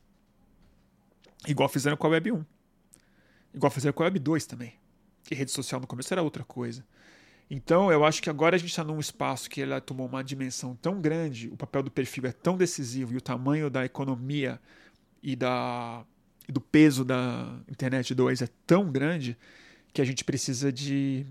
[1.47, 2.45] Igual fizeram com a Web 1.
[3.55, 4.75] Igual fizeram com a Web 2 também.
[5.25, 6.85] Que rede social no começo era outra coisa.
[7.51, 10.77] Então, eu acho que agora a gente está num espaço que ela tomou uma dimensão
[10.77, 14.61] tão grande, o papel do perfil é tão decisivo e o tamanho da economia
[15.21, 16.05] e, da,
[16.49, 19.37] do peso da internet 2 é tão grande
[19.93, 21.27] que a gente precisa de,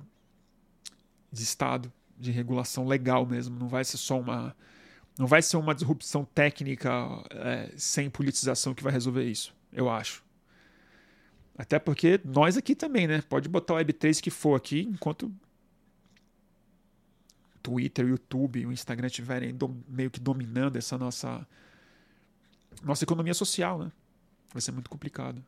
[1.32, 1.90] de Estado,
[2.20, 3.58] de regulação legal mesmo.
[3.58, 4.56] Não vai ser só uma.
[5.18, 6.92] Não vai ser uma disrupção técnica
[7.32, 10.24] é, sem politização que vai resolver isso, eu acho.
[11.58, 13.22] Até porque nós aqui também, né?
[13.22, 15.30] Pode botar o Web3 que for aqui, enquanto
[17.62, 19.54] Twitter, YouTube, o Instagram estiverem
[19.88, 21.46] meio que dominando essa nossa
[22.82, 23.92] nossa economia social, né?
[24.54, 25.44] Vai ser muito complicado.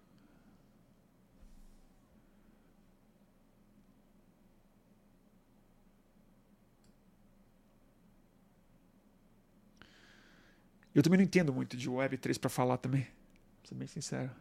[10.93, 13.03] Eu também não entendo muito de Web3 para falar também.
[13.03, 14.31] Pra ser bem sincero.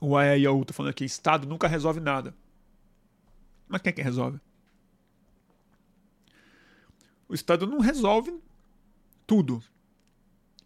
[0.00, 2.34] O AIAU tá falando aqui, Estado nunca resolve nada.
[3.66, 4.40] Mas quem é que resolve?
[7.28, 8.32] O Estado não resolve
[9.26, 9.62] tudo.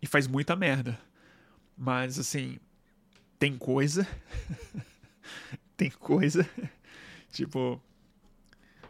[0.01, 0.99] E faz muita merda.
[1.77, 2.59] Mas, assim,
[3.39, 4.07] tem coisa.
[5.77, 6.49] tem coisa.
[7.33, 7.81] tipo,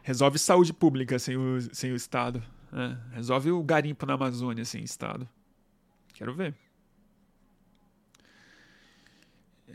[0.03, 2.43] resolve saúde pública sem o, sem o Estado.
[2.73, 5.29] É, resolve o garimpo na Amazônia sem Estado.
[6.15, 6.55] Quero ver.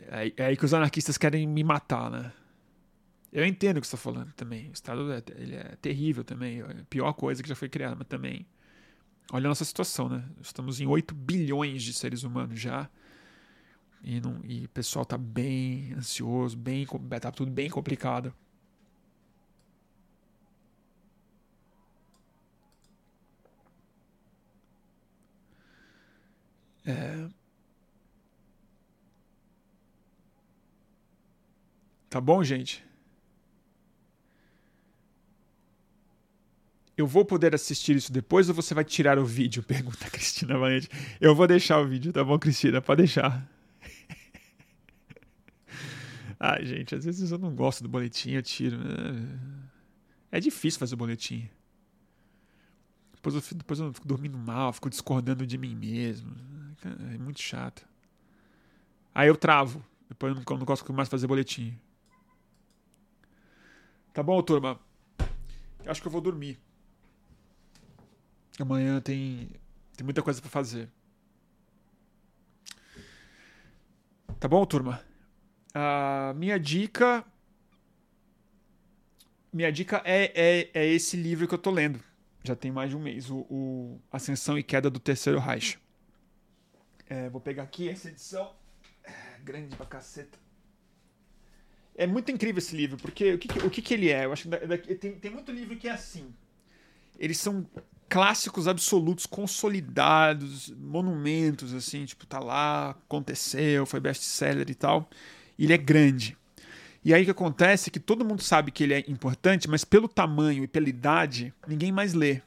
[0.08, 2.32] É, é aí que os anarquistas querem me matar, né?
[3.32, 4.68] Eu entendo o que você está falando também.
[4.68, 6.60] O Estado é, ele é terrível também.
[6.60, 8.46] É a pior coisa que já foi criada, mas também.
[9.30, 10.24] Olha a nossa situação, né?
[10.40, 12.88] Estamos em 8 bilhões de seres humanos já.
[14.02, 16.86] E, não, e o pessoal tá bem ansioso, bem,
[17.20, 18.32] tá tudo bem complicado.
[26.88, 27.28] É...
[32.08, 32.82] Tá bom, gente?
[36.96, 39.62] Eu vou poder assistir isso depois ou você vai tirar o vídeo?
[39.68, 40.88] Pergunta a Cristina Valente.
[41.20, 42.80] Eu vou deixar o vídeo, tá bom, Cristina?
[42.80, 43.46] Pode deixar.
[46.40, 48.78] Ai, gente, às vezes eu não gosto do boletim, eu tiro.
[48.78, 49.38] Né?
[50.32, 51.50] É difícil fazer o boletim.
[53.12, 56.57] Depois eu, depois eu fico dormindo mal, fico discordando de mim mesmo.
[56.84, 57.86] É muito chato.
[59.14, 59.84] Aí eu travo.
[60.08, 61.78] Depois eu não, gosto mais fazer boletim.
[64.12, 64.80] Tá bom, turma?
[65.86, 66.58] Acho que eu vou dormir.
[68.58, 69.50] Amanhã tem,
[69.96, 70.88] tem muita coisa para fazer.
[74.40, 75.00] Tá bom, turma?
[75.74, 77.24] A minha dica.
[79.52, 82.00] Minha dica é, é, é esse livro que eu tô lendo.
[82.44, 83.30] Já tem mais de um mês.
[83.30, 85.78] O, o Ascensão e Queda do Terceiro Reich.
[87.08, 88.52] É, vou pegar aqui essa edição.
[89.02, 89.12] É,
[89.42, 90.38] grande pra caceta.
[91.94, 94.24] É muito incrível esse livro, porque o que, o que, que ele é?
[94.24, 96.32] Eu acho que tem, tem muito livro que é assim.
[97.18, 97.66] Eles são
[98.08, 105.10] clássicos absolutos, consolidados, monumentos, assim, tipo, tá lá, aconteceu, foi best-seller e tal.
[105.58, 106.36] Ele é grande.
[107.04, 109.84] E aí o que acontece é que todo mundo sabe que ele é importante, mas
[109.84, 112.40] pelo tamanho e pela idade, ninguém mais lê.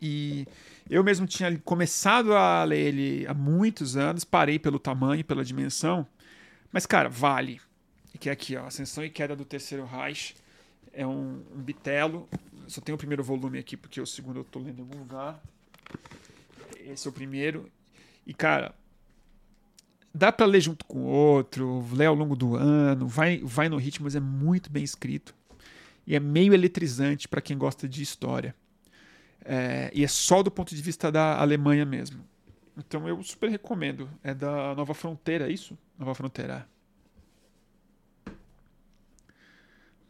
[0.00, 0.46] E
[0.88, 6.06] eu mesmo tinha começado a ler ele há muitos anos, parei pelo tamanho, pela dimensão.
[6.72, 7.60] Mas, cara, vale
[8.16, 10.34] que é aqui, ó, Ascensão e Queda do Terceiro Reich.
[10.92, 12.28] É um, um bitelo.
[12.66, 15.40] Só tem o primeiro volume aqui, porque o segundo eu tô lendo em algum lugar.
[16.78, 17.70] Esse é o primeiro.
[18.26, 18.74] E, cara,
[20.12, 23.76] dá para ler junto com o outro, ler ao longo do ano, vai, vai no
[23.76, 25.34] ritmo, mas é muito bem escrito.
[26.06, 28.54] E é meio eletrizante para quem gosta de história.
[29.48, 32.24] É, e é só do ponto de vista da Alemanha mesmo.
[32.76, 34.10] Então eu super recomendo.
[34.22, 35.78] É da Nova Fronteira, é isso?
[35.96, 36.68] Nova Fronteira.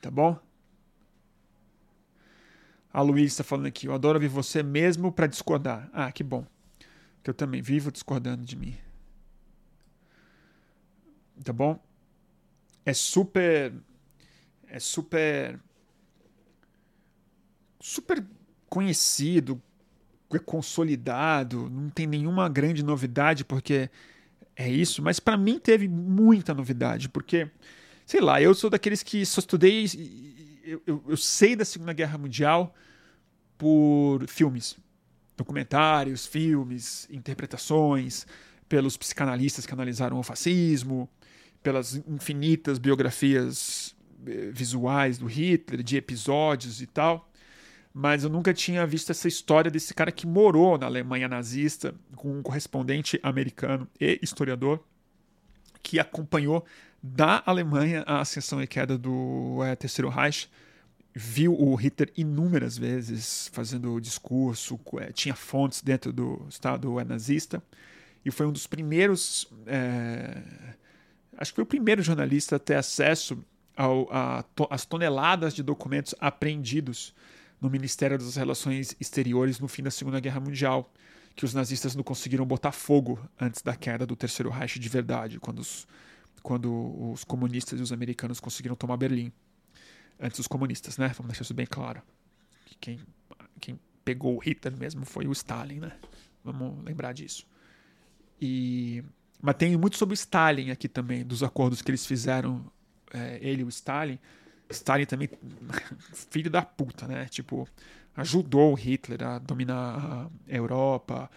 [0.00, 0.38] Tá bom?
[2.90, 5.90] A Luiz está falando aqui, eu adoro ouvir você mesmo para discordar.
[5.92, 6.46] Ah, que bom.
[7.22, 8.74] Que eu também vivo discordando de mim.
[11.44, 11.78] Tá bom?
[12.86, 13.74] É super.
[14.66, 15.60] É super.
[17.78, 18.24] Super
[18.68, 19.60] conhecido,
[20.32, 23.88] é consolidado, não tem nenhuma grande novidade, porque
[24.56, 27.48] é isso, mas para mim teve muita novidade, porque
[28.06, 29.84] sei lá, eu sou daqueles que só estudei.
[30.64, 32.74] Eu, eu, eu sei da Segunda Guerra Mundial
[33.58, 34.76] por filmes,
[35.36, 38.26] documentários, filmes, interpretações,
[38.68, 41.08] pelos psicanalistas que analisaram o fascismo,
[41.62, 43.94] pelas infinitas biografias
[44.26, 47.30] eh, visuais do Hitler, de episódios e tal.
[47.98, 52.30] Mas eu nunca tinha visto essa história desse cara que morou na Alemanha nazista, com
[52.30, 54.84] um correspondente americano e historiador,
[55.82, 56.62] que acompanhou
[57.02, 60.46] da Alemanha a ascensão e queda do é, Terceiro Reich.
[61.14, 67.62] Viu o Hitler inúmeras vezes fazendo discurso, é, tinha fontes dentro do Estado nazista,
[68.22, 69.50] e foi um dos primeiros.
[69.66, 70.42] É,
[71.38, 73.42] acho que foi o primeiro jornalista a ter acesso
[74.68, 77.14] às toneladas de documentos apreendidos
[77.60, 80.92] no Ministério das Relações Exteriores no fim da Segunda Guerra Mundial,
[81.34, 85.38] que os nazistas não conseguiram botar fogo antes da queda do Terceiro Reich de verdade,
[85.38, 85.86] quando os
[86.46, 89.32] quando os comunistas e os americanos conseguiram tomar Berlim.
[90.18, 91.08] Antes dos comunistas, né?
[91.08, 92.00] Vamos deixar isso bem claro.
[92.80, 93.00] Quem,
[93.60, 95.92] quem pegou o Hitler mesmo foi o Stalin, né?
[96.44, 97.44] Vamos lembrar disso.
[98.40, 99.02] E,
[99.42, 102.70] mas tem muito sobre o Stalin aqui também, dos acordos que eles fizeram,
[103.12, 104.16] é, ele e o Stalin.
[104.70, 105.28] Stalin também,
[106.30, 107.26] filho da puta, né?
[107.26, 107.68] Tipo,
[108.16, 111.30] ajudou Hitler a dominar a Europa,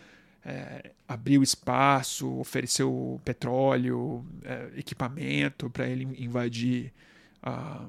[0.43, 6.93] é, abriu espaço, ofereceu petróleo, é, equipamento para ele invadir,
[7.41, 7.85] a,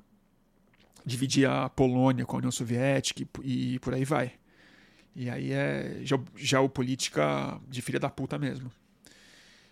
[1.05, 4.33] dividir a Polônia com a União Soviética e, e por aí vai.
[5.15, 6.03] E aí é
[6.37, 8.71] geopolítica de filha da puta mesmo.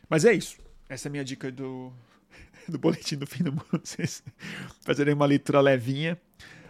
[0.08, 0.58] Mas é isso.
[0.88, 1.92] Essa é a minha dica do,
[2.72, 3.80] do Boletim do Fim do Mundo.
[3.82, 4.22] Vocês
[4.80, 6.18] fazerem uma leitura levinha.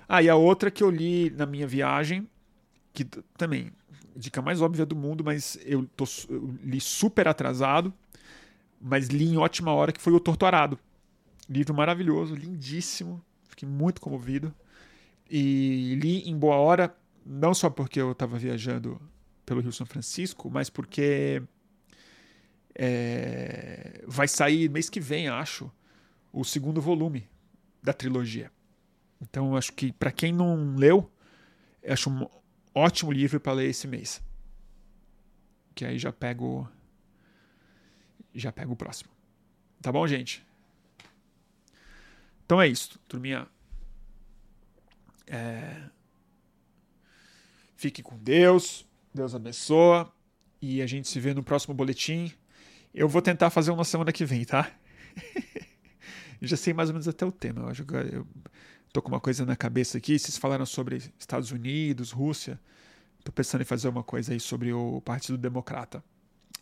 [0.09, 2.27] Ah, e a outra que eu li na minha viagem,
[2.93, 3.05] que
[3.37, 3.71] também
[4.17, 7.93] dica mais óbvia do mundo, mas eu, tô, eu li super atrasado,
[8.81, 10.79] mas li em ótima hora, que foi O Torturado.
[11.49, 14.55] Livro maravilhoso, lindíssimo, fiquei muito comovido.
[15.31, 16.95] E li em boa hora,
[17.25, 19.01] não só porque eu estava viajando
[19.45, 21.43] pelo Rio São Francisco, mas porque
[22.75, 25.71] é, vai sair mês que vem, acho,
[26.33, 27.29] o segundo volume
[27.83, 28.51] da trilogia.
[29.21, 31.11] Então, acho que para quem não leu,
[31.87, 32.11] acho
[32.75, 34.23] ótimo livro para ler esse mês.
[35.75, 36.69] Que aí já pego
[38.35, 39.11] já pego o próximo.
[39.83, 40.45] Tá bom, gente?
[42.45, 43.47] Então é isso, turminha.
[45.27, 45.83] É...
[47.77, 48.87] Fique com Deus.
[49.15, 50.13] Deus abençoa.
[50.61, 52.33] E a gente se vê no próximo boletim.
[52.93, 54.71] Eu vou tentar fazer um na semana que vem, tá?
[56.47, 57.63] já sei mais ou menos até o tema.
[57.63, 58.27] Eu acho que eu
[58.93, 60.19] tô com uma coisa na cabeça aqui.
[60.19, 62.61] Vocês falaram sobre Estados Unidos, Rússia.
[63.25, 66.03] Tô pensando em fazer uma coisa aí sobre o Partido Democrata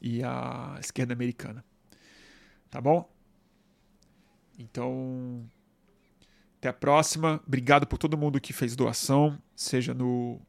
[0.01, 1.65] e a esquerda americana.
[2.71, 3.09] Tá bom?
[4.59, 5.49] Então,
[6.59, 7.41] até a próxima.
[7.47, 10.41] Obrigado por todo mundo que fez doação, seja no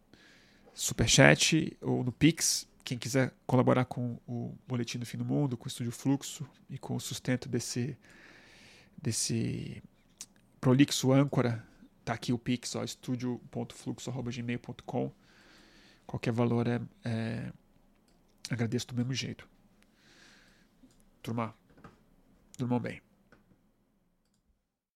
[0.74, 2.68] Superchat ou no Pix.
[2.84, 6.78] Quem quiser colaborar com o Boletim do Fim do Mundo, com o Estúdio Fluxo e
[6.78, 7.98] com o sustento desse,
[9.02, 9.82] desse
[10.60, 11.66] prolixo âncora,
[12.04, 15.10] tá aqui o Pix, ó, estúdio.fluxo.gmail.com.
[16.06, 17.52] Qualquer valor é, é,
[18.50, 19.48] agradeço do mesmo jeito.
[21.22, 21.54] Turma,
[22.58, 23.07] durmam bem.